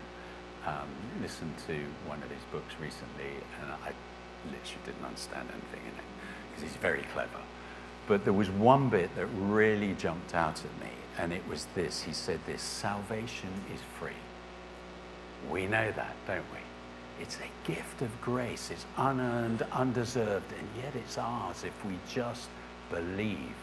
Um, 0.66 0.88
listened 1.20 1.54
to 1.66 1.74
one 2.06 2.22
of 2.22 2.30
his 2.30 2.42
books 2.52 2.74
recently, 2.80 3.32
and 3.60 3.72
I 3.72 3.92
literally 4.44 4.82
didn't 4.84 5.04
understand 5.04 5.48
anything 5.50 5.80
in 5.80 5.98
it 5.98 6.04
because 6.50 6.62
he's 6.70 6.80
very 6.80 7.02
clever. 7.14 7.40
But 8.06 8.24
there 8.24 8.34
was 8.34 8.50
one 8.50 8.90
bit 8.90 9.14
that 9.16 9.26
really 9.26 9.94
jumped 9.94 10.34
out 10.34 10.58
at 10.58 10.80
me, 10.84 10.92
and 11.18 11.32
it 11.32 11.42
was 11.48 11.66
this. 11.74 12.02
He 12.02 12.12
said, 12.12 12.40
This 12.46 12.62
salvation 12.62 13.50
is 13.74 13.80
free. 13.98 14.22
We 15.50 15.66
know 15.66 15.90
that, 15.92 16.14
don't 16.26 16.44
we? 16.52 16.58
It's 17.22 17.38
a 17.38 17.66
gift 17.66 18.02
of 18.02 18.20
grace. 18.20 18.70
It's 18.70 18.86
unearned, 18.98 19.62
undeserved, 19.72 20.52
and 20.58 20.68
yet 20.76 20.94
it's 20.94 21.18
ours 21.18 21.64
if 21.64 21.84
we 21.84 21.94
just 22.08 22.48
believe 22.90 23.54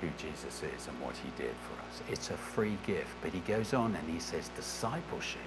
who 0.00 0.08
Jesus 0.18 0.62
is 0.62 0.86
and 0.86 1.00
what 1.00 1.16
he 1.16 1.30
did 1.36 1.54
for 1.66 1.74
us. 1.88 2.02
It's 2.10 2.30
a 2.30 2.36
free 2.36 2.76
gift. 2.86 3.10
But 3.22 3.32
he 3.32 3.40
goes 3.40 3.74
on 3.74 3.94
and 3.94 4.08
he 4.08 4.20
says, 4.20 4.50
discipleship 4.56 5.40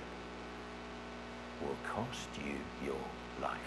will 1.61 1.77
cost 1.87 2.27
you 2.37 2.55
your 2.85 2.95
life. 3.41 3.59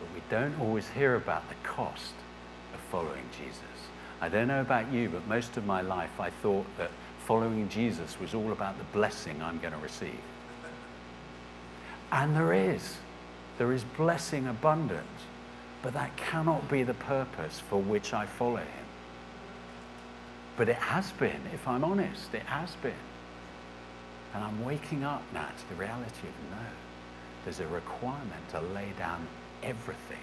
But 0.00 0.08
we 0.14 0.22
don't 0.30 0.58
always 0.60 0.88
hear 0.88 1.16
about 1.16 1.48
the 1.48 1.54
cost 1.62 2.14
of 2.74 2.80
following 2.90 3.28
Jesus. 3.38 3.62
I 4.20 4.28
don't 4.28 4.48
know 4.48 4.60
about 4.60 4.92
you, 4.92 5.08
but 5.08 5.26
most 5.28 5.56
of 5.56 5.64
my 5.64 5.80
life 5.80 6.20
I 6.20 6.30
thought 6.30 6.66
that 6.76 6.90
following 7.24 7.68
Jesus 7.68 8.18
was 8.20 8.34
all 8.34 8.52
about 8.52 8.78
the 8.78 8.84
blessing 8.84 9.40
I'm 9.42 9.58
going 9.58 9.74
to 9.74 9.78
receive. 9.80 10.20
And 12.10 12.34
there 12.34 12.52
is. 12.52 12.96
There 13.58 13.72
is 13.72 13.84
blessing 13.96 14.46
abundant. 14.46 15.06
But 15.82 15.94
that 15.94 16.16
cannot 16.16 16.68
be 16.68 16.82
the 16.82 16.94
purpose 16.94 17.60
for 17.60 17.80
which 17.80 18.12
I 18.12 18.26
follow 18.26 18.56
him. 18.56 18.86
But 20.56 20.68
it 20.68 20.76
has 20.76 21.12
been, 21.12 21.40
if 21.54 21.68
I'm 21.68 21.84
honest, 21.84 22.34
it 22.34 22.42
has 22.42 22.74
been. 22.76 22.92
And 24.34 24.42
I'm 24.42 24.64
waking 24.64 25.04
up 25.04 25.22
now 25.32 25.46
to 25.46 25.68
the 25.68 25.76
reality 25.76 26.26
of 26.26 26.50
no. 26.50 26.66
There's 27.44 27.60
a 27.60 27.66
requirement 27.68 28.48
to 28.50 28.60
lay 28.60 28.92
down 28.98 29.26
everything, 29.62 30.18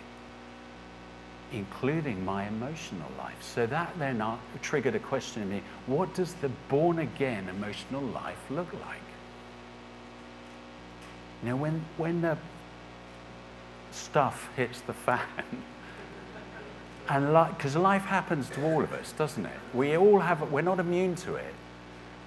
including 1.54 2.24
my 2.26 2.48
emotional 2.48 3.10
life. 3.18 3.42
So 3.42 3.66
that 3.66 3.98
then 3.98 4.22
uh, 4.22 4.38
triggered 4.62 4.96
a 4.96 5.00
question 5.00 5.42
in 5.42 5.50
me 5.50 5.64
what 5.88 6.14
does 6.14 6.34
the 6.36 6.50
born 6.70 7.00
again 7.00 7.48
emotional 7.50 8.02
life 8.02 8.40
look 8.50 8.72
like? 8.74 9.00
Know, 11.44 11.56
when, 11.56 11.86
when 11.98 12.22
the 12.22 12.38
stuff 13.96 14.50
hits 14.56 14.82
the 14.82 14.94
fan, 14.94 15.20
and 17.10 17.34
like, 17.34 17.58
because 17.58 17.76
life 17.76 18.06
happens 18.06 18.50
to 18.52 18.64
all 18.66 18.84
of 18.84 18.94
us, 18.94 19.12
doesn't 19.14 19.46
it? 19.46 19.60
We 19.74 19.98
all 19.98 20.20
have, 20.20 20.52
we're 20.52 20.62
not 20.62 20.80
immune 20.80 21.16
to 21.18 21.36
it. 21.36 21.54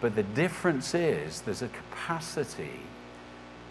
But 0.00 0.14
the 0.14 0.22
difference 0.22 0.94
is 0.94 1.40
there's 1.40 1.62
a 1.62 1.68
capacity 1.68 2.80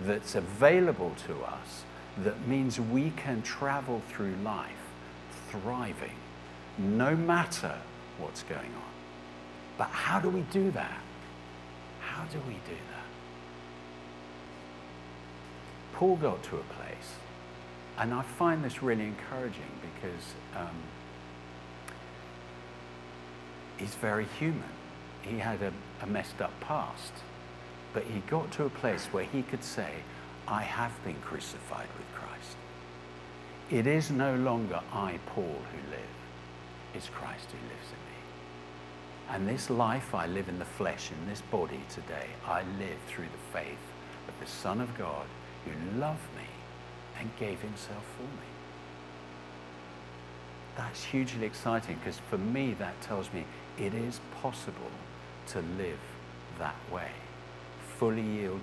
that's 0.02 0.36
available 0.36 1.14
to 1.26 1.42
us 1.44 1.84
that 2.18 2.48
means 2.48 2.80
we 2.80 3.12
can 3.12 3.42
travel 3.42 4.02
through 4.10 4.36
life 4.44 4.72
thriving 5.50 6.16
no 6.78 7.16
matter 7.16 7.76
what's 8.20 8.44
going 8.44 8.60
on. 8.60 8.92
But 9.78 9.90
how 9.90 10.20
do 10.20 10.30
we 10.30 10.42
do 10.42 10.72
that? 10.72 11.02
How 12.02 12.24
do 12.26 12.40
we 12.48 12.54
do 12.54 12.76
that? 12.92 13.06
Paul 15.94 16.16
got 16.18 16.44
to 16.44 16.58
a 16.58 16.64
place, 16.64 17.16
and 17.98 18.14
I 18.14 18.22
find 18.22 18.64
this 18.64 18.84
really 18.84 19.06
encouraging 19.06 19.72
because 19.82 20.24
um, 20.56 20.76
he's 23.78 23.96
very 23.96 24.26
human. 24.40 24.64
He 25.24 25.40
had 25.40 25.62
a, 25.64 25.74
a 26.02 26.08
messed 26.08 26.42
up 26.42 26.58
past, 26.60 27.14
but 27.94 28.04
he 28.04 28.20
got 28.30 28.52
to 28.54 28.66
a 28.66 28.70
place 28.70 29.06
where 29.08 29.24
he 29.24 29.42
could 29.42 29.64
say, 29.64 29.90
I 30.48 30.62
have 30.62 30.92
been 31.04 31.20
crucified 31.22 31.88
with 31.98 32.14
Christ. 32.14 32.58
It 33.70 33.88
is 33.88 34.12
no 34.12 34.36
longer 34.36 34.80
I, 34.94 35.20
Paul, 35.26 35.44
who 35.44 35.92
live. 35.92 36.00
It's 36.94 37.10
Christ 37.10 37.48
who 37.52 37.58
lives 37.68 37.90
in 37.90 38.00
me. 38.06 39.36
And 39.36 39.48
this 39.48 39.70
life 39.70 40.16
I 40.16 40.28
live 40.28 40.48
in 40.48 40.60
the 40.60 40.66
flesh, 40.66 41.12
in 41.12 41.30
this 41.30 41.42
body 41.42 41.82
today, 41.90 42.28
I 42.46 42.62
live 42.80 42.98
through 43.08 43.26
the 43.26 43.60
faith 43.60 43.78
of 44.28 44.34
the 44.40 44.50
Son 44.50 44.80
of 44.80 44.98
God 44.98 45.26
who 45.66 46.00
loved 46.00 46.24
me 46.37 46.37
and 47.20 47.30
gave 47.40 47.62
himself 47.62 48.04
for 48.16 48.24
me. 48.24 48.48
That's 50.76 51.04
hugely 51.04 51.46
exciting 51.46 51.96
because 51.96 52.20
for 52.30 52.38
me, 52.38 52.76
that 52.80 53.00
tells 53.02 53.32
me 53.34 53.46
it 53.80 53.94
is 53.94 54.20
possible 54.42 54.92
to 55.48 55.60
live 55.78 56.00
that 56.60 56.76
way, 56.92 57.12
fully 57.98 58.22
yielded 58.22 58.62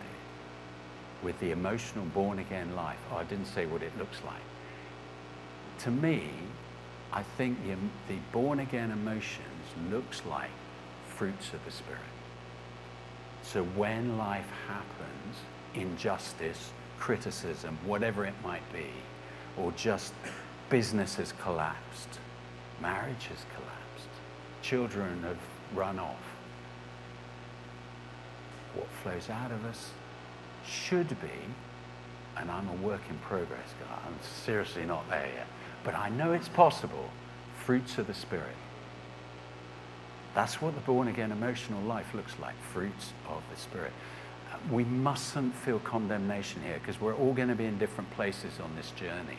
with 1.22 1.38
the 1.40 1.50
emotional 1.50 2.04
born 2.06 2.38
again 2.38 2.76
life. 2.76 2.98
Oh, 3.12 3.16
I 3.16 3.24
didn't 3.24 3.46
say 3.46 3.66
what 3.66 3.82
it 3.82 3.96
looks 3.98 4.18
like. 4.24 4.42
To 5.80 5.90
me, 5.90 6.28
I 7.12 7.22
think 7.22 7.58
the, 7.66 7.76
the 8.12 8.20
born 8.32 8.60
again 8.60 8.90
emotions 8.90 9.48
looks 9.90 10.22
like 10.26 10.50
fruits 11.08 11.52
of 11.52 11.64
the 11.64 11.70
Spirit. 11.70 12.00
So 13.42 13.62
when 13.62 14.18
life 14.18 14.48
happens, 14.68 15.36
injustice, 15.74 16.70
criticism, 17.04 17.76
whatever 17.84 18.24
it 18.24 18.32
might 18.42 18.72
be, 18.72 18.86
or 19.58 19.70
just 19.72 20.14
business 20.70 21.16
has 21.16 21.32
collapsed, 21.32 22.08
marriage 22.80 23.26
has 23.26 23.44
collapsed, 23.54 24.08
children 24.62 25.22
have 25.22 25.36
run 25.74 25.98
off, 25.98 26.24
what 28.74 28.86
flows 29.02 29.28
out 29.28 29.50
of 29.50 29.62
us 29.66 29.90
should 30.66 31.10
be, 31.20 31.44
and 32.38 32.50
I'm 32.50 32.66
a 32.70 32.74
work 32.76 33.02
in 33.10 33.18
progress, 33.18 33.74
guy, 33.78 33.98
I'm 34.06 34.16
seriously 34.46 34.86
not 34.86 35.06
there 35.10 35.28
yet, 35.36 35.46
but 35.84 35.94
I 35.94 36.08
know 36.08 36.32
it's 36.32 36.48
possible, 36.48 37.10
fruits 37.66 37.98
of 37.98 38.06
the 38.06 38.14
Spirit. 38.14 38.56
That's 40.34 40.62
what 40.62 40.74
the 40.74 40.80
born 40.80 41.08
again 41.08 41.32
emotional 41.32 41.82
life 41.82 42.14
looks 42.14 42.32
like 42.40 42.54
fruits 42.72 43.12
of 43.28 43.42
the 43.50 43.60
Spirit. 43.60 43.92
We 44.70 44.84
mustn't 44.84 45.54
feel 45.54 45.78
condemnation 45.80 46.62
here 46.62 46.78
because 46.78 47.00
we're 47.00 47.14
all 47.14 47.34
going 47.34 47.48
to 47.48 47.54
be 47.54 47.66
in 47.66 47.78
different 47.78 48.10
places 48.12 48.60
on 48.60 48.74
this 48.76 48.90
journey. 48.92 49.38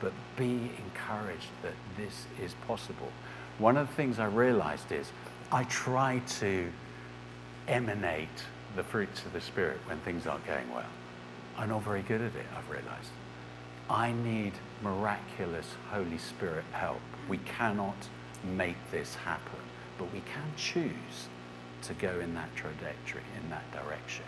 But 0.00 0.12
be 0.36 0.70
encouraged 0.84 1.48
that 1.62 1.72
this 1.96 2.26
is 2.42 2.54
possible. 2.66 3.10
One 3.58 3.78
of 3.78 3.88
the 3.88 3.94
things 3.94 4.18
I 4.18 4.26
realized 4.26 4.92
is 4.92 5.10
I 5.50 5.64
try 5.64 6.20
to 6.40 6.70
emanate 7.68 8.44
the 8.74 8.82
fruits 8.82 9.24
of 9.24 9.32
the 9.32 9.40
Spirit 9.40 9.78
when 9.86 9.98
things 10.00 10.26
aren't 10.26 10.46
going 10.46 10.70
well. 10.74 10.84
I'm 11.56 11.70
not 11.70 11.82
very 11.82 12.02
good 12.02 12.20
at 12.20 12.34
it, 12.34 12.46
I've 12.54 12.68
realized. 12.70 13.10
I 13.88 14.12
need 14.12 14.52
miraculous 14.82 15.66
Holy 15.90 16.18
Spirit 16.18 16.64
help. 16.72 17.00
We 17.28 17.38
cannot 17.38 17.96
make 18.44 18.76
this 18.90 19.14
happen, 19.14 19.60
but 19.96 20.12
we 20.12 20.20
can 20.20 20.52
choose 20.56 21.28
to 21.82 21.94
go 21.94 22.20
in 22.20 22.34
that 22.34 22.54
trajectory, 22.54 23.22
in 23.42 23.48
that 23.50 23.70
direction. 23.72 24.24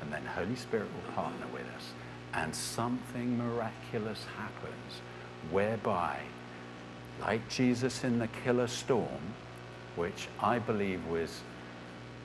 And 0.00 0.12
then 0.12 0.24
Holy 0.24 0.56
Spirit 0.56 0.88
will 0.94 1.12
partner 1.14 1.46
with 1.52 1.66
us. 1.76 1.92
And 2.34 2.54
something 2.54 3.36
miraculous 3.36 4.24
happens 4.36 5.00
whereby, 5.50 6.20
like 7.20 7.48
Jesus 7.48 8.04
in 8.04 8.18
the 8.18 8.28
killer 8.28 8.68
storm, 8.68 9.34
which 9.96 10.28
I 10.40 10.58
believe 10.58 11.04
was 11.06 11.40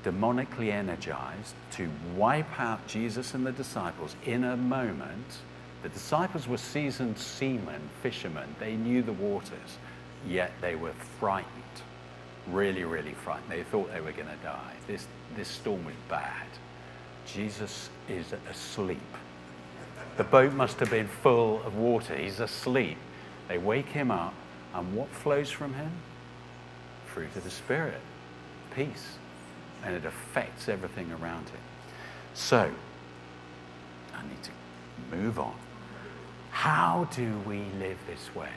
demonically 0.04 0.72
energized 0.72 1.56
to 1.72 1.90
wipe 2.16 2.60
out 2.60 2.86
Jesus 2.88 3.34
and 3.34 3.46
the 3.46 3.52
disciples 3.52 4.16
in 4.26 4.44
a 4.44 4.56
moment. 4.56 5.40
The 5.82 5.90
disciples 5.90 6.48
were 6.48 6.58
seasoned 6.58 7.18
seamen, 7.18 7.82
fishermen. 8.04 8.56
They 8.60 8.76
knew 8.76 9.02
the 9.02 9.14
waters, 9.14 9.78
yet 10.28 10.52
they 10.62 10.76
were 10.76 10.94
frightened. 11.20 11.52
Really, 12.48 12.84
really 12.84 13.14
frightened. 13.14 13.50
They 13.50 13.64
thought 13.64 13.92
they 13.92 14.02
were 14.02 14.12
going 14.12 14.28
to 14.28 14.44
die. 14.44 14.74
This, 14.86 15.08
this 15.36 15.48
storm 15.48 15.84
was 15.86 15.96
bad. 16.08 16.48
Jesus 17.26 17.90
is 18.08 18.34
asleep. 18.50 19.00
The 20.18 20.24
boat 20.24 20.54
must 20.54 20.80
have 20.80 20.90
been 20.90 21.08
full 21.08 21.62
of 21.66 21.76
water. 21.76 22.16
He's 22.16 22.40
asleep. 22.40 22.98
They 23.48 23.58
wake 23.58 23.88
him 23.88 24.12
up, 24.12 24.34
and 24.74 24.96
what 24.96 25.10
flows 25.10 25.52
from 25.52 25.74
him? 25.74 25.92
Fruit 27.08 27.36
of 27.36 27.44
the 27.44 27.50
Spirit, 27.50 28.02
peace, 28.76 29.18
and 29.84 29.96
it 29.96 30.06
affects 30.06 30.70
everything 30.70 31.12
around 31.12 31.50
him. 31.50 31.60
So, 32.34 32.72
I 34.14 34.24
need 34.24 34.44
to 34.44 35.16
move 35.16 35.40
on. 35.40 35.56
How 36.52 37.08
do 37.14 37.38
we 37.46 37.64
live 37.80 37.98
this 38.08 38.34
way? 38.34 38.50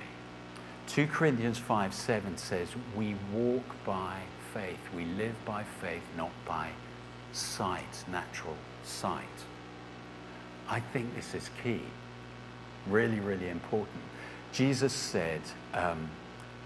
2 0.89 1.07
Corinthians 1.09 1.59
5 1.59 1.93
7 1.93 2.37
says, 2.39 2.69
We 2.97 3.17
walk 3.33 3.85
by 3.85 4.21
faith. 4.55 4.79
We 4.95 5.05
live 5.05 5.35
by 5.45 5.65
faith, 5.65 6.03
not 6.17 6.31
by 6.47 6.69
sight, 7.33 8.05
natural 8.11 8.57
sight. 8.85 9.25
I 10.69 10.81
think 10.81 11.15
this 11.15 11.35
is 11.35 11.51
key. 11.63 11.83
Really, 12.89 13.21
really 13.21 13.49
important. 13.49 14.01
Jesus 14.53 14.93
said, 14.93 15.41
um, 15.75 16.09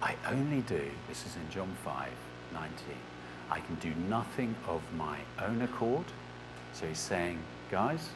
I 0.03 0.15
only 0.29 0.61
do, 0.63 0.91
this 1.09 1.27
is 1.27 1.37
in 1.37 1.51
John 1.51 1.71
5 1.85 2.09
19, 2.53 2.71
I 3.51 3.61
can 3.61 3.75
do 3.77 3.93
nothing 4.09 4.55
of 4.69 4.83
my 4.97 5.19
own 5.43 5.63
accord. 5.63 6.05
So 6.73 6.87
he's 6.87 6.99
saying, 6.99 7.39
guys, 7.71 8.09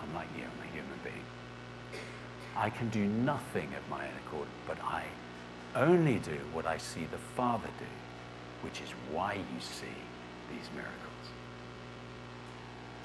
I'm 0.00 0.14
like 0.14 0.28
you, 0.36 0.44
I'm 0.44 0.68
a 0.68 0.72
human 0.72 0.98
being. 1.04 2.02
I 2.56 2.70
can 2.70 2.88
do 2.88 3.04
nothing 3.04 3.68
of 3.74 3.88
my 3.90 4.06
own 4.06 4.14
accord, 4.26 4.48
but 4.66 4.78
I 4.82 5.04
only 5.74 6.18
do 6.18 6.38
what 6.52 6.66
I 6.66 6.78
see 6.78 7.06
the 7.10 7.18
Father 7.18 7.68
do, 7.78 7.84
which 8.62 8.80
is 8.80 8.88
why 9.12 9.34
you 9.34 9.60
see 9.60 9.86
these 10.50 10.68
miracles. 10.74 11.05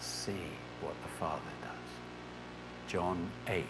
See 0.01 0.33
what 0.81 0.95
the 1.03 1.09
Father 1.19 1.41
does. 1.61 2.91
John 2.91 3.29
8, 3.47 3.63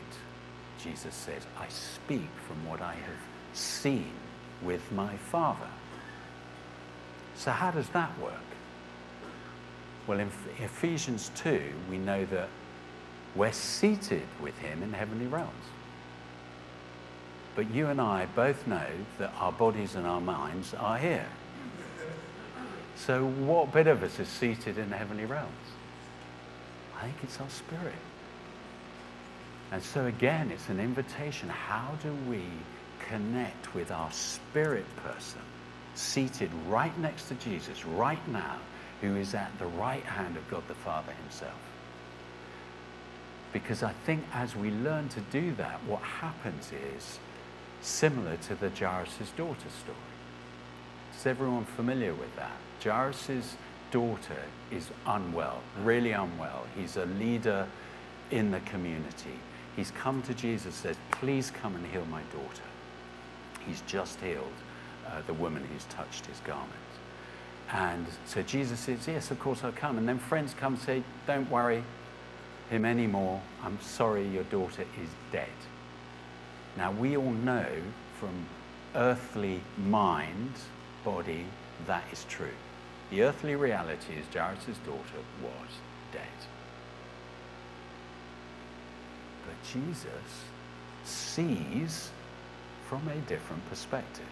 Jesus 0.82 1.14
says, 1.14 1.46
I 1.60 1.68
speak 1.68 2.30
from 2.48 2.66
what 2.66 2.82
I 2.82 2.94
have 2.94 3.20
seen 3.54 4.12
with 4.62 4.92
my 4.92 5.16
Father. 5.18 5.68
So, 7.36 7.52
how 7.52 7.72
does 7.72 7.90
that 7.90 8.18
work? 8.20 8.34
Well, 10.08 10.20
in 10.20 10.32
Ephesians 10.60 11.32
2, 11.36 11.62
we 11.90 11.98
know 11.98 12.26
that 12.26 12.50
we're 13.36 13.52
seated 13.52 14.24
with 14.42 14.58
him 14.58 14.84
in 14.84 14.94
heavenly 14.94 15.28
realms. 15.28 15.52
But 17.56 17.70
you 17.72 17.88
and 17.88 18.00
I 18.00 18.26
both 18.28 18.66
know 18.68 18.88
that 19.20 19.34
our 19.40 19.52
bodies 19.52 19.96
and 19.96 20.08
our 20.08 20.22
minds 20.22 20.74
are 20.74 20.98
here. 20.98 21.28
So, 22.96 23.26
what 23.26 23.74
bit 23.74 23.88
of 23.88 24.04
us 24.04 24.20
is 24.20 24.28
seated 24.28 24.78
in 24.78 24.90
the 24.90 24.98
heavenly 24.98 25.26
realms? 25.26 25.52
I 27.02 27.06
think 27.06 27.18
it's 27.24 27.40
our 27.40 27.50
spirit. 27.50 27.96
And 29.72 29.82
so, 29.82 30.06
again, 30.06 30.52
it's 30.52 30.70
an 30.70 30.80
invitation. 30.80 31.50
How 31.50 31.98
do 32.04 32.14
we 32.30 32.44
connect 33.08 33.74
with 33.74 33.90
our 33.90 34.12
spirit 34.12 34.86
person 34.98 35.42
seated 35.96 36.52
right 36.68 36.96
next 37.00 37.28
to 37.30 37.36
Jesus 37.36 37.86
right 37.86 38.26
now, 38.28 38.58
who 39.02 39.16
is 39.16 39.34
at 39.34 39.52
the 39.58 39.66
right 39.66 40.04
hand 40.04 40.38
of 40.38 40.48
God 40.50 40.64
the 40.68 40.76
Father 40.76 41.12
Himself? 41.24 41.58
Because 43.54 43.82
I 43.82 43.94
think 44.06 44.24
as 44.34 44.56
we 44.56 44.70
learn 44.70 45.10
to 45.10 45.20
do 45.32 45.54
that, 45.56 45.84
what 45.86 46.02
happens 46.02 46.72
is 46.96 47.20
similar 47.82 48.38
to 48.38 48.56
the 48.56 48.70
Jairus' 48.70 49.32
daughter 49.36 49.70
story. 49.82 49.98
Is 51.18 51.26
everyone 51.26 51.66
familiar 51.66 52.14
with 52.14 52.34
that? 52.36 52.56
Jairus' 52.84 53.56
daughter 53.92 54.42
is 54.72 54.90
unwell, 55.06 55.62
really 55.84 56.12
unwell. 56.12 56.66
He's 56.76 56.98
a 56.98 57.06
leader 57.06 57.68
in 58.32 58.52
the 58.52 58.60
community. 58.62 59.38
He's 59.76 59.92
come 59.92 60.22
to 60.24 60.34
Jesus, 60.34 60.76
says, 60.76 60.96
Please 61.12 61.52
come 61.52 61.76
and 61.76 61.86
heal 61.88 62.06
my 62.06 62.22
daughter. 62.34 62.64
He's 63.68 63.82
just 63.82 64.20
healed 64.20 64.48
uh, 65.08 65.22
the 65.28 65.34
woman 65.34 65.64
who's 65.72 65.86
touched 65.86 66.26
his 66.26 66.40
garment. 66.40 66.72
And 67.72 68.06
so 68.26 68.42
Jesus 68.42 68.80
says, 68.80 69.08
Yes, 69.08 69.32
of 69.32 69.40
course 69.40 69.64
I'll 69.64 69.72
come. 69.72 69.98
And 69.98 70.08
then 70.08 70.20
friends 70.20 70.54
come 70.54 70.74
and 70.74 70.82
say, 70.82 71.04
Don't 71.28 71.50
worry 71.50 71.84
him 72.72 72.86
anymore. 72.86 73.42
I'm 73.64 73.80
sorry, 73.82 74.28
your 74.28 74.46
daughter 74.46 74.84
is 74.84 75.10
dead. 75.32 75.50
Now, 76.78 76.92
we 76.94 77.18
all 77.18 77.32
know 77.32 77.68
from 78.18 78.46
earthly 78.96 79.62
mind, 79.78 80.54
body, 81.04 81.46
that 81.86 82.04
is 82.12 82.26
true. 82.30 82.48
The 83.12 83.24
earthly 83.24 83.56
reality 83.56 84.14
is 84.14 84.26
Jairus' 84.34 84.78
daughter 84.86 85.22
was 85.44 85.70
dead. 86.14 86.22
But 89.46 89.56
Jesus 89.72 90.46
sees 91.04 92.10
from 92.88 93.06
a 93.10 93.16
different 93.28 93.68
perspective. 93.70 94.26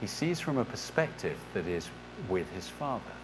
He 0.00 0.08
sees 0.08 0.40
from 0.40 0.58
a 0.58 0.64
perspective 0.64 1.38
that 1.54 1.68
is 1.68 1.88
with 2.28 2.50
his 2.52 2.68
Father. 2.68 3.14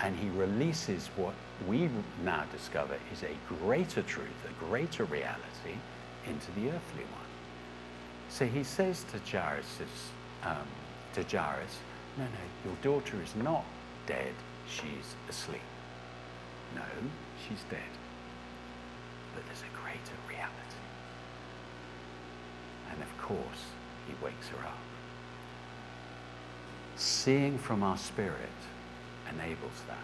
And 0.00 0.16
he 0.16 0.28
releases 0.30 1.08
what 1.14 1.34
we 1.68 1.88
now 2.24 2.44
discover 2.52 2.96
is 3.12 3.22
a 3.22 3.36
greater 3.48 4.02
truth, 4.02 4.26
a 4.48 4.64
greater 4.64 5.04
reality 5.04 5.78
into 6.26 6.50
the 6.56 6.70
earthly 6.70 7.04
one. 7.04 7.30
So 8.30 8.46
he 8.46 8.64
says 8.64 9.04
to 9.12 9.20
Jairus, 9.30 9.78
um, 10.42 10.66
to 11.14 11.22
Jairus, 11.22 11.78
no, 12.18 12.24
no, 12.24 12.30
your 12.64 12.76
daughter 12.82 13.16
is 13.22 13.34
not 13.36 13.64
dead, 14.06 14.34
she's 14.68 15.14
asleep. 15.28 15.60
No, 16.74 16.82
she's 17.46 17.62
dead. 17.70 17.92
But 19.34 19.44
there's 19.46 19.62
a 19.62 19.76
greater 19.76 20.18
reality. 20.28 20.82
And 22.90 23.02
of 23.02 23.18
course, 23.18 23.64
he 24.06 24.24
wakes 24.24 24.48
her 24.48 24.66
up. 24.66 24.78
Seeing 26.96 27.58
from 27.58 27.82
our 27.82 27.96
spirit 27.96 28.36
enables 29.30 29.82
that. 29.88 29.96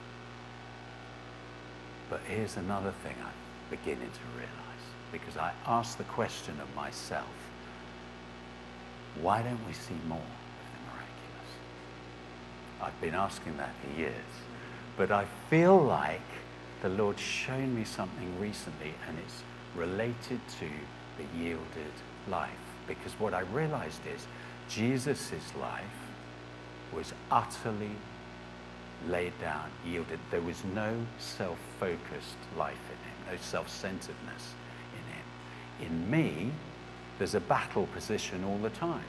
But 2.08 2.20
here's 2.26 2.56
another 2.56 2.92
thing 3.02 3.14
I'm 3.22 3.32
beginning 3.70 4.10
to 4.10 4.36
realize 4.36 4.58
because 5.12 5.36
I 5.36 5.52
ask 5.66 5.98
the 5.98 6.04
question 6.04 6.58
of 6.60 6.74
myself 6.74 7.26
why 9.20 9.42
don't 9.42 9.66
we 9.66 9.72
see 9.72 9.96
more? 10.06 10.20
I've 12.82 13.00
been 13.00 13.14
asking 13.14 13.56
that 13.56 13.70
for 13.82 13.98
years. 13.98 14.12
But 14.96 15.10
I 15.10 15.26
feel 15.50 15.78
like 15.78 16.20
the 16.82 16.88
Lord's 16.88 17.22
shown 17.22 17.74
me 17.74 17.84
something 17.84 18.38
recently, 18.40 18.94
and 19.08 19.18
it's 19.18 19.42
related 19.74 20.40
to 20.60 20.68
the 21.16 21.38
yielded 21.38 21.92
life. 22.28 22.50
Because 22.86 23.12
what 23.18 23.34
I 23.34 23.40
realized 23.40 24.00
is 24.12 24.26
Jesus' 24.68 25.42
life 25.60 25.84
was 26.92 27.12
utterly 27.30 27.90
laid 29.08 29.38
down, 29.40 29.70
yielded. 29.86 30.18
There 30.30 30.40
was 30.40 30.62
no 30.74 30.94
self 31.18 31.58
focused 31.78 32.36
life 32.56 32.74
in 32.90 33.08
him, 33.08 33.32
no 33.32 33.42
self 33.42 33.68
centeredness 33.68 34.54
in 35.80 35.86
him. 35.88 35.92
In 35.92 36.10
me, 36.10 36.50
there's 37.18 37.34
a 37.34 37.40
battle 37.40 37.86
position 37.94 38.44
all 38.44 38.58
the 38.58 38.70
time. 38.70 39.04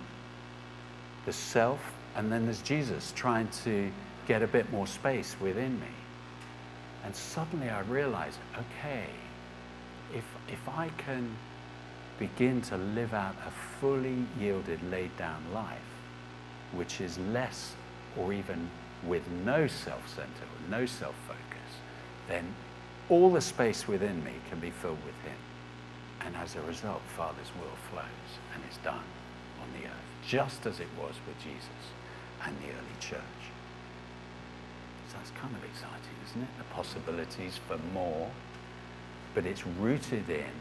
The 1.25 1.33
self, 1.33 1.79
and 2.19 2.29
then 2.29 2.43
there's 2.43 2.61
Jesus 2.61 3.13
trying 3.15 3.47
to 3.63 3.89
get 4.27 4.43
a 4.43 4.47
bit 4.47 4.69
more 4.73 4.85
space 4.85 5.37
within 5.39 5.79
me. 5.79 5.87
And 7.05 7.15
suddenly 7.15 7.69
I 7.69 7.79
realize, 7.83 8.37
okay, 8.57 9.05
if, 10.13 10.25
if 10.49 10.67
I 10.67 10.89
can 10.97 11.33
begin 12.19 12.61
to 12.63 12.75
live 12.75 13.13
out 13.13 13.35
a 13.47 13.51
fully 13.79 14.25
yielded, 14.37 14.83
laid 14.91 15.15
down 15.15 15.41
life, 15.53 15.79
which 16.73 16.99
is 16.99 17.17
less 17.31 17.73
or 18.17 18.33
even 18.33 18.69
with 19.07 19.25
no 19.45 19.67
self 19.67 20.05
center, 20.09 20.27
no 20.69 20.85
self 20.85 21.15
focus, 21.25 21.71
then 22.27 22.53
all 23.07 23.31
the 23.31 23.39
space 23.39 23.87
within 23.87 24.21
me 24.25 24.33
can 24.49 24.59
be 24.59 24.71
filled 24.71 25.01
with 25.05 25.15
Him. 25.23 25.39
And 26.25 26.35
as 26.35 26.57
a 26.57 26.61
result, 26.63 27.01
Father's 27.15 27.51
will 27.61 27.77
flows 27.89 28.29
and 28.53 28.61
is 28.69 28.75
done 28.83 29.07
on 29.61 29.81
the 29.81 29.87
earth, 29.87 30.27
just 30.27 30.65
as 30.65 30.81
it 30.81 30.89
was 30.99 31.15
with 31.25 31.39
Jesus 31.41 31.93
and 32.45 32.55
the 32.59 32.65
early 32.65 32.97
church. 32.99 33.41
So 35.09 35.17
that's 35.17 35.31
kind 35.31 35.55
of 35.55 35.63
exciting, 35.63 36.15
isn't 36.29 36.41
it? 36.41 36.49
The 36.57 36.63
possibilities 36.65 37.59
for 37.67 37.77
more, 37.93 38.29
but 39.33 39.45
it's 39.45 39.65
rooted 39.65 40.29
in 40.29 40.53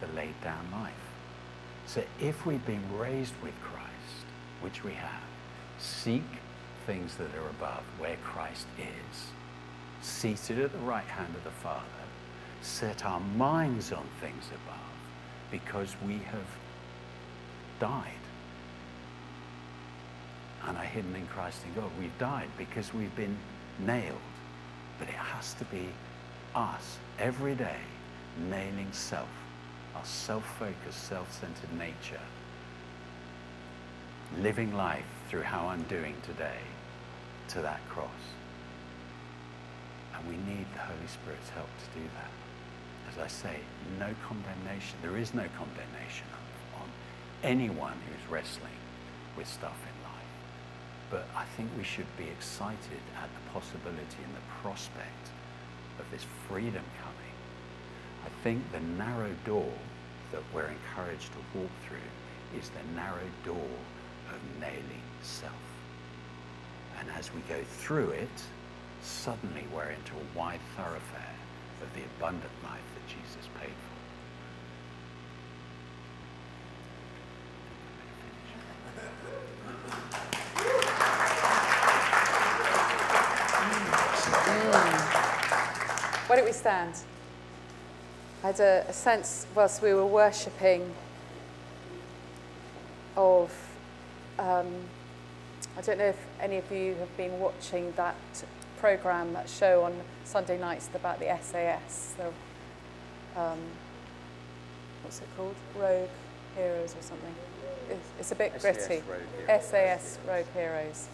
the 0.00 0.06
laid 0.14 0.40
down 0.42 0.66
life. 0.72 0.92
So 1.86 2.02
if 2.20 2.46
we've 2.46 2.64
been 2.66 2.84
raised 2.98 3.34
with 3.42 3.54
Christ, 3.60 4.26
which 4.60 4.84
we 4.84 4.92
have, 4.92 5.22
seek 5.78 6.24
things 6.86 7.16
that 7.16 7.34
are 7.34 7.48
above, 7.50 7.84
where 7.98 8.16
Christ 8.24 8.66
is, 8.78 9.26
seated 10.00 10.58
at 10.58 10.72
the 10.72 10.78
right 10.78 11.04
hand 11.04 11.34
of 11.34 11.44
the 11.44 11.50
Father, 11.50 11.84
set 12.60 13.04
our 13.04 13.20
minds 13.20 13.92
on 13.92 14.04
things 14.20 14.44
above 14.64 14.78
because 15.50 15.94
we 16.06 16.14
have 16.14 16.46
died 17.78 18.21
and 20.66 20.76
are 20.76 20.84
hidden 20.84 21.14
in 21.14 21.26
Christ 21.26 21.62
in 21.64 21.80
God. 21.80 21.90
We've 21.98 22.16
died 22.18 22.48
because 22.56 22.92
we've 22.94 23.14
been 23.16 23.36
nailed. 23.78 24.18
But 24.98 25.08
it 25.08 25.14
has 25.14 25.54
to 25.54 25.64
be 25.66 25.88
us 26.54 26.98
every 27.18 27.54
day 27.54 27.78
nailing 28.48 28.92
self, 28.92 29.28
our 29.96 30.04
self 30.04 30.44
focused, 30.58 31.04
self 31.08 31.32
centered 31.32 31.76
nature 31.78 32.20
living 34.40 34.74
life 34.74 35.04
through 35.28 35.42
how 35.42 35.66
I'm 35.66 35.82
doing 35.84 36.14
today 36.22 36.58
to 37.48 37.60
that 37.62 37.80
cross. 37.88 38.08
And 40.14 40.26
we 40.28 40.36
need 40.36 40.66
the 40.72 40.80
Holy 40.80 41.06
Spirit's 41.06 41.48
help 41.50 41.68
to 41.68 41.98
do 41.98 42.06
that. 42.14 42.30
as 43.12 43.18
I 43.18 43.28
say, 43.28 43.56
no 43.98 44.08
condemnation. 44.26 44.96
There 45.02 45.18
is 45.18 45.34
no 45.34 45.44
condemnation 45.58 46.26
on, 46.74 46.82
on 46.82 46.88
anyone 47.42 47.94
who's 48.06 48.30
wrestling 48.30 48.72
with 49.36 49.46
stuff. 49.46 49.76
But 51.12 51.28
I 51.36 51.44
think 51.44 51.68
we 51.76 51.84
should 51.84 52.06
be 52.16 52.24
excited 52.24 53.02
at 53.22 53.28
the 53.34 53.50
possibility 53.52 54.16
and 54.24 54.34
the 54.34 54.62
prospect 54.62 55.28
of 55.98 56.10
this 56.10 56.24
freedom 56.48 56.82
coming. 57.02 57.36
I 58.24 58.30
think 58.42 58.72
the 58.72 58.80
narrow 58.80 59.30
door 59.44 59.74
that 60.32 60.40
we're 60.54 60.72
encouraged 60.72 61.30
to 61.32 61.58
walk 61.58 61.70
through 61.86 62.58
is 62.58 62.70
the 62.70 62.96
narrow 62.96 63.28
door 63.44 63.76
of 64.30 64.40
nailing 64.58 65.04
self. 65.20 65.52
And 66.98 67.10
as 67.10 67.30
we 67.34 67.42
go 67.42 67.62
through 67.62 68.08
it, 68.12 68.42
suddenly 69.02 69.66
we're 69.74 69.90
into 69.90 70.14
a 70.14 70.38
wide 70.38 70.60
thoroughfare 70.78 71.36
of 71.82 71.92
the 71.94 72.04
abundant 72.16 72.52
life 72.64 72.88
that 72.94 73.06
Jesus 73.06 73.50
paid 73.60 73.68
for. 73.68 73.92
Why 86.32 86.36
don't 86.36 86.41
we 86.52 86.58
stand? 86.58 86.94
I 88.42 88.48
had 88.48 88.60
a, 88.60 88.84
a 88.86 88.92
sense 88.92 89.46
whilst 89.54 89.80
we 89.80 89.94
were 89.94 90.04
worshipping 90.04 90.92
of, 93.16 93.50
um, 94.38 94.66
I 95.78 95.80
don't 95.80 95.96
know 95.96 96.06
if 96.06 96.26
any 96.40 96.58
of 96.58 96.70
you 96.70 96.94
have 96.96 97.16
been 97.16 97.40
watching 97.40 97.92
that 97.96 98.16
program, 98.78 99.32
that 99.32 99.48
show 99.48 99.84
on 99.84 99.94
Sunday 100.24 100.58
nights 100.58 100.90
about 100.94 101.18
the 101.20 101.34
SAS. 101.40 102.14
So, 102.18 102.34
um, 103.40 103.58
what's 105.02 105.20
it 105.20 105.28
called? 105.36 105.54
Rogue 105.78 106.10
Heroes 106.56 106.94
or 106.98 107.02
something. 107.02 107.34
It's, 107.88 108.08
it's 108.20 108.32
a 108.32 108.34
bit 108.34 108.52
SAS 108.60 108.86
gritty. 108.86 109.02
Rogue 109.08 109.62
SAS 109.62 110.18
Rogue 110.28 110.46
Heroes. 110.52 111.08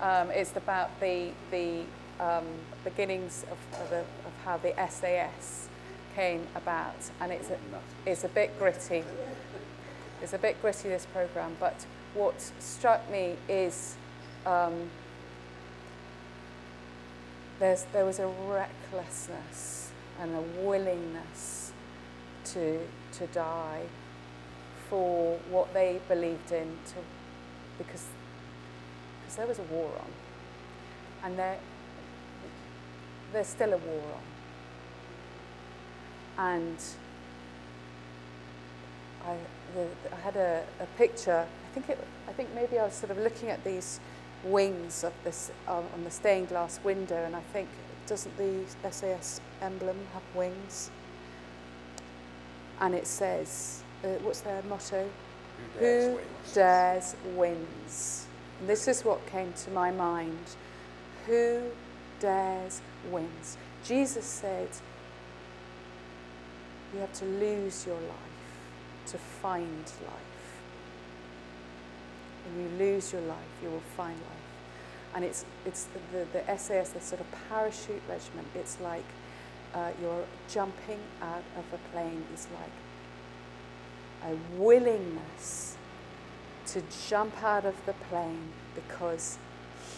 Um, 0.00 0.30
it's 0.30 0.56
about 0.56 0.98
the 1.00 1.32
the 1.50 1.82
um, 2.20 2.44
beginnings 2.84 3.44
of, 3.50 3.80
of, 3.80 3.90
the, 3.90 4.00
of 4.00 4.32
how 4.44 4.58
the 4.58 4.74
SAS 4.88 5.68
came 6.14 6.46
about, 6.54 7.10
and 7.20 7.32
it's 7.32 7.50
a, 7.50 7.58
it's 8.06 8.24
a 8.24 8.28
bit 8.28 8.56
gritty. 8.58 9.02
It's 10.22 10.34
a 10.34 10.38
bit 10.38 10.60
gritty 10.60 10.90
this 10.90 11.06
program, 11.06 11.56
but 11.58 11.86
what 12.14 12.52
struck 12.58 13.10
me 13.10 13.36
is 13.48 13.96
um, 14.44 14.90
there's, 17.58 17.84
there 17.92 18.04
was 18.04 18.18
a 18.18 18.26
recklessness 18.26 19.90
and 20.20 20.34
a 20.34 20.40
willingness 20.62 21.72
to, 22.44 22.80
to 23.12 23.26
die 23.28 23.82
for 24.88 25.38
what 25.50 25.72
they 25.72 26.00
believed 26.08 26.52
in, 26.52 26.76
to, 26.86 26.94
because, 27.78 28.06
because 29.20 29.36
there 29.36 29.46
was 29.46 29.58
a 29.58 29.62
war 29.62 29.90
on. 30.00 30.10
And 31.22 31.38
there, 31.38 31.58
there's 33.32 33.46
still 33.46 33.72
a 33.72 33.78
war 33.78 34.02
on. 36.38 36.56
And 36.56 36.78
I, 39.26 39.36
the, 39.74 39.86
I 40.12 40.20
had 40.20 40.36
a, 40.36 40.64
a 40.80 40.86
picture. 40.96 41.46
I 41.46 41.74
think 41.74 41.88
it. 41.88 41.98
I 42.28 42.32
think 42.32 42.48
maybe 42.54 42.78
I 42.78 42.84
was 42.84 42.94
sort 42.94 43.10
of 43.10 43.18
looking 43.18 43.48
at 43.48 43.62
these 43.64 44.00
wings 44.44 45.04
of 45.04 45.12
this 45.24 45.50
um, 45.68 45.84
on 45.94 46.04
the 46.04 46.10
stained 46.10 46.48
glass 46.48 46.80
window, 46.82 47.24
and 47.24 47.36
I 47.36 47.42
think 47.52 47.68
doesn't 48.06 48.36
the 48.38 48.64
SAS 48.90 49.40
emblem 49.62 49.96
have 50.14 50.22
wings? 50.34 50.90
And 52.80 52.94
it 52.94 53.06
says, 53.06 53.82
uh, 54.02 54.08
what's 54.22 54.40
their 54.40 54.62
motto? 54.62 55.08
Who 55.78 56.18
dares 56.54 57.14
wins. 57.36 58.26
And 58.58 58.68
this 58.68 58.88
is 58.88 59.04
what 59.04 59.24
came 59.26 59.52
to 59.52 59.70
my 59.70 59.90
mind. 59.90 60.38
Who 61.26 61.62
dares 62.18 62.80
wins. 63.10 63.56
Jesus 63.84 64.24
said, 64.24 64.68
you 66.92 67.00
have 67.00 67.12
to 67.14 67.24
lose 67.24 67.86
your 67.86 67.96
life 67.96 68.30
to 69.06 69.18
find 69.18 69.84
life. 69.84 70.60
When 72.46 72.64
you 72.64 72.78
lose 72.78 73.12
your 73.12 73.22
life, 73.22 73.38
you 73.62 73.70
will 73.70 73.82
find 73.96 74.16
life. 74.16 75.14
And 75.14 75.24
it's, 75.24 75.44
it's 75.64 75.84
the, 76.12 76.18
the, 76.18 76.26
the 76.32 76.56
SAS, 76.56 76.90
the 76.90 77.00
sort 77.00 77.20
of 77.20 77.26
parachute 77.48 78.02
regiment, 78.08 78.48
it's 78.54 78.80
like 78.80 79.04
uh, 79.74 79.90
you're 80.00 80.24
jumping 80.48 80.98
out 81.22 81.42
of 81.56 81.64
a 81.72 81.78
plane, 81.92 82.24
is 82.34 82.46
like 82.54 84.32
a 84.32 84.60
willingness 84.60 85.76
to 86.66 86.82
jump 87.08 87.42
out 87.42 87.64
of 87.64 87.74
the 87.86 87.92
plane 88.08 88.48
because 88.74 89.38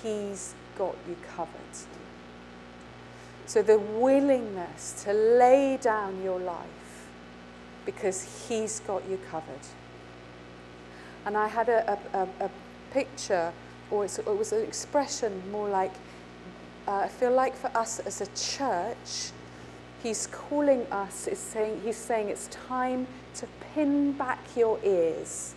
he's 0.03 0.55
got 0.79 0.97
you 1.09 1.17
covered. 1.37 1.77
So 3.53 3.61
the 3.61 3.79
willingness 3.79 5.05
to 5.05 5.13
lay 5.13 5.77
down 5.77 6.23
your 6.23 6.41
life 6.41 7.07
because 7.85 8.47
he's 8.49 8.81
got 8.81 9.07
you 9.11 9.19
covered. 9.31 9.67
And 11.27 11.37
I 11.37 11.49
had 11.49 11.69
a, 11.69 11.99
a, 12.15 12.29
a, 12.47 12.51
picture, 12.93 13.53
or 13.91 14.07
it 14.07 14.27
was 14.27 14.53
an 14.53 14.63
expression 14.63 15.43
more 15.51 15.69
like, 15.69 15.93
uh, 16.89 17.01
I 17.01 17.09
feel 17.09 17.31
like 17.31 17.55
for 17.55 17.71
us 17.77 17.99
as 17.99 18.23
a 18.23 18.27
church, 18.35 19.33
he's 20.03 20.29
calling 20.29 20.87
us, 20.91 21.27
is 21.27 21.39
saying, 21.39 21.83
he's 21.85 21.99
saying 21.99 22.31
it's 22.31 22.47
time 22.47 23.07
to 23.35 23.47
pin 23.75 24.13
back 24.13 24.41
your 24.57 24.79
ears 24.83 25.55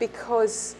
because 0.00 0.74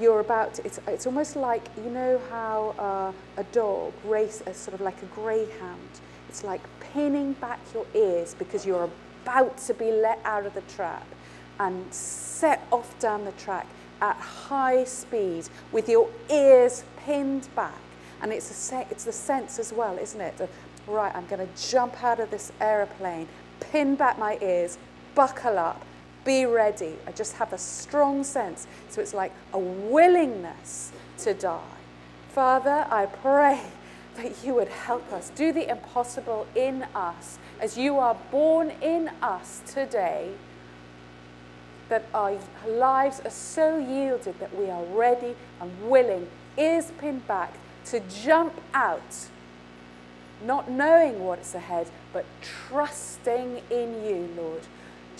you're 0.00 0.20
about 0.20 0.54
to, 0.54 0.66
it's, 0.66 0.80
it's 0.86 1.06
almost 1.06 1.36
like 1.36 1.68
you 1.76 1.90
know 1.90 2.20
how 2.30 2.74
uh, 2.78 3.40
a 3.40 3.44
dog 3.44 3.92
race 4.04 4.42
a 4.46 4.54
sort 4.54 4.74
of 4.74 4.80
like 4.80 5.00
a 5.02 5.06
greyhound? 5.06 6.00
It's 6.28 6.44
like 6.44 6.62
pinning 6.80 7.34
back 7.34 7.60
your 7.74 7.86
ears 7.94 8.34
because 8.34 8.64
you're 8.64 8.88
about 9.24 9.58
to 9.58 9.74
be 9.74 9.90
let 9.90 10.20
out 10.24 10.46
of 10.46 10.54
the 10.54 10.62
trap 10.62 11.06
and 11.60 11.92
set 11.92 12.66
off 12.72 12.98
down 12.98 13.24
the 13.24 13.32
track 13.32 13.66
at 14.00 14.16
high 14.16 14.84
speed 14.84 15.48
with 15.70 15.88
your 15.88 16.08
ears 16.30 16.84
pinned 16.96 17.48
back. 17.54 17.78
And 18.22 18.32
it's, 18.32 18.72
a 18.72 18.86
it's 18.90 19.04
the 19.04 19.12
sense 19.12 19.58
as 19.58 19.72
well 19.72 19.98
isn't 19.98 20.20
it? 20.20 20.48
Right 20.86 21.14
i'm 21.14 21.26
going 21.26 21.46
to 21.46 21.70
jump 21.70 22.02
out 22.02 22.18
of 22.18 22.30
this 22.30 22.50
aeroplane 22.60 23.28
pin 23.60 23.94
back 23.94 24.18
my 24.18 24.36
ears 24.42 24.78
buckle 25.14 25.58
up 25.58 25.84
be 26.24 26.46
ready. 26.46 26.94
I 27.06 27.12
just 27.12 27.34
have 27.34 27.52
a 27.52 27.58
strong 27.58 28.24
sense. 28.24 28.66
So 28.88 29.00
it's 29.00 29.14
like 29.14 29.32
a 29.52 29.58
willingness 29.58 30.92
to 31.18 31.34
die. 31.34 31.60
Father, 32.30 32.86
I 32.90 33.06
pray 33.06 33.60
that 34.16 34.44
you 34.44 34.54
would 34.54 34.68
help 34.68 35.12
us. 35.12 35.30
Do 35.34 35.52
the 35.52 35.68
impossible 35.70 36.46
in 36.54 36.84
us 36.94 37.38
as 37.60 37.78
you 37.78 37.98
are 37.98 38.16
born 38.30 38.70
in 38.80 39.08
us 39.20 39.62
today. 39.66 40.32
That 41.88 42.06
our 42.14 42.38
lives 42.66 43.20
are 43.20 43.30
so 43.30 43.78
yielded 43.78 44.38
that 44.40 44.56
we 44.56 44.70
are 44.70 44.84
ready 44.84 45.34
and 45.60 45.90
willing, 45.90 46.28
ears 46.56 46.90
pinned 46.98 47.26
back, 47.26 47.54
to 47.86 48.00
jump 48.00 48.54
out, 48.72 49.28
not 50.44 50.70
knowing 50.70 51.24
what's 51.24 51.54
ahead, 51.54 51.90
but 52.12 52.24
trusting 52.40 53.60
in 53.70 54.04
you, 54.04 54.28
Lord 54.36 54.62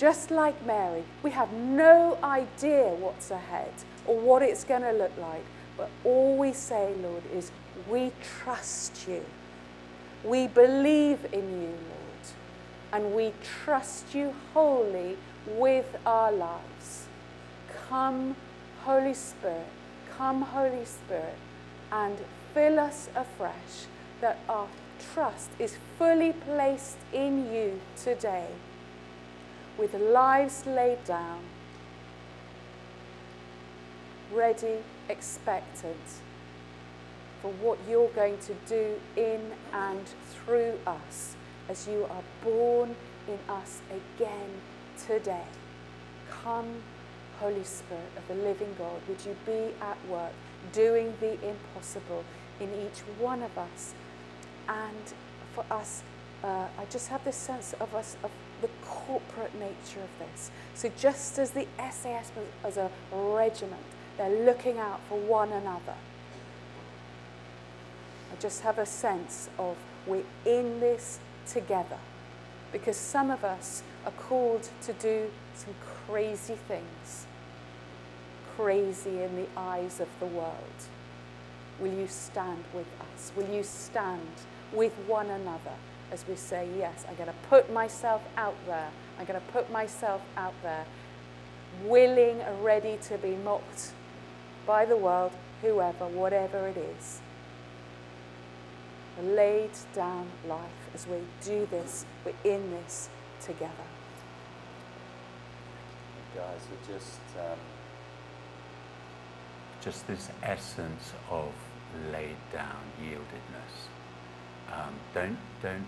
just 0.02 0.32
like 0.32 0.66
Mary, 0.66 1.04
we 1.22 1.30
have 1.30 1.52
no 1.52 2.18
idea 2.24 2.88
what's 2.88 3.30
ahead 3.30 3.72
or 4.04 4.18
what 4.18 4.42
it's 4.42 4.64
going 4.64 4.82
to 4.82 4.90
look 4.90 5.16
like. 5.16 5.44
But 5.76 5.90
all 6.02 6.36
we 6.36 6.52
say, 6.52 6.92
Lord, 7.00 7.22
is 7.32 7.52
we 7.88 8.10
trust 8.40 9.06
you. 9.06 9.24
We 10.24 10.48
believe 10.48 11.24
in 11.32 11.62
you, 11.62 11.68
Lord. 11.68 12.24
And 12.92 13.14
we 13.14 13.32
trust 13.64 14.12
you 14.12 14.34
wholly 14.52 15.18
with 15.46 15.96
our 16.04 16.32
lives. 16.32 17.06
Come, 17.88 18.34
Holy 18.82 19.14
Spirit. 19.14 19.68
Come, 20.18 20.42
Holy 20.42 20.84
Spirit, 20.84 21.36
and 21.92 22.18
fill 22.54 22.80
us 22.80 23.08
afresh 23.14 23.86
that 24.20 24.40
our 24.48 24.66
trust 25.14 25.50
is 25.60 25.76
fully 25.96 26.32
placed 26.32 26.96
in 27.12 27.54
you 27.54 27.80
today 27.96 28.48
with 29.78 29.94
lives 29.94 30.66
laid 30.66 31.02
down, 31.04 31.40
ready, 34.32 34.78
expectant 35.08 35.96
for 37.40 37.50
what 37.60 37.78
you're 37.88 38.10
going 38.10 38.38
to 38.38 38.54
do 38.68 38.94
in 39.16 39.40
and 39.72 40.06
through 40.30 40.78
us 40.86 41.36
as 41.68 41.88
you 41.88 42.06
are 42.10 42.22
born 42.44 42.94
in 43.26 43.38
us 43.48 43.80
again 43.90 44.50
today. 45.06 45.44
Come, 46.30 46.82
Holy 47.40 47.64
Spirit 47.64 48.10
of 48.16 48.28
the 48.28 48.42
living 48.42 48.74
God, 48.78 49.00
would 49.08 49.24
you 49.24 49.36
be 49.44 49.74
at 49.80 49.96
work 50.08 50.32
doing 50.72 51.14
the 51.20 51.32
impossible 51.46 52.24
in 52.60 52.68
each 52.74 53.00
one 53.18 53.42
of 53.42 53.56
us 53.58 53.94
and 54.68 55.14
for 55.54 55.64
us 55.70 56.02
uh, 56.42 56.66
I 56.78 56.84
just 56.90 57.08
have 57.08 57.24
this 57.24 57.36
sense 57.36 57.72
of 57.74 57.94
us, 57.94 58.16
of 58.24 58.30
the 58.60 58.68
corporate 58.84 59.54
nature 59.54 60.00
of 60.00 60.10
this. 60.18 60.50
So 60.74 60.90
just 60.98 61.38
as 61.38 61.52
the 61.52 61.66
SAS 61.78 62.32
as 62.64 62.76
a 62.76 62.90
regiment, 63.12 63.82
they're 64.16 64.44
looking 64.44 64.78
out 64.78 65.00
for 65.08 65.18
one 65.18 65.52
another. 65.52 65.94
I 68.32 68.40
just 68.40 68.62
have 68.62 68.78
a 68.78 68.86
sense 68.86 69.48
of 69.58 69.76
we're 70.06 70.24
in 70.44 70.80
this 70.80 71.18
together. 71.46 71.98
Because 72.72 72.96
some 72.96 73.30
of 73.30 73.44
us 73.44 73.82
are 74.06 74.12
called 74.12 74.68
to 74.82 74.92
do 74.94 75.30
some 75.54 75.74
crazy 76.06 76.56
things, 76.66 77.26
crazy 78.56 79.22
in 79.22 79.36
the 79.36 79.46
eyes 79.56 80.00
of 80.00 80.08
the 80.18 80.26
world. 80.26 80.54
Will 81.78 81.92
you 81.92 82.06
stand 82.08 82.64
with 82.74 82.86
us? 83.00 83.32
Will 83.36 83.48
you 83.54 83.62
stand 83.62 84.26
with 84.72 84.94
one 85.06 85.28
another 85.28 85.74
as 86.12 86.26
we 86.28 86.36
say, 86.36 86.68
Yes, 86.78 87.04
I'm 87.08 87.16
going 87.16 87.28
to 87.28 87.48
put 87.48 87.72
myself 87.72 88.22
out 88.36 88.54
there. 88.66 88.90
I'm 89.18 89.24
going 89.24 89.40
to 89.40 89.46
put 89.52 89.72
myself 89.72 90.20
out 90.36 90.54
there, 90.62 90.84
willing 91.84 92.40
and 92.40 92.62
ready 92.64 92.98
to 93.08 93.18
be 93.18 93.34
mocked 93.36 93.92
by 94.66 94.84
the 94.84 94.96
world, 94.96 95.32
whoever, 95.62 96.06
whatever 96.06 96.68
it 96.68 96.76
is. 96.76 97.20
A 99.18 99.22
laid 99.22 99.70
down 99.94 100.28
life 100.46 100.70
as 100.94 101.06
we 101.06 101.18
do 101.42 101.66
this, 101.70 102.04
we're 102.24 102.32
in 102.44 102.70
this 102.70 103.08
together. 103.40 103.72
Guys, 106.34 106.60
we're 106.70 106.94
just 106.94 107.20
um, 107.38 107.58
just 109.82 110.06
this 110.06 110.28
essence 110.42 111.12
of 111.30 111.52
laid 112.10 112.36
down 112.52 112.80
yieldedness. 113.02 113.88
Um, 114.72 114.94
don't 115.12 115.36
don't 115.62 115.84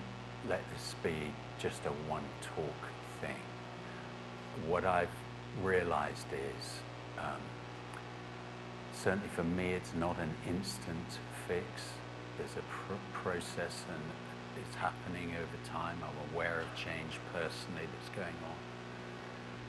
let 0.48 0.62
this 0.72 0.94
be 1.02 1.32
just 1.58 1.80
a 1.86 2.10
one 2.10 2.24
talk 2.42 2.90
thing. 3.20 3.40
What 4.66 4.84
I've 4.84 5.08
realized 5.62 6.26
is 6.32 6.80
um, 7.18 7.40
certainly 8.92 9.28
for 9.28 9.44
me, 9.44 9.72
it's 9.72 9.94
not 9.94 10.18
an 10.18 10.34
instant 10.46 11.18
fix. 11.48 11.66
There's 12.38 12.52
a 12.52 12.64
pr- 12.70 13.18
process 13.22 13.84
and 13.88 14.02
it's 14.64 14.76
happening 14.76 15.32
over 15.32 15.68
time. 15.68 15.98
I'm 16.02 16.34
aware 16.34 16.60
of 16.60 16.66
change 16.76 17.18
personally 17.32 17.88
that's 17.92 18.14
going 18.14 18.28
on. 18.28 18.56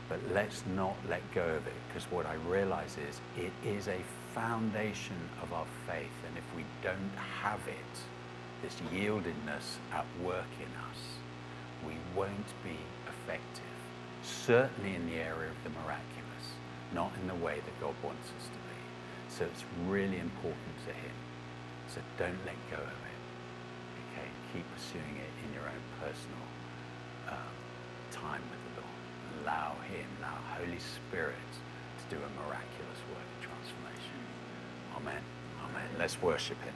But 0.07 0.19
let's 0.33 0.63
not 0.75 0.95
let 1.09 1.21
go 1.33 1.43
of 1.43 1.65
it 1.65 1.73
because 1.87 2.03
what 2.11 2.25
I 2.25 2.35
realize 2.47 2.95
is 3.09 3.19
it 3.37 3.51
is 3.67 3.87
a 3.87 3.99
foundation 4.33 5.17
of 5.41 5.51
our 5.53 5.65
faith. 5.87 6.17
And 6.27 6.37
if 6.37 6.55
we 6.55 6.63
don't 6.83 7.11
have 7.41 7.61
it, 7.67 7.99
this 8.65 8.81
yieldedness 8.91 9.77
at 9.93 10.05
work 10.23 10.49
in 10.57 10.71
us, 10.89 11.01
we 11.85 11.93
won't 12.17 12.51
be 12.63 12.77
effective. 13.05 13.61
Certainly 14.23 14.95
in 14.95 15.05
the 15.05 15.21
area 15.21 15.53
of 15.53 15.59
the 15.63 15.69
miraculous, 15.69 16.45
not 16.91 17.11
in 17.21 17.27
the 17.27 17.37
way 17.45 17.61
that 17.61 17.75
God 17.79 17.93
wants 18.01 18.25
us 18.41 18.49
to 18.49 18.59
be. 18.65 18.79
So 19.29 19.45
it's 19.45 19.63
really 19.85 20.17
important 20.17 20.73
to 20.89 20.93
Him. 20.97 21.13
So 21.93 22.01
don't 22.17 22.41
let 22.41 22.57
go 22.73 22.81
of 22.81 22.99
it. 23.05 23.21
Okay, 24.01 24.29
keep 24.51 24.65
pursuing 24.73 25.13
it 25.21 25.33
in 25.45 25.53
your 25.53 25.69
own 25.69 25.85
personal 26.01 26.45
um, 27.29 27.53
time 28.09 28.41
with 28.49 28.61
the 28.65 28.81
Lord. 28.81 29.45
Allow 29.45 29.77
Him, 29.93 30.09
allow 30.17 30.41
Holy 30.57 30.81
Spirit 30.81 31.51
to 32.01 32.15
do 32.15 32.17
a 32.17 32.29
miraculous 32.41 33.01
work 33.13 33.29
of 33.29 33.39
transformation. 33.45 34.19
Amen. 34.97 35.21
Amen. 35.69 35.89
Let's 35.99 36.19
worship 36.19 36.57
Him. 36.65 36.73